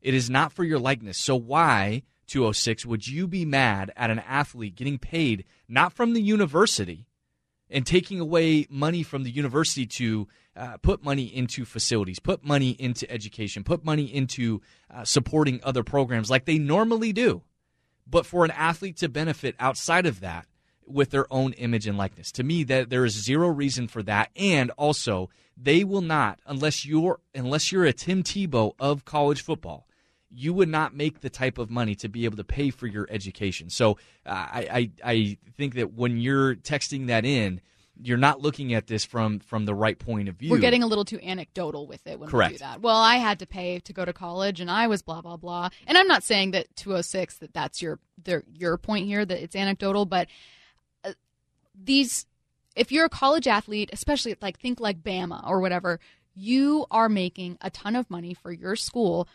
It 0.00 0.14
is 0.14 0.30
not 0.30 0.52
for 0.52 0.64
your 0.64 0.78
likeness. 0.78 1.18
So 1.18 1.36
why 1.36 2.02
206 2.28 2.86
would 2.86 3.08
you 3.08 3.26
be 3.26 3.44
mad 3.44 3.92
at 3.96 4.10
an 4.10 4.20
athlete 4.20 4.76
getting 4.76 4.98
paid 4.98 5.44
not 5.68 5.92
from 5.92 6.12
the 6.12 6.22
university 6.22 7.06
and 7.70 7.86
taking 7.86 8.20
away 8.20 8.66
money 8.70 9.02
from 9.02 9.24
the 9.24 9.30
university 9.30 9.86
to 9.86 10.28
uh, 10.56 10.76
put 10.78 11.04
money 11.04 11.24
into 11.24 11.64
facilities, 11.64 12.18
put 12.18 12.44
money 12.44 12.70
into 12.70 13.10
education, 13.10 13.64
put 13.64 13.84
money 13.84 14.04
into 14.04 14.60
uh, 14.90 15.04
supporting 15.04 15.60
other 15.62 15.82
programs 15.82 16.30
like 16.30 16.44
they 16.44 16.58
normally 16.58 17.12
do. 17.12 17.42
But 18.06 18.26
for 18.26 18.44
an 18.44 18.50
athlete 18.52 18.96
to 18.98 19.08
benefit 19.08 19.54
outside 19.58 20.06
of 20.06 20.20
that 20.20 20.46
with 20.86 21.10
their 21.10 21.30
own 21.30 21.52
image 21.54 21.86
and 21.86 21.98
likeness, 21.98 22.32
to 22.32 22.42
me 22.42 22.64
that 22.64 22.88
there 22.88 23.04
is 23.04 23.12
zero 23.12 23.48
reason 23.48 23.86
for 23.86 24.02
that. 24.04 24.30
And 24.34 24.70
also, 24.72 25.28
they 25.56 25.84
will 25.84 26.00
not 26.00 26.40
unless 26.46 26.86
you're 26.86 27.20
unless 27.34 27.70
you're 27.70 27.84
a 27.84 27.92
Tim 27.92 28.22
Tebow 28.22 28.72
of 28.78 29.04
college 29.04 29.42
football 29.42 29.87
you 30.30 30.52
would 30.52 30.68
not 30.68 30.94
make 30.94 31.20
the 31.20 31.30
type 31.30 31.58
of 31.58 31.70
money 31.70 31.94
to 31.96 32.08
be 32.08 32.24
able 32.24 32.36
to 32.36 32.44
pay 32.44 32.70
for 32.70 32.86
your 32.86 33.06
education. 33.10 33.70
So 33.70 33.92
uh, 34.26 34.30
I, 34.30 34.68
I 34.70 35.12
I 35.12 35.38
think 35.56 35.74
that 35.74 35.94
when 35.94 36.18
you're 36.18 36.54
texting 36.54 37.06
that 37.06 37.24
in, 37.24 37.60
you're 38.00 38.18
not 38.18 38.40
looking 38.40 38.74
at 38.74 38.86
this 38.86 39.04
from 39.04 39.40
from 39.40 39.64
the 39.64 39.74
right 39.74 39.98
point 39.98 40.28
of 40.28 40.36
view. 40.36 40.50
We're 40.50 40.58
getting 40.58 40.82
a 40.82 40.86
little 40.86 41.04
too 41.04 41.18
anecdotal 41.20 41.86
with 41.86 42.06
it 42.06 42.18
when 42.18 42.28
Correct. 42.28 42.52
we 42.52 42.58
do 42.58 42.64
that. 42.64 42.80
Well, 42.80 42.96
I 42.96 43.16
had 43.16 43.38
to 43.40 43.46
pay 43.46 43.80
to 43.80 43.92
go 43.92 44.04
to 44.04 44.12
college, 44.12 44.60
and 44.60 44.70
I 44.70 44.86
was 44.86 45.02
blah 45.02 45.20
blah 45.20 45.36
blah. 45.36 45.70
And 45.86 45.98
I'm 45.98 46.06
not 46.06 46.22
saying 46.22 46.52
that 46.52 46.74
206 46.76 47.38
that 47.38 47.54
that's 47.54 47.82
your 47.82 47.98
their, 48.22 48.44
your 48.52 48.76
point 48.78 49.06
here 49.06 49.24
that 49.24 49.42
it's 49.42 49.56
anecdotal, 49.56 50.04
but 50.04 50.28
uh, 51.04 51.12
these 51.74 52.26
if 52.76 52.92
you're 52.92 53.06
a 53.06 53.10
college 53.10 53.48
athlete, 53.48 53.90
especially 53.92 54.36
like 54.40 54.58
think 54.58 54.78
like 54.78 55.02
Bama 55.02 55.46
or 55.48 55.60
whatever, 55.60 55.98
you 56.34 56.86
are 56.90 57.08
making 57.08 57.58
a 57.60 57.70
ton 57.70 57.96
of 57.96 58.08
money 58.08 58.34
for 58.34 58.52
your 58.52 58.76
school. 58.76 59.28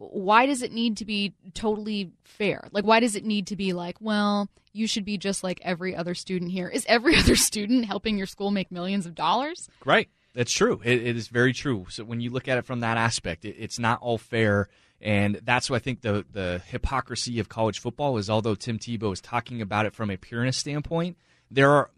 Why 0.00 0.46
does 0.46 0.62
it 0.62 0.72
need 0.72 0.98
to 0.98 1.04
be 1.04 1.34
totally 1.54 2.12
fair? 2.22 2.68
Like, 2.70 2.84
why 2.84 3.00
does 3.00 3.16
it 3.16 3.24
need 3.24 3.48
to 3.48 3.56
be 3.56 3.72
like, 3.72 3.96
well, 4.00 4.48
you 4.72 4.86
should 4.86 5.04
be 5.04 5.18
just 5.18 5.42
like 5.42 5.60
every 5.62 5.94
other 5.96 6.14
student 6.14 6.52
here? 6.52 6.68
Is 6.68 6.86
every 6.88 7.16
other 7.18 7.34
student 7.34 7.84
helping 7.84 8.16
your 8.16 8.28
school 8.28 8.52
make 8.52 8.70
millions 8.70 9.06
of 9.06 9.14
dollars? 9.16 9.68
Right. 9.84 10.08
That's 10.34 10.52
true. 10.52 10.80
It, 10.84 11.04
it 11.04 11.16
is 11.16 11.26
very 11.26 11.52
true. 11.52 11.86
So 11.90 12.04
when 12.04 12.20
you 12.20 12.30
look 12.30 12.46
at 12.46 12.58
it 12.58 12.64
from 12.64 12.80
that 12.80 12.96
aspect, 12.96 13.44
it, 13.44 13.56
it's 13.58 13.80
not 13.80 14.00
all 14.00 14.18
fair. 14.18 14.68
And 15.00 15.40
that's 15.42 15.68
what 15.68 15.76
I 15.76 15.80
think 15.80 16.02
the, 16.02 16.24
the 16.30 16.62
hypocrisy 16.66 17.40
of 17.40 17.48
college 17.48 17.80
football 17.80 18.18
is 18.18 18.30
although 18.30 18.54
Tim 18.54 18.78
Tebow 18.78 19.12
is 19.12 19.20
talking 19.20 19.60
about 19.60 19.84
it 19.84 19.94
from 19.94 20.10
a 20.10 20.16
purist 20.16 20.60
standpoint, 20.60 21.16
there 21.50 21.70
are 21.70 21.90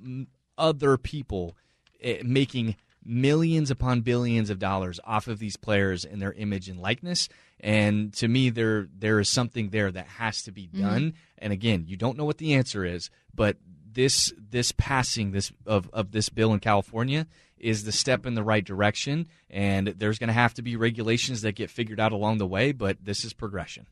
other 0.56 0.96
people 0.96 1.54
eh, 2.00 2.22
making 2.24 2.76
millions 3.04 3.70
upon 3.70 4.02
billions 4.02 4.50
of 4.50 4.58
dollars 4.58 5.00
off 5.04 5.28
of 5.28 5.38
these 5.38 5.56
players 5.56 6.04
and 6.04 6.20
their 6.20 6.32
image 6.32 6.68
and 6.68 6.80
likeness. 6.80 7.28
And 7.60 8.12
to 8.14 8.28
me, 8.28 8.50
there 8.50 8.88
there 8.96 9.20
is 9.20 9.28
something 9.28 9.70
there 9.70 9.90
that 9.90 10.06
has 10.06 10.42
to 10.42 10.52
be 10.52 10.66
done. 10.66 11.14
And 11.38 11.52
again, 11.52 11.84
you 11.86 11.96
don't 11.96 12.16
know 12.16 12.24
what 12.24 12.38
the 12.38 12.54
answer 12.54 12.84
is, 12.84 13.10
but 13.34 13.56
this 13.92 14.32
this 14.38 14.72
passing 14.72 15.32
this 15.32 15.52
of, 15.66 15.90
of 15.92 16.12
this 16.12 16.28
bill 16.28 16.52
in 16.52 16.60
California 16.60 17.26
is 17.58 17.84
the 17.84 17.92
step 17.92 18.24
in 18.24 18.34
the 18.34 18.42
right 18.42 18.64
direction. 18.64 19.28
And 19.50 19.88
there's 19.88 20.18
going 20.18 20.28
to 20.28 20.34
have 20.34 20.54
to 20.54 20.62
be 20.62 20.76
regulations 20.76 21.42
that 21.42 21.52
get 21.52 21.70
figured 21.70 22.00
out 22.00 22.12
along 22.12 22.38
the 22.38 22.46
way, 22.46 22.72
but 22.72 22.96
this 23.02 23.24
is 23.24 23.32
progression. 23.32 23.86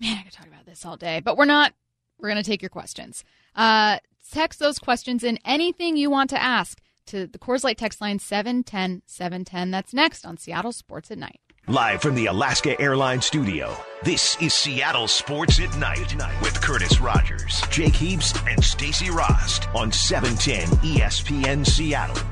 Man, 0.00 0.18
I 0.18 0.22
could 0.22 0.32
talk 0.32 0.48
about 0.48 0.66
this 0.66 0.84
all 0.84 0.96
day, 0.96 1.20
but 1.20 1.36
we're 1.36 1.44
not. 1.44 1.72
We're 2.18 2.30
going 2.30 2.42
to 2.42 2.48
take 2.48 2.62
your 2.62 2.70
questions. 2.70 3.24
Uh, 3.54 3.98
text 4.32 4.58
those 4.58 4.78
questions 4.78 5.24
in 5.24 5.38
anything 5.44 5.96
you 5.96 6.10
want 6.10 6.30
to 6.30 6.42
ask 6.42 6.80
to 7.06 7.26
the 7.26 7.38
Coors 7.38 7.64
Light 7.64 7.78
text 7.78 8.00
line 8.00 8.18
710 8.18 9.02
710. 9.06 9.70
That's 9.70 9.94
next 9.94 10.26
on 10.26 10.36
Seattle 10.36 10.72
Sports 10.72 11.10
at 11.10 11.18
Night. 11.18 11.40
Live 11.66 12.02
from 12.02 12.14
the 12.14 12.26
Alaska 12.26 12.78
Airlines 12.78 13.24
studio, 13.24 13.74
this 14.02 14.40
is 14.42 14.52
Seattle 14.52 15.08
Sports 15.08 15.58
at 15.60 15.74
Night 15.78 16.12
with 16.42 16.60
Curtis 16.60 17.00
Rogers, 17.00 17.62
Jake 17.70 17.94
Heaps, 17.94 18.34
and 18.46 18.62
Stacy 18.62 19.10
Rost 19.10 19.66
on 19.74 19.88
E 19.88 19.92
710 19.92 20.68
ESPN 20.80 21.66
Seattle. 21.66 22.22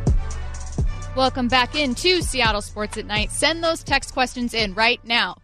Welcome 1.17 1.49
back 1.49 1.75
into 1.75 2.21
Seattle 2.21 2.61
Sports 2.61 2.99
at 2.99 3.07
Night. 3.07 3.31
Send 3.31 3.65
those 3.65 3.83
text 3.83 4.13
questions 4.13 4.53
in 4.53 4.75
right 4.75 5.03
now. 5.03 5.37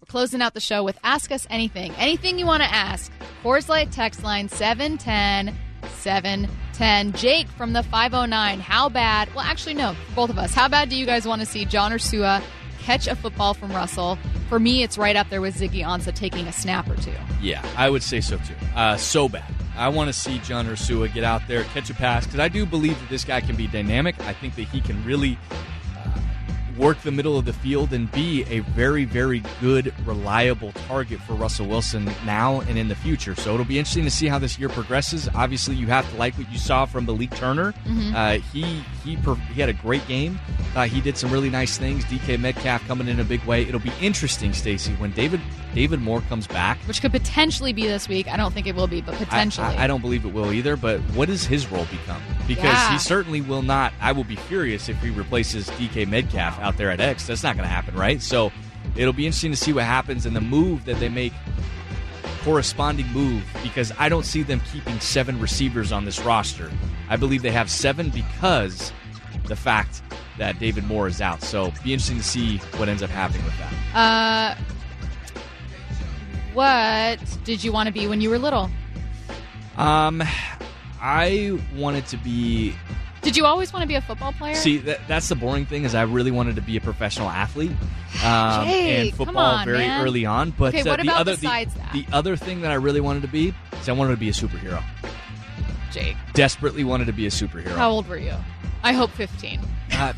We're 0.00 0.06
closing 0.06 0.40
out 0.40 0.54
the 0.54 0.60
show 0.60 0.84
with 0.84 0.98
Ask 1.02 1.32
Us 1.32 1.46
Anything. 1.50 1.92
Anything 1.96 2.38
you 2.38 2.46
want 2.46 2.62
to 2.62 2.72
ask. 2.72 3.10
Coors 3.42 3.68
Light 3.68 3.90
text 3.90 4.22
line 4.22 4.48
710 4.48 5.56
710. 5.92 7.12
Jake 7.12 7.48
from 7.48 7.72
the 7.72 7.82
509. 7.82 8.60
How 8.60 8.88
bad? 8.88 9.32
Well, 9.34 9.44
actually, 9.44 9.74
no, 9.74 9.94
both 10.14 10.30
of 10.30 10.38
us. 10.38 10.54
How 10.54 10.68
bad 10.68 10.88
do 10.88 10.96
you 10.96 11.06
guys 11.06 11.26
want 11.26 11.40
to 11.40 11.46
see 11.46 11.64
John 11.64 11.92
Ursua 11.92 12.42
catch 12.80 13.06
a 13.06 13.14
football 13.14 13.54
from 13.54 13.70
Russell? 13.72 14.18
For 14.48 14.58
me, 14.58 14.82
it's 14.82 14.98
right 14.98 15.16
up 15.16 15.28
there 15.30 15.40
with 15.40 15.56
Ziggy 15.56 15.84
Ansah 15.84 16.14
taking 16.14 16.46
a 16.46 16.52
snap 16.52 16.88
or 16.90 16.96
two. 16.96 17.14
Yeah, 17.40 17.64
I 17.76 17.88
would 17.88 18.02
say 18.02 18.20
so 18.20 18.36
too. 18.38 18.54
Uh, 18.74 18.96
so 18.96 19.28
bad. 19.28 19.44
I 19.76 19.88
want 19.88 20.08
to 20.08 20.12
see 20.12 20.38
John 20.40 20.66
Ursua 20.66 21.12
get 21.12 21.24
out 21.24 21.42
there, 21.48 21.64
catch 21.64 21.88
a 21.88 21.94
pass, 21.94 22.26
because 22.26 22.40
I 22.40 22.48
do 22.48 22.66
believe 22.66 22.98
that 23.00 23.08
this 23.08 23.24
guy 23.24 23.40
can 23.40 23.56
be 23.56 23.66
dynamic. 23.66 24.20
I 24.26 24.34
think 24.34 24.54
that 24.56 24.64
he 24.64 24.80
can 24.80 25.02
really 25.04 25.38
work 26.78 27.00
the 27.02 27.10
middle 27.10 27.38
of 27.38 27.44
the 27.44 27.52
field 27.52 27.92
and 27.92 28.10
be 28.12 28.44
a 28.50 28.60
very, 28.60 29.04
very 29.04 29.42
good, 29.60 29.92
reliable 30.06 30.72
target 30.72 31.20
for 31.20 31.34
Russell 31.34 31.66
Wilson 31.66 32.10
now 32.24 32.60
and 32.62 32.78
in 32.78 32.88
the 32.88 32.94
future. 32.94 33.34
So 33.34 33.54
it'll 33.54 33.64
be 33.66 33.78
interesting 33.78 34.04
to 34.04 34.10
see 34.10 34.26
how 34.28 34.38
this 34.38 34.58
year 34.58 34.68
progresses. 34.68 35.28
Obviously, 35.34 35.74
you 35.74 35.86
have 35.88 36.08
to 36.10 36.16
like 36.16 36.34
what 36.38 36.50
you 36.50 36.58
saw 36.58 36.86
from 36.86 37.06
Malik 37.06 37.30
Turner. 37.36 37.74
Uh, 38.14 38.38
he 38.52 38.82
he 39.04 39.16
per- 39.16 39.34
he 39.34 39.60
had 39.60 39.68
a 39.68 39.72
great 39.74 40.06
game. 40.06 40.38
Uh, 40.74 40.84
he 40.84 41.00
did 41.00 41.16
some 41.16 41.30
really 41.30 41.50
nice 41.50 41.76
things. 41.78 42.04
DK 42.06 42.38
Metcalf 42.38 42.86
coming 42.86 43.08
in 43.08 43.20
a 43.20 43.24
big 43.24 43.42
way. 43.44 43.62
It'll 43.62 43.80
be 43.80 43.92
interesting, 44.00 44.52
Stacy, 44.52 44.92
when 44.94 45.10
David 45.12 45.40
David 45.74 46.00
Moore 46.00 46.20
comes 46.22 46.46
back. 46.46 46.78
Which 46.86 47.00
could 47.00 47.12
potentially 47.12 47.72
be 47.72 47.86
this 47.86 48.08
week. 48.08 48.28
I 48.28 48.36
don't 48.36 48.52
think 48.52 48.66
it 48.66 48.74
will 48.74 48.86
be, 48.86 49.00
but 49.00 49.14
I- 49.14 49.18
potentially. 49.18 49.66
I, 49.68 49.84
I 49.84 49.86
don't 49.86 50.00
believe 50.02 50.24
it 50.24 50.32
will 50.32 50.52
either. 50.52 50.76
But 50.76 51.00
what 51.14 51.28
does 51.28 51.44
his 51.46 51.66
role 51.70 51.86
become? 51.86 52.20
Because 52.46 52.64
Yeah. 52.64 52.92
he 52.92 52.98
certainly 52.98 53.40
will 53.40 53.62
not. 53.62 53.92
I 54.00 54.12
will 54.12 54.24
be 54.24 54.36
furious 54.36 54.88
if 54.88 55.00
he 55.02 55.10
replaces 55.10 55.68
DK 55.70 56.06
Metcalf 56.08 56.58
out 56.60 56.76
there 56.76 56.90
at 56.90 57.00
X. 57.00 57.26
That's 57.26 57.42
not 57.42 57.56
going 57.56 57.66
to 57.68 57.72
happen, 57.74 57.94
right? 57.94 58.20
So 58.20 58.52
it'll 58.96 59.12
be 59.14 59.26
interesting 59.26 59.52
to 59.52 59.56
see 59.56 59.72
what 59.72 59.84
happens 59.84 60.26
and 60.26 60.36
the 60.36 60.40
move 60.40 60.84
that 60.84 60.98
they 61.00 61.08
make. 61.08 61.32
Corresponding 62.42 63.06
move 63.12 63.44
because 63.62 63.92
I 64.00 64.08
don't 64.08 64.24
see 64.26 64.42
them 64.42 64.60
keeping 64.72 64.98
seven 64.98 65.38
receivers 65.38 65.92
on 65.92 66.04
this 66.04 66.18
roster. 66.24 66.72
I 67.08 67.14
believe 67.16 67.42
they 67.42 67.52
have 67.52 67.70
seven 67.70 68.10
because 68.10 68.92
the 69.46 69.54
fact 69.54 70.02
that 70.38 70.58
David 70.58 70.82
Moore 70.84 71.06
is 71.06 71.20
out. 71.20 71.40
So 71.42 71.72
be 71.84 71.92
interesting 71.92 72.16
to 72.16 72.22
see 72.24 72.56
what 72.78 72.88
ends 72.88 73.00
up 73.00 73.10
happening 73.10 73.44
with 73.44 73.54
that. 73.58 74.56
Uh, 74.58 74.60
what 76.54 77.18
did 77.44 77.62
you 77.64 77.72
want 77.72 77.86
to 77.88 77.92
be 77.92 78.06
when 78.06 78.20
you 78.20 78.30
were 78.30 78.38
little? 78.38 78.70
Um, 79.76 80.22
I 81.00 81.58
wanted 81.76 82.06
to 82.08 82.16
be 82.18 82.74
Did 83.22 83.36
you 83.36 83.44
always 83.46 83.72
want 83.72 83.82
to 83.82 83.86
be 83.88 83.94
a 83.94 84.00
football 84.02 84.32
player? 84.32 84.54
See, 84.54 84.78
that, 84.78 85.00
that's 85.08 85.28
the 85.28 85.34
boring 85.34 85.64
thing 85.66 85.84
is 85.84 85.94
I 85.94 86.02
really 86.02 86.30
wanted 86.30 86.56
to 86.56 86.62
be 86.62 86.76
a 86.76 86.80
professional 86.80 87.28
athlete, 87.30 87.70
um, 88.24 88.66
Jake, 88.66 89.08
and 89.08 89.14
football 89.16 89.38
on, 89.38 89.64
very 89.64 89.78
man. 89.78 90.04
early 90.04 90.26
on. 90.26 90.50
But 90.50 90.74
Okay, 90.74 90.80
uh, 90.88 90.96
the 90.96 91.02
about 91.02 91.20
other 91.20 91.32
besides 91.32 91.72
the, 91.74 91.80
that? 91.80 91.92
the 91.92 92.06
other 92.12 92.36
thing 92.36 92.60
that 92.62 92.70
I 92.70 92.74
really 92.74 93.00
wanted 93.00 93.22
to 93.22 93.28
be 93.28 93.54
is 93.80 93.88
I 93.88 93.92
wanted 93.92 94.10
to 94.12 94.16
be 94.18 94.28
a 94.28 94.32
superhero. 94.32 94.82
Jake, 95.90 96.16
Desperately 96.34 96.84
wanted 96.84 97.06
to 97.06 97.12
be 97.12 97.26
a 97.26 97.30
superhero. 97.30 97.74
how 97.76 97.90
old 97.90 98.08
were 98.08 98.16
you? 98.18 98.34
I 98.82 98.92
hope 98.92 99.10
15. 99.10 99.60
Uh, 99.92 100.12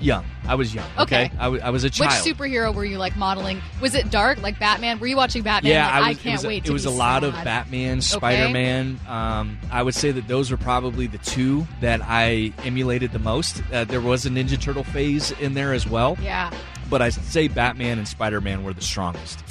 young. 0.00 0.24
I 0.46 0.54
was 0.54 0.74
young. 0.74 0.86
Okay, 0.98 1.26
Okay. 1.26 1.32
I, 1.38 1.44
w- 1.44 1.62
I 1.62 1.70
was 1.70 1.84
a 1.84 1.90
child. 1.90 2.24
Which 2.26 2.36
superhero 2.36 2.74
were 2.74 2.84
you 2.84 2.98
like 2.98 3.16
modeling? 3.16 3.60
Was 3.80 3.94
it 3.94 4.10
dark, 4.10 4.42
like 4.42 4.58
Batman? 4.58 4.98
Were 4.98 5.06
you 5.06 5.16
watching 5.16 5.42
Batman? 5.42 5.72
yeah, 5.72 5.86
like, 5.86 5.94
I, 5.94 6.08
was, 6.08 6.18
can't 6.18 6.26
it 6.26 6.36
was, 6.38 6.46
wait. 6.46 6.66
It 6.66 6.72
was 6.72 6.84
a 6.86 6.90
lot 6.90 7.22
of. 7.24 7.32
Batman, 7.44 8.00
Spider 8.00 8.52
Man. 8.52 8.98
Um, 9.08 9.58
I 9.70 9.82
would 9.82 9.94
say 9.94 10.10
that 10.10 10.26
those 10.28 10.50
were 10.50 10.56
probably 10.56 11.06
the 11.06 11.18
two 11.18 11.66
that 11.80 12.00
I 12.02 12.52
emulated 12.64 13.12
the 13.12 13.18
most. 13.18 13.62
Uh, 13.72 13.84
there 13.84 14.00
was 14.00 14.26
a 14.26 14.30
Ninja 14.30 14.60
Turtle 14.60 14.84
phase 14.84 15.30
in 15.32 15.54
there 15.54 15.72
as 15.72 15.86
well, 15.86 16.16
Yeah, 16.20 16.50
but 16.88 17.00
I'd 17.02 17.12
say 17.14 17.48
Batman 17.48 17.98
and 17.98 18.08
Spider 18.08 18.40
Man 18.40 18.64
were 18.64 18.72
the 18.72 18.82
strongest. 18.82 19.42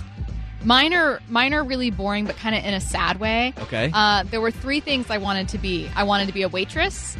mine 0.64 0.94
are 0.94 1.22
mine 1.30 1.54
are 1.54 1.64
really 1.64 1.90
boring, 1.92 2.26
but 2.26 2.36
kind 2.36 2.56
of 2.56 2.64
in 2.66 2.74
a 2.74 2.82
sad 2.82 3.20
way. 3.20 3.54
Okay. 3.60 3.90
Uh, 3.94 4.24
there 4.24 4.42
were 4.42 4.52
three 4.52 4.80
things 4.82 5.10
I 5.10 5.18
wanted 5.18 5.48
to 5.50 5.58
be. 5.58 5.90
I 5.96 6.04
wanted 6.04 6.28
to 6.28 6.34
be 6.34 6.42
a 6.42 6.50
waitress. 6.50 7.16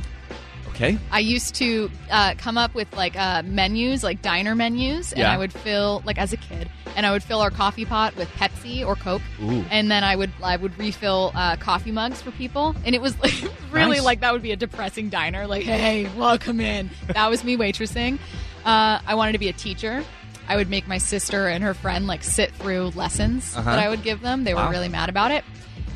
Okay. 0.80 0.98
I 1.12 1.20
used 1.20 1.56
to 1.56 1.92
uh, 2.10 2.36
come 2.38 2.58
up 2.58 2.74
with 2.74 2.88
like 2.96 3.18
uh, 3.20 3.44
menus, 3.44 4.02
like 4.02 4.22
diner 4.22 4.56
menus, 4.56 5.12
and 5.12 5.20
Yeah. 5.20 5.34
I 5.34 5.38
would 5.38 5.52
fill 5.52 6.02
like 6.06 6.18
as 6.18 6.32
a 6.32 6.38
kid, 6.38 6.70
and 6.96 7.06
I 7.06 7.12
would 7.12 7.22
fill 7.22 7.42
our 7.42 7.50
coffee 7.50 7.84
pot 7.84 8.16
with 8.16 8.30
Pepsi 8.30 8.86
or 8.88 8.96
Coke, 8.96 9.22
Ooh. 9.44 9.66
and 9.70 9.92
then 9.92 10.06
I 10.06 10.16
would 10.16 10.32
I 10.42 10.56
would 10.56 10.78
refill 10.80 11.34
uh, 11.36 11.58
coffee 11.58 11.92
mugs 11.92 12.22
for 12.22 12.32
people, 12.32 12.76
and 12.86 12.96
it 12.96 13.02
was 13.02 13.20
like 13.24 13.34
really 13.72 13.98
Nice. 13.98 14.04
like 14.06 14.20
that 14.22 14.32
would 14.32 14.42
be 14.42 14.54
a 14.54 14.56
depressing 14.56 15.10
diner, 15.10 15.48
like 15.48 15.64
hey, 15.64 16.10
welcome 16.18 16.62
in. 16.62 16.90
That 17.08 17.30
was 17.30 17.44
me 17.44 17.58
waitressing. 17.58 18.18
Uh, 18.64 19.00
I 19.06 19.16
wanted 19.16 19.34
to 19.34 19.38
be 19.40 19.50
a 19.50 19.54
teacher. 19.54 20.02
I 20.48 20.56
would 20.56 20.70
make 20.70 20.88
my 20.88 20.98
sister 20.98 21.48
and 21.48 21.62
her 21.64 21.74
friend 21.74 22.08
like 22.08 22.24
sit 22.24 22.54
through 22.54 22.92
lessons 22.96 23.54
Uh-huh. 23.56 23.70
that 23.70 23.80
I 23.80 23.90
would 23.90 24.02
give 24.02 24.22
them. 24.22 24.46
They 24.46 24.54
were 24.54 24.62
Wow. 24.62 24.72
really 24.72 24.90
mad 24.90 25.10
about 25.10 25.32
it. 25.32 25.44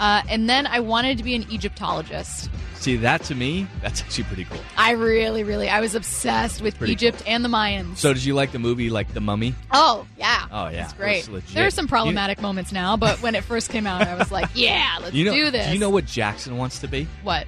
Uh, 0.03 0.21
and 0.27 0.49
then 0.49 0.67
I 0.67 0.81
wanted 0.81 1.17
to 1.19 1.23
be 1.23 1.33
an 1.33 1.43
Egyptologist. 1.49 2.49
See, 2.75 2.97
that 2.97 3.23
to 3.23 3.35
me, 3.35 3.67
that's 3.81 4.01
actually 4.01 4.25
pretty 4.25 4.43
cool. 4.43 4.59
I 4.75 4.91
really, 4.91 5.45
really, 5.45 5.69
I 5.69 5.79
was 5.79 5.95
obsessed 5.95 6.61
with 6.61 6.77
Pretty 6.77 6.91
Egypt 6.91 7.23
and 7.25 7.45
the 7.45 7.47
Mayans. 7.47 7.95
So, 7.99 8.13
did 8.13 8.25
you 8.25 8.33
like 8.33 8.51
the 8.51 8.59
movie, 8.59 8.89
like 8.89 9.13
The 9.13 9.21
Mummy? 9.21 9.55
oh 9.71 10.05
yeah, 10.17 10.45
Oh, 10.51 10.67
yeah. 10.67 10.83
it's 10.83 10.91
great. 10.91 11.29
There 11.53 11.65
are 11.65 11.69
some 11.69 11.87
problematic 11.87 12.41
moments 12.41 12.73
now, 12.73 12.97
but 12.97 13.21
when 13.21 13.33
it 13.33 13.45
first 13.45 13.69
came 13.69 13.87
out, 13.87 14.05
I 14.05 14.15
was 14.15 14.29
like, 14.29 14.49
yeah, 14.55 14.97
let's 15.01 15.13
You 15.15 15.23
know, 15.23 15.33
do 15.33 15.51
this. 15.51 15.71
you 15.73 15.79
know 15.79 15.89
what 15.89 16.05
Jackson 16.05 16.57
wants 16.57 16.79
to 16.79 16.87
be? 16.89 17.07
what? 17.23 17.47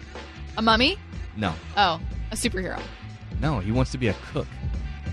A 0.58 0.62
mummy? 0.62 0.98
No, 1.36 1.54
Oh, 1.76 2.00
a 2.32 2.36
superhero. 2.38 2.82
no, 3.42 3.60
he 3.60 3.74
wants 3.74 3.92
to 3.92 3.98
be 3.98 4.08
a 4.08 4.16
cook. 4.32 4.48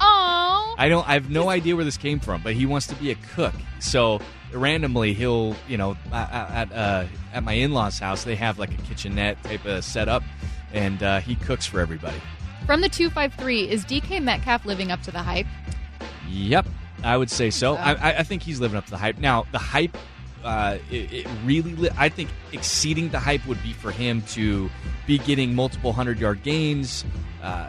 Oh, 0.01 0.75
I 0.79 0.89
don't. 0.89 1.09
I 1.09 1.15
have 1.15 1.31
no 1.31 1.49
idea 1.49 1.75
where 1.75 1.85
this 1.85 1.97
came 1.97 2.21
from, 2.21 2.43
but 2.43 2.55
he 2.55 2.67
wants 2.67 2.87
to 2.87 2.95
be 2.95 3.11
a 3.11 3.17
cook. 3.35 3.55
So 3.81 4.21
randomly, 4.53 5.15
he'll, 5.15 5.57
you 5.69 5.77
know, 5.77 5.97
at 6.13 6.31
at, 6.33 6.73
uh, 6.73 7.05
at 7.33 7.43
my 7.43 7.53
in-laws' 7.55 7.99
house, 7.99 8.25
they 8.25 8.37
have 8.37 8.59
like 8.59 8.73
a 8.73 8.83
kitchenette 8.83 9.43
type 9.45 9.65
of 9.65 9.85
setup, 9.85 10.23
and 10.73 11.03
uh, 11.03 11.21
he 11.21 11.35
cooks 11.37 11.67
for 11.67 11.81
everybody. 11.81 12.21
from 12.67 12.81
the 12.81 12.89
two 12.89 13.11
five 13.11 13.35
three, 13.35 13.69
is 13.69 13.85
DK 13.85 14.23
Metcalf 14.23 14.65
living 14.67 14.91
up 14.93 15.03
to 15.03 15.11
the 15.11 15.23
hype? 15.23 15.47
Yep, 16.29 16.67
I 17.05 17.17
would 17.17 17.31
say 17.31 17.51
so. 17.51 17.75
So. 17.77 17.81
I, 17.81 17.93
I- 17.95 18.19
I 18.19 18.23
think 18.23 18.43
he's 18.43 18.61
living 18.61 18.77
up 18.79 18.85
to 18.87 18.91
the 18.91 18.99
hype. 18.99 19.19
Now, 19.19 19.45
the 19.53 19.59
hype, 19.59 19.97
uh, 20.45 20.79
it, 20.91 21.13
it 21.13 21.27
really, 21.45 21.75
li- 21.75 21.91
I 21.97 22.09
think 22.09 22.31
exceeding 22.53 23.11
the 23.11 23.19
hype 23.19 23.47
would 23.47 23.63
be 23.63 23.73
for 23.73 23.91
him 23.91 24.23
to 24.33 24.71
be 25.07 25.19
getting 25.19 25.55
multiple 25.55 25.93
hundred 25.93 26.19
yard 26.19 26.43
games, 26.43 27.05
uh, 27.43 27.69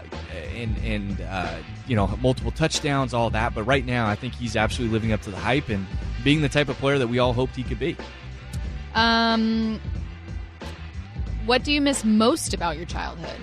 and 0.55 0.77
and 0.79 1.21
uh, 1.21 1.55
you 1.87 1.95
know 1.95 2.07
multiple 2.21 2.51
touchdowns, 2.51 3.13
all 3.13 3.29
that. 3.31 3.53
But 3.53 3.63
right 3.63 3.85
now, 3.85 4.07
I 4.07 4.15
think 4.15 4.33
he's 4.35 4.55
absolutely 4.55 4.93
living 4.93 5.11
up 5.13 5.21
to 5.23 5.31
the 5.31 5.37
hype 5.37 5.69
and 5.69 5.85
being 6.23 6.41
the 6.41 6.49
type 6.49 6.69
of 6.69 6.77
player 6.77 6.97
that 6.97 7.07
we 7.07 7.19
all 7.19 7.33
hoped 7.33 7.55
he 7.55 7.63
could 7.63 7.79
be. 7.79 7.95
Um, 8.95 9.79
what 11.45 11.63
do 11.63 11.71
you 11.71 11.81
miss 11.81 12.05
most 12.05 12.53
about 12.53 12.77
your 12.77 12.85
childhood? 12.85 13.39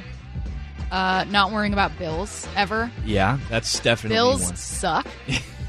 Uh, 0.91 1.25
not 1.29 1.53
worrying 1.53 1.73
about 1.73 1.97
bills 1.99 2.49
ever. 2.57 2.91
Yeah, 3.05 3.39
that's 3.49 3.79
definitely 3.81 4.17
Bills 4.17 4.45
one. 4.45 4.57
suck. 4.57 5.07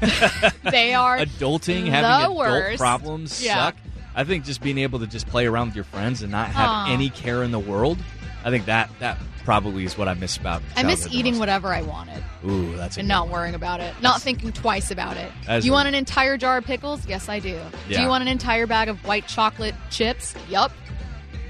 they 0.70 0.94
are 0.94 1.18
Adulting, 1.18 1.84
the 1.84 1.90
having 1.90 2.36
adult 2.36 2.76
problems 2.78 3.42
Yeah. 3.42 3.54
suck. 3.54 3.76
I 4.16 4.24
think 4.24 4.44
just 4.44 4.60
being 4.60 4.78
able 4.78 4.98
to 4.98 5.06
just 5.06 5.26
play 5.28 5.46
around 5.46 5.68
with 5.68 5.76
your 5.76 5.84
friends 5.84 6.22
and 6.22 6.32
not 6.32 6.48
have 6.48 6.68
Aw. 6.68 6.92
any 6.92 7.08
care 7.08 7.42
in 7.44 7.50
the 7.52 7.58
world. 7.60 7.98
I 8.44 8.50
think 8.50 8.66
that 8.66 8.90
that 8.98 9.18
probably 9.44 9.84
is 9.84 9.96
what 9.98 10.08
I 10.08 10.14
miss 10.14 10.36
about. 10.36 10.62
I 10.76 10.82
miss 10.82 11.06
eating 11.12 11.38
whatever 11.38 11.68
I 11.68 11.82
wanted 11.82 12.22
Ooh, 12.46 12.74
that's 12.76 12.96
a 12.96 13.00
and 13.00 13.06
good 13.08 13.12
not 13.14 13.24
one. 13.24 13.32
worrying 13.32 13.54
about 13.54 13.80
it, 13.80 13.94
not 14.02 14.20
thinking 14.22 14.52
twice 14.52 14.90
about 14.90 15.16
it. 15.16 15.30
Do 15.46 15.66
you 15.66 15.72
a- 15.72 15.74
want 15.74 15.88
an 15.88 15.94
entire 15.94 16.36
jar 16.36 16.58
of 16.58 16.64
pickles? 16.64 17.06
Yes, 17.06 17.28
I 17.28 17.38
do. 17.38 17.60
Do 17.88 18.00
you 18.00 18.08
want 18.08 18.22
an 18.22 18.28
entire 18.28 18.66
bag 18.66 18.88
of 18.88 19.04
white 19.06 19.26
chocolate 19.28 19.74
chips? 19.90 20.34
Yup. 20.48 20.72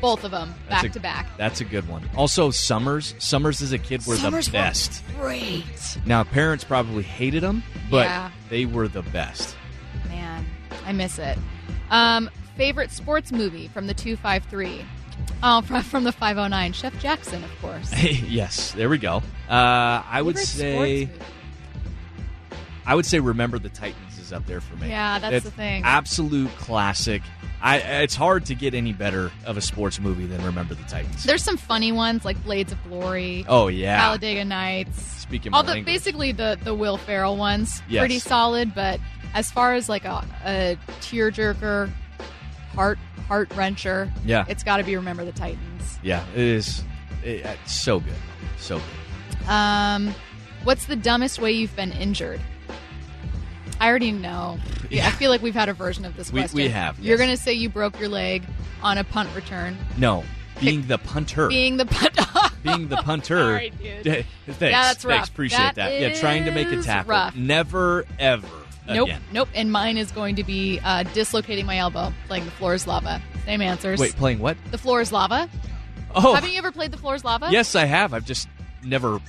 Both 0.01 0.25
of 0.25 0.33
them, 0.33 0.53
back 0.69 0.83
a- 0.85 0.89
to 0.89 0.99
back. 1.01 1.29
That's 1.39 1.61
a 1.61 1.65
good 1.65 1.89
one. 1.89 2.03
Also, 2.17 2.51
summers. 2.51 3.15
Summers 3.19 3.63
as 3.63 3.73
a 3.73 3.79
kid 3.79 4.05
were 4.05 4.17
Summers 4.17 4.47
the 4.49 4.59
were 4.59 4.65
best. 4.65 5.03
Great. 5.21 5.99
Now, 6.05 6.25
parents 6.25 6.65
probably 6.65 7.05
hated 7.05 7.45
them, 7.45 7.63
but 7.89 8.07
Yeah. 8.07 8.31
they 8.49 8.65
were 8.67 8.89
the 8.89 9.03
best. 9.03 9.55
Man, 10.09 10.45
I 10.87 10.93
miss 10.93 11.21
it. 11.21 11.39
Um, 11.91 12.29
favorite 12.57 12.91
sports 12.91 13.31
movie 13.31 13.69
from 13.69 13.87
the 13.87 13.95
253? 13.95 14.85
Oh, 15.43 15.61
from, 15.63 15.83
from 15.83 16.05
the 16.05 16.13
509. 16.13 16.73
Chef 16.73 16.99
Jackson, 17.01 17.43
of 17.43 17.51
course. 17.61 17.93
yes, 18.03 18.73
there 18.73 18.89
we 18.89 18.99
go. 18.99 19.17
Uh, 19.49 20.03
I 20.07 20.23
would 20.23 20.39
say. 20.39 21.09
I 22.85 22.95
would 22.95 23.07
say, 23.07 23.21
Remember 23.21 23.59
the 23.59 23.69
Titans 23.69 24.19
is 24.19 24.33
up 24.33 24.45
there 24.47 24.61
for 24.61 24.77
me. 24.77 24.89
Yeah, 24.89 25.19
that's 25.21 25.37
It's 25.37 25.45
the 25.45 25.51
thing. 25.53 25.83
Absolute 25.85 26.51
classic. 26.59 27.23
I, 27.61 27.77
it's 28.03 28.17
hard 28.17 28.47
to 28.47 28.57
get 28.57 28.75
any 28.75 28.93
better 28.93 29.31
of 29.47 29.57
a 29.57 29.61
sports 29.61 30.01
movie 30.01 30.27
than 30.27 30.45
Remember 30.45 30.75
the 30.75 30.83
Titans. 30.85 31.23
There's 31.23 31.45
some 31.45 31.57
funny 31.57 31.93
ones 31.93 32.25
like 32.25 32.43
Blades 32.43 32.73
of 32.73 32.83
Glory, 32.89 33.45
oh 33.49 33.69
yeah. 33.69 34.01
Talladega 34.01 34.45
Nights. 34.45 35.01
Speaking 35.01 35.55
All 35.55 35.63
the 35.63 35.75
language. 35.75 35.87
basically 35.87 36.33
the 36.33 36.59
the 36.65 36.75
Will 36.75 36.97
Ferrell 36.97 37.37
ones, 37.37 37.81
Yes. 37.89 38.01
pretty 38.01 38.19
solid. 38.19 38.75
But 38.75 38.99
as 39.33 39.49
far 39.53 39.75
as 39.75 39.89
like 39.89 40.05
a, 40.05 40.25
a 40.45 40.77
tearjerker, 41.03 41.89
heart 42.75 42.99
heart 43.33 43.49
wrencher, 43.51 44.11
Yeah. 44.27 44.45
it's 44.47 44.63
got 44.63 44.77
to 44.77 44.85
be 44.85 44.95
Remember 44.95 45.25
the 45.25 45.33
Titans. 45.33 45.99
Yeah, 46.03 46.23
it 46.35 46.39
is. 46.41 46.85
It, 47.25 47.47
it's 47.47 47.73
so 47.83 47.99
good, 47.99 48.13
so 48.59 48.77
good. 48.79 49.49
Um, 49.49 50.15
what's 50.65 50.85
the 50.85 50.97
dumbest 50.97 51.39
way 51.39 51.51
you've 51.53 51.75
been 51.75 51.93
injured? 51.93 52.43
I 53.81 53.89
already 53.89 54.13
know. 54.13 54.59
Yeah, 54.91 55.07
I 55.07 55.13
feel 55.13 55.31
like 55.31 55.41
we've 55.41 55.55
had 55.55 55.71
a 55.71 55.73
version 55.73 56.05
of 56.05 56.15
this 56.15 56.29
question. 56.31 56.55
we 56.55 56.69
have, 56.69 56.99
You're 57.01 57.17
going 57.17 57.31
to 57.31 57.39
say 57.39 57.55
you 57.55 57.71
broke 57.71 57.99
your 57.99 58.11
leg 58.11 58.43
on 58.83 58.99
a 58.99 59.05
punt 59.05 59.35
return, 59.35 59.79
No, 59.97 60.25
being 60.61 60.87
the 60.87 60.99
punter, 60.99 61.49
being 61.49 61.79
the 61.79 61.87
punt. 61.87 62.15
being 62.63 62.89
the 62.89 62.97
punter. 62.99 63.61
Dude. 63.71 63.73
Thanks, 64.03 64.05
Yeah, 64.05 64.25
that's 64.47 64.59
thanks, 64.59 65.05
rough. 65.07 65.29
appreciate 65.31 65.57
That 65.59 65.75
that. 65.77 66.01
Yeah, 66.01 66.13
trying 66.21 66.45
to 66.45 66.51
make 66.51 66.71
a 66.71 66.83
tackle. 66.83 67.09
rough. 67.13 67.35
Never 67.35 68.05
ever 68.19 68.47
Nope, 68.89 69.09
again. 69.09 69.23
nope. 69.33 69.49
And 69.55 69.71
mine 69.71 69.97
is 69.97 70.11
going 70.11 70.37
to 70.37 70.45
be 70.45 70.81
uh, 70.85 71.05
dislocating 71.15 71.67
my 71.67 71.79
elbow 71.79 72.13
playing 72.27 72.45
the 72.45 72.51
floor 72.53 72.75
is 72.75 72.87
lava. 72.87 73.23
Same 73.45 73.61
answers. 73.61 74.01
Wait, 74.01 74.17
playing 74.17 74.39
what? 74.39 74.57
The 74.71 74.79
floor 74.79 75.01
is 75.01 75.13
lava. 75.13 75.49
Oh, 76.15 76.35
Haven't 76.35 76.51
you 76.53 76.59
ever 76.59 76.73
played 76.73 76.91
the 76.91 76.99
floor 76.99 77.15
is 77.15 77.25
lava? 77.25 77.49
yes, 77.51 77.75
I 77.75 77.85
have. 77.87 78.13
I've 78.13 78.27
just 78.27 78.49
never 78.83 79.21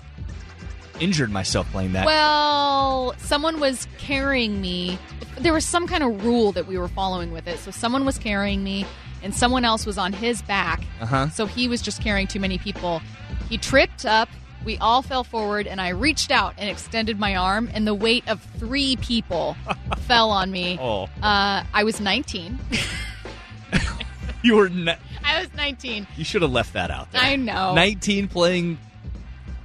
injured 1.00 1.32
myself 1.32 1.70
playing 1.72 1.94
that. 1.94 2.06
Well, 2.06 3.16
someone 3.18 3.60
was 3.60 3.88
carrying 3.98 4.62
me. 4.62 4.98
There 5.40 5.54
was 5.54 5.66
some 5.66 5.88
kind 5.88 6.04
of 6.04 6.24
rule 6.26 6.52
that 6.52 6.68
we 6.68 6.78
were 6.78 6.88
following 6.88 7.32
with 7.32 7.48
it. 7.48 7.60
So 7.60 7.72
someone 7.72 8.06
was 8.06 8.18
carrying 8.18 8.64
me, 8.64 8.86
and 9.24 9.34
someone 9.34 9.66
else 9.66 9.86
was 9.86 9.98
on 9.98 10.14
his 10.14 10.42
back. 10.42 10.84
Uh-huh. 11.02 11.30
So 11.30 11.46
he 11.46 11.68
was 11.68 11.82
just 11.82 12.02
carrying 12.02 12.28
too 12.28 12.40
many 12.40 12.58
people. 12.58 13.02
He 13.50 13.58
tripped 13.58 14.06
up. 14.06 14.30
We 14.66 14.78
all 14.78 15.02
fell 15.02 15.24
forward, 15.24 15.68
and 15.68 15.82
I 15.82 15.90
reached 15.90 16.32
out 16.32 16.54
and 16.58 16.70
extended 16.70 17.20
my 17.20 17.36
arm, 17.36 17.70
and 17.74 17.86
the 17.86 17.94
weight 17.94 18.24
of 18.30 18.42
three 18.58 18.96
people 18.98 19.58
fell 20.00 20.30
on 20.32 20.52
me. 20.52 20.78
Oh. 20.82 21.04
Uh, 21.22 21.64
I 21.74 21.84
was 21.84 22.00
19. 22.00 22.60
you 24.44 24.56
were. 24.56 24.70
Ne- 24.70 24.98
I 25.24 25.40
was 25.40 25.54
19. 25.56 26.08
you 26.18 26.24
should 26.24 26.42
have 26.42 26.52
left 26.52 26.74
that 26.74 26.92
out 26.92 27.12
there. 27.12 27.22
I 27.22 27.36
know. 27.36 27.74
19 27.74 28.28
playing. 28.28 28.78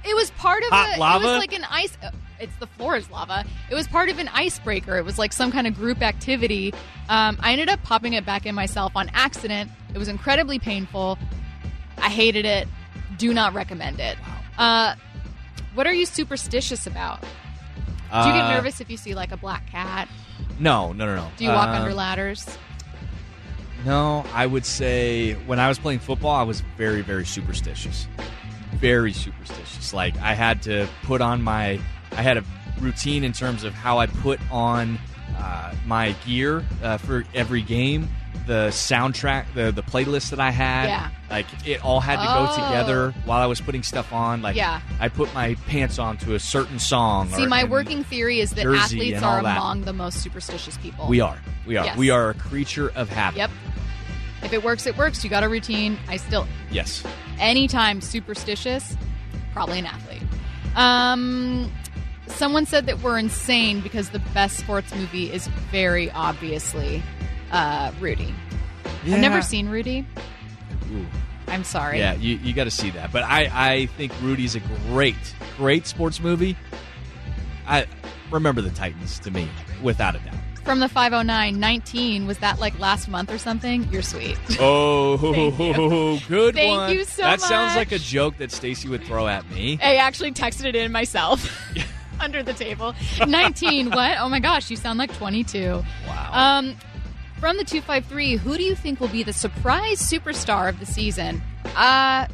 It 0.05 0.15
was 0.15 0.31
part 0.31 0.63
of 0.63 0.69
Hot 0.69 0.97
a. 0.97 0.99
lava? 0.99 1.23
It 1.25 1.27
was 1.31 1.37
like 1.39 1.53
an 1.53 1.65
ice. 1.69 1.97
uh, 2.01 2.11
It's 2.39 2.55
the 2.57 2.67
floor 2.67 2.95
is 2.95 3.09
lava. 3.11 3.43
It 3.69 3.75
was 3.75 3.87
part 3.87 4.09
of 4.09 4.17
an 4.19 4.29
icebreaker. 4.29 4.97
It 4.97 5.03
was 5.05 5.17
like 5.19 5.33
some 5.33 5.51
kind 5.51 5.67
of 5.67 5.75
group 5.75 6.01
activity. 6.01 6.73
Um, 7.09 7.37
I 7.41 7.51
ended 7.51 7.67
up 7.69 7.83
popping 7.83 8.13
it 8.13 8.25
back 8.25 8.45
in 8.45 8.55
myself 8.55 8.93
on 8.95 9.09
accident. 9.13 9.69
It 9.93 9.97
was 9.97 10.07
incredibly 10.07 10.57
painful. 10.59 11.17
I 11.97 12.09
hated 12.09 12.45
it. 12.45 12.67
Do 13.17 13.33
not 13.33 13.53
recommend 13.53 13.99
it. 13.99 14.17
Uh, 14.59 14.93
what 15.73 15.87
are 15.87 15.93
you 15.93 16.05
superstitious 16.05 16.85
about? 16.85 17.21
Do 17.21 18.27
you 18.27 18.33
get 18.33 18.43
uh, 18.43 18.53
nervous 18.53 18.81
if 18.81 18.89
you 18.89 18.97
see 18.97 19.15
like 19.15 19.31
a 19.31 19.37
black 19.37 19.65
cat? 19.67 20.09
No, 20.59 20.91
no, 20.91 21.05
no, 21.05 21.15
no. 21.15 21.31
Do 21.37 21.45
you 21.45 21.49
walk 21.49 21.69
under 21.69 21.93
ladders? 21.93 22.45
No, 23.85 24.25
I 24.33 24.45
would 24.45 24.65
say 24.65 25.33
when 25.45 25.59
I 25.59 25.69
was 25.69 25.79
playing 25.79 25.99
football, 25.99 26.35
I 26.35 26.43
was 26.43 26.61
very, 26.77 27.01
very 27.01 27.25
superstitious. 27.25 28.07
Very 28.73 29.13
superstitious. 29.13 29.93
Like 29.93 30.17
I 30.17 30.33
had 30.33 30.61
to 30.63 30.87
put 31.03 31.21
on 31.21 31.41
my, 31.41 31.79
I 32.11 32.21
had 32.21 32.37
a 32.37 32.43
routine 32.81 33.23
in 33.23 33.31
terms 33.31 33.63
of 33.63 33.73
how 33.73 33.99
I 33.99 34.07
put 34.07 34.39
on 34.51 34.99
uh, 35.37 35.73
my 35.85 36.11
gear 36.25 36.65
uh, 36.83 36.97
for 36.97 37.23
every 37.33 37.61
game. 37.61 38.09
The 38.45 38.69
soundtrack, 38.69 39.45
the 39.53 39.71
the 39.71 39.83
playlist 39.83 40.31
that 40.31 40.39
I 40.39 40.49
had, 40.49 40.87
Yeah. 40.87 41.09
like 41.29 41.45
it 41.67 41.83
all 41.83 41.99
had 41.99 42.17
to 42.17 42.25
go 42.25 42.47
Oh. 42.49 42.65
together 42.65 43.13
while 43.25 43.39
I 43.41 43.45
was 43.45 43.61
putting 43.61 43.83
stuff 43.83 44.11
on. 44.11 44.41
Like, 44.41 44.55
Yeah. 44.55 44.79
I 44.99 45.07
put 45.09 45.31
my 45.35 45.53
pants 45.67 45.99
on 45.99 46.17
to 46.17 46.33
a 46.35 46.39
certain 46.39 46.79
song. 46.79 47.29
See, 47.31 47.45
or- 47.45 47.47
my 47.49 47.63
working 47.63 48.03
theory 48.03 48.39
is 48.39 48.51
that 48.51 48.65
athletes 48.65 49.21
are 49.21 49.43
that. 49.43 49.57
among 49.57 49.83
the 49.83 49.93
most 49.93 50.21
superstitious 50.21 50.77
people. 50.77 51.07
We 51.07 51.21
are, 51.21 51.37
we 51.67 51.77
are, 51.77 51.85
Yes. 51.85 51.97
we 51.97 52.09
are 52.09 52.29
a 52.31 52.33
creature 52.33 52.91
of 52.95 53.09
habit. 53.09 53.37
Yep. 53.37 53.51
If 54.41 54.53
it 54.53 54.63
works, 54.63 54.87
it 54.87 54.97
works. 54.97 55.23
You 55.23 55.29
got 55.29 55.43
a 55.43 55.49
routine. 55.49 55.97
I 56.07 56.17
still, 56.17 56.47
Yes. 56.71 57.03
anytime 57.39 58.01
superstitious, 58.01 58.95
probably 59.53 59.77
an 59.79 59.85
athlete. 59.85 60.23
Um, 60.75 61.71
someone 62.27 62.65
said 62.65 62.85
that 62.87 63.01
we're 63.03 63.17
insane 63.19 63.81
because 63.81 64.09
the 64.09 64.19
best 64.33 64.57
sports 64.57 64.93
movie 64.95 65.31
is 65.31 65.47
very 65.71 66.09
obviously 66.11 67.03
uh, 67.51 67.91
Rudy. 67.99 68.33
I've 69.05 69.19
never 69.19 69.41
seen 69.41 69.69
Rudy. 69.69 70.05
Ooh. 70.91 71.05
I'm 71.47 71.63
sorry. 71.63 71.97
Yeah, 71.99 72.13
you, 72.13 72.35
you 72.37 72.53
got 72.53 72.65
to 72.65 72.71
see 72.71 72.91
that. 72.91 73.11
But 73.11 73.23
I, 73.23 73.49
I 73.51 73.85
think 73.97 74.11
Rudy's 74.21 74.55
a 74.55 74.59
great, 74.89 75.15
great 75.57 75.87
sports 75.87 76.19
movie. 76.19 76.55
I 77.67 77.87
remember 78.31 78.61
the 78.61 78.69
Titans 78.69 79.19
to 79.19 79.31
me, 79.31 79.47
without 79.81 80.15
a 80.15 80.19
doubt. 80.19 80.35
From 80.63 80.79
the 80.79 80.89
509, 80.89 81.59
19, 81.59 82.27
was 82.27 82.37
that 82.39 82.59
like 82.59 82.77
last 82.77 83.07
month 83.07 83.31
or 83.31 83.39
something? 83.39 83.87
You're 83.91 84.03
sweet. 84.03 84.37
Oh, 84.59 85.17
Thank 85.33 86.27
good 86.27 86.53
Thank 86.55 86.77
one. 86.77 86.93
you 86.93 87.03
so 87.05 87.23
That 87.23 87.41
sounds 87.41 87.75
like 87.75 87.91
a 87.91 87.97
joke 87.97 88.37
that 88.37 88.51
Stacy 88.51 88.87
would 88.89 89.03
throw 89.03 89.27
at 89.27 89.49
me. 89.49 89.79
I 89.81 89.95
actually 89.95 90.31
texted 90.31 90.65
it 90.65 90.75
in 90.75 90.91
myself 90.91 91.49
under 92.19 92.43
the 92.43 92.53
table. 92.53 92.93
19, 93.25 93.89
what? 93.89 94.17
Oh 94.19 94.29
my 94.29 94.39
gosh, 94.39 94.69
you 94.69 94.75
sound 94.75 94.99
like 94.99 95.11
22. 95.15 95.83
Wow. 96.07 96.29
Um, 96.31 96.75
from 97.39 97.57
the 97.57 97.63
253, 97.63 98.35
who 98.37 98.57
do 98.57 98.63
you 98.63 98.75
think 98.75 98.99
will 98.99 99.07
be 99.07 99.23
the 99.23 99.33
surprise 99.33 99.99
superstar 100.01 100.69
of 100.69 100.79
the 100.79 100.85
season? 100.85 101.41
Uh, 101.75 102.27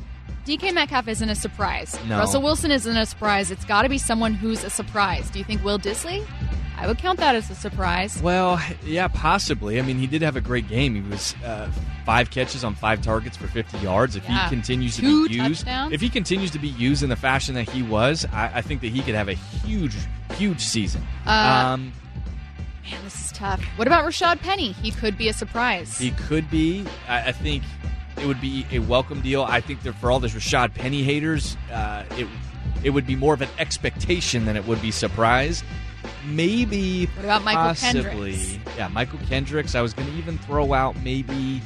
DK 0.45 0.73
Metcalf 0.73 1.07
isn't 1.07 1.29
a 1.29 1.35
surprise. 1.35 1.97
No. 2.07 2.19
Russell 2.19 2.41
Wilson 2.41 2.71
isn't 2.71 2.95
a 2.97 3.05
surprise. 3.05 3.51
It's 3.51 3.65
got 3.65 3.83
to 3.83 3.89
be 3.89 3.97
someone 3.97 4.33
who's 4.33 4.63
a 4.63 4.69
surprise. 4.69 5.29
Do 5.29 5.39
you 5.39 5.45
think 5.45 5.63
Will 5.63 5.79
Dissly? 5.79 6.25
I 6.77 6.87
would 6.87 6.97
count 6.97 7.19
that 7.19 7.35
as 7.35 7.49
a 7.49 7.55
surprise. 7.55 8.21
Well, 8.21 8.61
yeah, 8.83 9.07
possibly. 9.07 9.79
I 9.79 9.81
mean, 9.81 9.97
he 9.97 10.07
did 10.07 10.21
have 10.21 10.35
a 10.35 10.41
great 10.41 10.67
game. 10.67 10.93
He 10.93 11.09
was 11.09 11.33
uh, 11.45 11.71
five 12.05 12.29
catches 12.31 12.63
on 12.65 12.75
five 12.75 13.01
targets 13.01 13.37
for 13.37 13.47
50 13.47 13.77
yards. 13.77 14.15
If 14.17 14.23
Yeah. 14.25 14.43
he 14.43 14.49
continues 14.49 14.97
to 14.97 15.01
be 15.03 15.33
used, 15.35 15.61
touchdowns. 15.61 15.93
if 15.93 16.01
he 16.01 16.09
continues 16.09 16.51
to 16.51 16.59
be 16.59 16.67
used 16.67 17.01
in 17.01 17.09
the 17.09 17.15
fashion 17.15 17.55
that 17.55 17.69
he 17.69 17.81
was, 17.81 18.25
I, 18.33 18.51
I 18.55 18.61
think 18.61 18.81
that 18.81 18.91
he 18.91 19.01
could 19.01 19.15
have 19.15 19.29
a 19.29 19.33
huge, 19.33 19.95
huge 20.33 20.59
season. 20.59 21.01
Uh, 21.25 21.29
um, 21.75 21.93
Man, 22.89 23.03
this 23.03 23.25
is 23.25 23.31
tough. 23.31 23.63
What 23.77 23.87
about 23.87 24.05
Rashaad 24.05 24.41
Penny? 24.41 24.71
He 24.73 24.91
could 24.91 25.17
be 25.17 25.27
a 25.27 25.33
surprise. 25.33 25.97
He 25.97 26.11
could 26.11 26.49
be. 26.51 26.85
I, 27.07 27.29
I 27.29 27.31
think 27.31 27.63
it 28.21 28.27
would 28.27 28.39
be 28.39 28.65
a 28.71 28.79
welcome 28.79 29.21
deal. 29.21 29.43
I 29.43 29.59
think 29.61 29.81
that 29.83 29.93
for 29.93 30.11
all 30.11 30.19
the 30.19 30.27
Rashaad 30.27 30.73
Penny 30.73 31.03
haters, 31.03 31.57
uh, 31.71 32.03
it 32.11 32.27
it 32.83 32.91
would 32.91 33.07
be 33.07 33.15
more 33.15 33.33
of 33.33 33.41
an 33.41 33.49
expectation 33.57 34.45
than 34.45 34.55
it 34.55 34.67
would 34.67 34.81
be 34.81 34.91
surprise. 34.91 35.63
Maybe. 36.27 37.07
What 37.07 37.25
about 37.25 37.41
Mychal 37.41 37.53
possibly, 37.53 38.35
Kendricks? 38.35 38.77
Yeah, 38.77 38.89
Mychal 38.89 39.27
Kendricks. 39.27 39.73
I 39.75 39.81
was 39.81 39.93
going 39.93 40.07
to 40.09 40.15
even 40.17 40.37
throw 40.39 40.73
out 40.73 40.95
maybe 41.03 41.61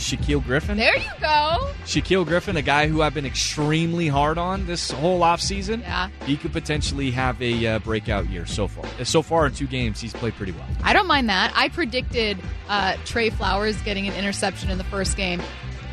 Shaquill 0.00 0.42
Griffin. 0.44 0.76
there 0.76 0.96
you 0.96 1.10
go. 1.20 1.72
Shaquill 1.84 2.26
Griffin, 2.26 2.56
a 2.56 2.62
guy 2.62 2.88
who 2.88 3.02
I've 3.02 3.14
been 3.14 3.26
extremely 3.26 4.08
hard 4.08 4.38
on 4.38 4.66
this 4.66 4.90
whole 4.90 5.20
offseason. 5.20 5.82
Yeah. 5.82 6.08
He 6.24 6.36
could 6.36 6.52
potentially 6.52 7.10
have 7.10 7.40
a 7.42 7.66
uh, 7.66 7.78
breakout 7.80 8.28
year 8.30 8.46
so 8.46 8.66
far. 8.66 8.84
So 9.04 9.22
far 9.22 9.46
in 9.46 9.52
two 9.52 9.66
games, 9.66 10.00
he's 10.00 10.12
played 10.12 10.34
pretty 10.34 10.52
well. 10.52 10.66
I 10.82 10.92
don't 10.92 11.06
mind 11.06 11.28
that. 11.28 11.52
I 11.54 11.68
predicted 11.68 12.38
uh, 12.68 12.96
Trey 13.04 13.30
Flowers 13.30 13.80
getting 13.82 14.08
an 14.08 14.14
interception 14.14 14.70
in 14.70 14.78
the 14.78 14.84
first 14.84 15.16
game. 15.16 15.42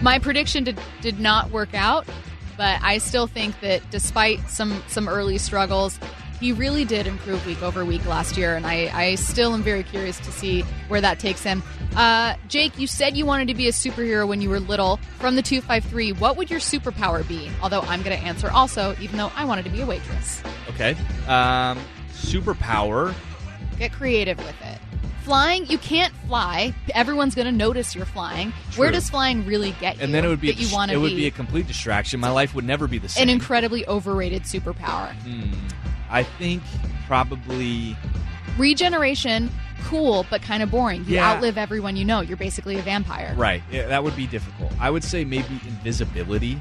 My 0.02 0.20
prediction 0.20 0.64
did, 0.64 0.80
did 1.02 1.20
not 1.20 1.52
work 1.52 1.74
out, 1.74 2.08
but 2.56 2.80
I 2.82 3.00
still 3.00 3.28
think 3.28 3.60
that 3.62 3.82
despite 3.92 4.50
some 4.50 4.84
some 4.88 5.08
early 5.08 5.38
struggles, 5.38 6.00
he 6.40 6.52
really 6.52 6.86
did 6.86 7.08
improve 7.08 7.46
week 7.46 7.62
over 7.62 7.84
week 7.84 8.06
last 8.06 8.38
year, 8.38 8.56
and 8.56 8.66
I, 8.66 8.92
I 8.94 9.16
still 9.16 9.54
am 9.54 9.64
very 9.64 9.84
curious 9.84 10.20
to 10.20 10.32
see 10.32 10.62
where 10.88 11.02
that 11.02 11.20
takes 11.20 11.42
him. 11.44 11.64
Uh, 11.96 12.36
Jake, 12.48 12.78
you 12.78 12.86
said 12.88 13.18
you 13.18 13.26
wanted 13.26 13.48
to 13.48 13.56
be 13.56 13.68
a 13.68 13.72
superhero 13.72 14.28
when 14.28 14.42
you 14.42 14.50
were 14.50 14.60
little. 14.60 14.98
From 15.20 15.36
the 15.36 15.42
253, 15.42 16.14
what 16.14 16.38
would 16.38 16.50
your 16.50 16.60
superpower 16.60 17.28
be? 17.28 17.50
Although 17.62 17.82
I'm 17.82 18.04
going 18.04 18.18
to 18.18 18.24
answer 18.24 18.52
also, 18.52 18.96
even 19.02 19.18
though 19.18 19.32
I 19.36 19.46
wanted 19.46 19.66
to 19.66 19.72
be 19.72 19.82
a 19.82 19.86
waitress. 19.86 20.44
Okay. 20.70 20.92
Um, 21.28 21.80
superpower. 22.12 23.14
Get 23.80 23.92
creative 23.92 24.38
with 24.38 24.62
it. 24.62 24.80
Flying, 25.24 25.66
you 25.66 25.78
can't 25.78 26.14
fly. 26.28 26.74
Everyone's 26.94 27.36
going 27.36 27.48
to 27.48 27.52
notice 27.52 27.94
you're 27.94 28.06
flying. 28.06 28.54
Where 28.78 28.92
does 28.92 29.10
flying 29.10 29.46
really 29.46 29.72
get 29.74 29.98
you? 29.98 30.04
and 30.04 30.14
then 30.14 30.24
it 30.24 30.30
would 30.30 30.40
be 30.40 30.52
you 30.54 30.74
want 30.74 30.90
it 30.90 30.94
to 30.94 31.02
would 31.02 31.10
be 31.10 31.28
a 31.28 31.32
complete 31.32 31.68
distraction. 31.68 32.22
My 32.22 32.30
life 32.30 32.56
would 32.56 32.64
never 32.64 32.88
be 32.88 32.98
the 32.98 33.10
same. 33.10 33.24
an 33.24 33.30
incredibly 33.30 33.86
overrated 33.88 34.44
superpower. 34.44 35.12
Hmm. 35.16 35.52
I 36.10 36.24
think 36.24 36.62
probably 37.08 37.96
Regeneration, 38.58 39.52
cool, 39.86 40.26
but 40.30 40.42
kind 40.42 40.64
of 40.64 40.72
boring. 40.72 41.06
You 41.06 41.16
Yeah. 41.16 41.32
outlive 41.32 41.58
everyone 41.58 41.96
you 41.96 42.04
know. 42.06 42.22
You're 42.22 42.38
basically 42.38 42.78
a 42.80 42.82
vampire. 42.82 43.34
right. 43.38 43.62
Yeah, 43.72 43.88
that 43.88 44.04
would 44.04 44.16
be 44.16 44.26
difficult. 44.28 44.72
I 44.80 44.90
would 44.90 45.04
say 45.04 45.24
maybe 45.24 45.60
invisibility. 45.68 46.60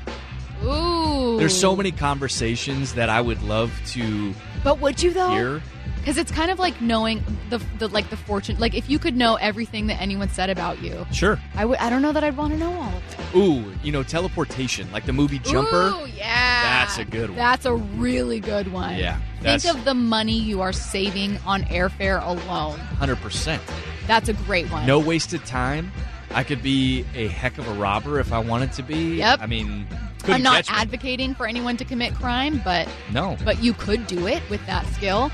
Ooh. 0.65 1.37
There's 1.39 1.59
so 1.59 1.75
many 1.77 1.93
conversations 1.93 2.95
that 2.95 3.09
I 3.09 3.21
would 3.21 3.43
love 3.43 3.73
to 3.89 4.35
But 4.65 4.81
would 4.81 5.03
you 5.03 5.13
though? 5.13 5.31
hear. 5.31 5.63
Because 5.99 6.19
it's 6.19 6.31
kind 6.31 6.51
of 6.53 6.59
like 6.61 6.81
knowing 6.81 7.23
the, 7.51 7.59
the 7.79 7.89
like 7.89 8.11
the 8.11 8.17
fortune. 8.17 8.57
Like 8.61 8.75
if 8.75 8.89
you 8.89 8.99
could 8.99 9.17
know 9.17 9.35
everything 9.37 9.89
that 9.89 10.01
anyone 10.01 10.29
said 10.29 10.51
about 10.51 10.81
you, 10.81 11.05
Sure. 11.13 11.39
I 11.57 11.65
would. 11.65 11.79
I 11.79 11.91
don't 11.91 12.01
know 12.01 12.13
that 12.13 12.23
I'd 12.23 12.37
want 12.37 12.53
to 12.53 12.59
know 12.59 12.73
all 12.73 12.89
of 12.91 12.95
it. 12.95 13.37
Ooh, 13.37 13.73
you 13.83 13.91
know, 13.91 14.03
teleportation, 14.05 14.91
like 14.93 15.05
the 15.05 15.13
movie 15.13 15.41
Jumper. 15.41 15.89
Ooh, 15.89 16.07
yeah. 16.07 16.85
That's 16.85 16.99
a 16.99 17.05
good 17.05 17.31
one. 17.31 17.39
That's 17.39 17.65
a 17.67 17.75
really 17.75 18.39
good 18.39 18.73
one. 18.73 18.97
Yeah, 18.97 19.19
Think 19.47 19.65
of 19.77 19.85
the 19.85 19.95
money 19.95 20.39
you 20.39 20.61
are 20.61 20.73
saving 20.73 21.39
on 21.47 21.63
airfare 21.65 22.25
alone. 22.27 22.79
Hundred 22.79 23.17
percent. 23.17 23.63
That's 24.07 24.29
a 24.29 24.33
great 24.35 24.71
one. 24.71 24.87
No 24.87 24.99
wasted 24.99 25.45
time. 25.47 25.91
I 26.33 26.45
could 26.45 26.63
be 26.63 27.05
a 27.15 27.29
heck 27.29 27.57
of 27.59 27.67
a 27.67 27.73
robber 27.75 28.21
if 28.21 28.33
I 28.33 28.39
wanted 28.39 28.73
to 28.73 28.83
be. 28.83 29.17
Yep. 29.17 29.41
I 29.41 29.47
mean, 29.47 29.87
I'm 30.25 30.43
not 30.43 30.65
advocating 30.69 31.35
for 31.35 31.47
anyone 31.47 31.77
to 31.79 31.85
commit 31.85 32.15
crime, 32.15 32.61
but 32.65 32.89
No. 33.13 33.37
but 33.45 33.63
you 33.63 33.73
could 33.73 34.07
do 34.07 34.27
it 34.27 34.43
with 34.51 34.65
that 34.67 34.87
skill. 34.95 35.31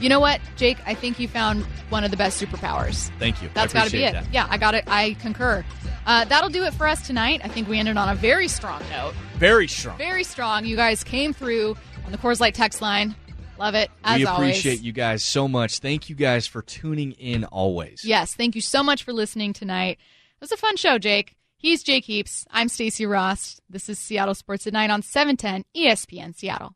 You 0.00 0.08
know 0.08 0.18
what, 0.18 0.40
Jake? 0.56 0.78
I 0.86 0.94
think 0.94 1.20
you 1.20 1.28
found 1.28 1.62
one 1.90 2.04
of 2.04 2.10
the 2.10 2.16
best 2.16 2.42
superpowers. 2.42 3.10
Thank 3.18 3.42
you. 3.42 3.50
That's 3.52 3.74
got 3.74 3.84
to 3.86 3.92
be 3.92 4.02
it. 4.04 4.16
Yeah, 4.32 4.46
I 4.48 4.56
got 4.56 4.74
it. 4.74 4.84
I 4.86 5.14
concur. 5.20 5.62
Uh, 6.06 6.24
that'll 6.24 6.48
do 6.48 6.64
it 6.64 6.72
for 6.72 6.86
us 6.86 7.06
tonight. 7.06 7.42
I 7.44 7.48
think 7.48 7.68
we 7.68 7.78
ended 7.78 7.98
on 7.98 8.08
a 8.08 8.14
very 8.14 8.48
strong 8.48 8.82
note. 8.90 9.12
Very 9.36 9.68
strong. 9.68 9.98
Very 9.98 10.24
strong. 10.24 10.64
You 10.64 10.74
guys 10.74 11.04
came 11.04 11.34
through 11.34 11.76
on 12.06 12.12
the 12.12 12.18
Coors 12.18 12.40
Light 12.40 12.54
text 12.54 12.80
line. 12.80 13.14
Love 13.60 13.74
it 13.74 13.90
as 14.02 14.18
we 14.18 14.24
always. 14.24 14.48
appreciate 14.48 14.80
you 14.80 14.90
guys 14.92 15.22
so 15.22 15.46
much. 15.46 15.80
Thank 15.80 16.08
you 16.08 16.16
guys 16.16 16.46
for 16.46 16.62
tuning 16.62 17.12
in 17.12 17.44
always. 17.44 18.04
Yes, 18.04 18.34
thank 18.34 18.54
you 18.54 18.62
so 18.62 18.82
much 18.82 19.02
for 19.02 19.12
listening 19.12 19.52
tonight. 19.52 19.98
It 19.98 20.40
was 20.40 20.50
a 20.50 20.56
fun 20.56 20.76
show, 20.76 20.98
Jake. 20.98 21.36
He's 21.58 21.82
Jake 21.82 22.06
Heaps. 22.06 22.46
I'm 22.50 22.70
Stacy 22.70 23.04
Rost. 23.04 23.60
This 23.68 23.90
is 23.90 23.98
Seattle 23.98 24.34
Sports 24.34 24.66
at 24.66 24.72
Night 24.72 24.88
on 24.88 25.02
710 25.02 25.64
ESPN 25.76 26.34
Seattle. 26.34 26.74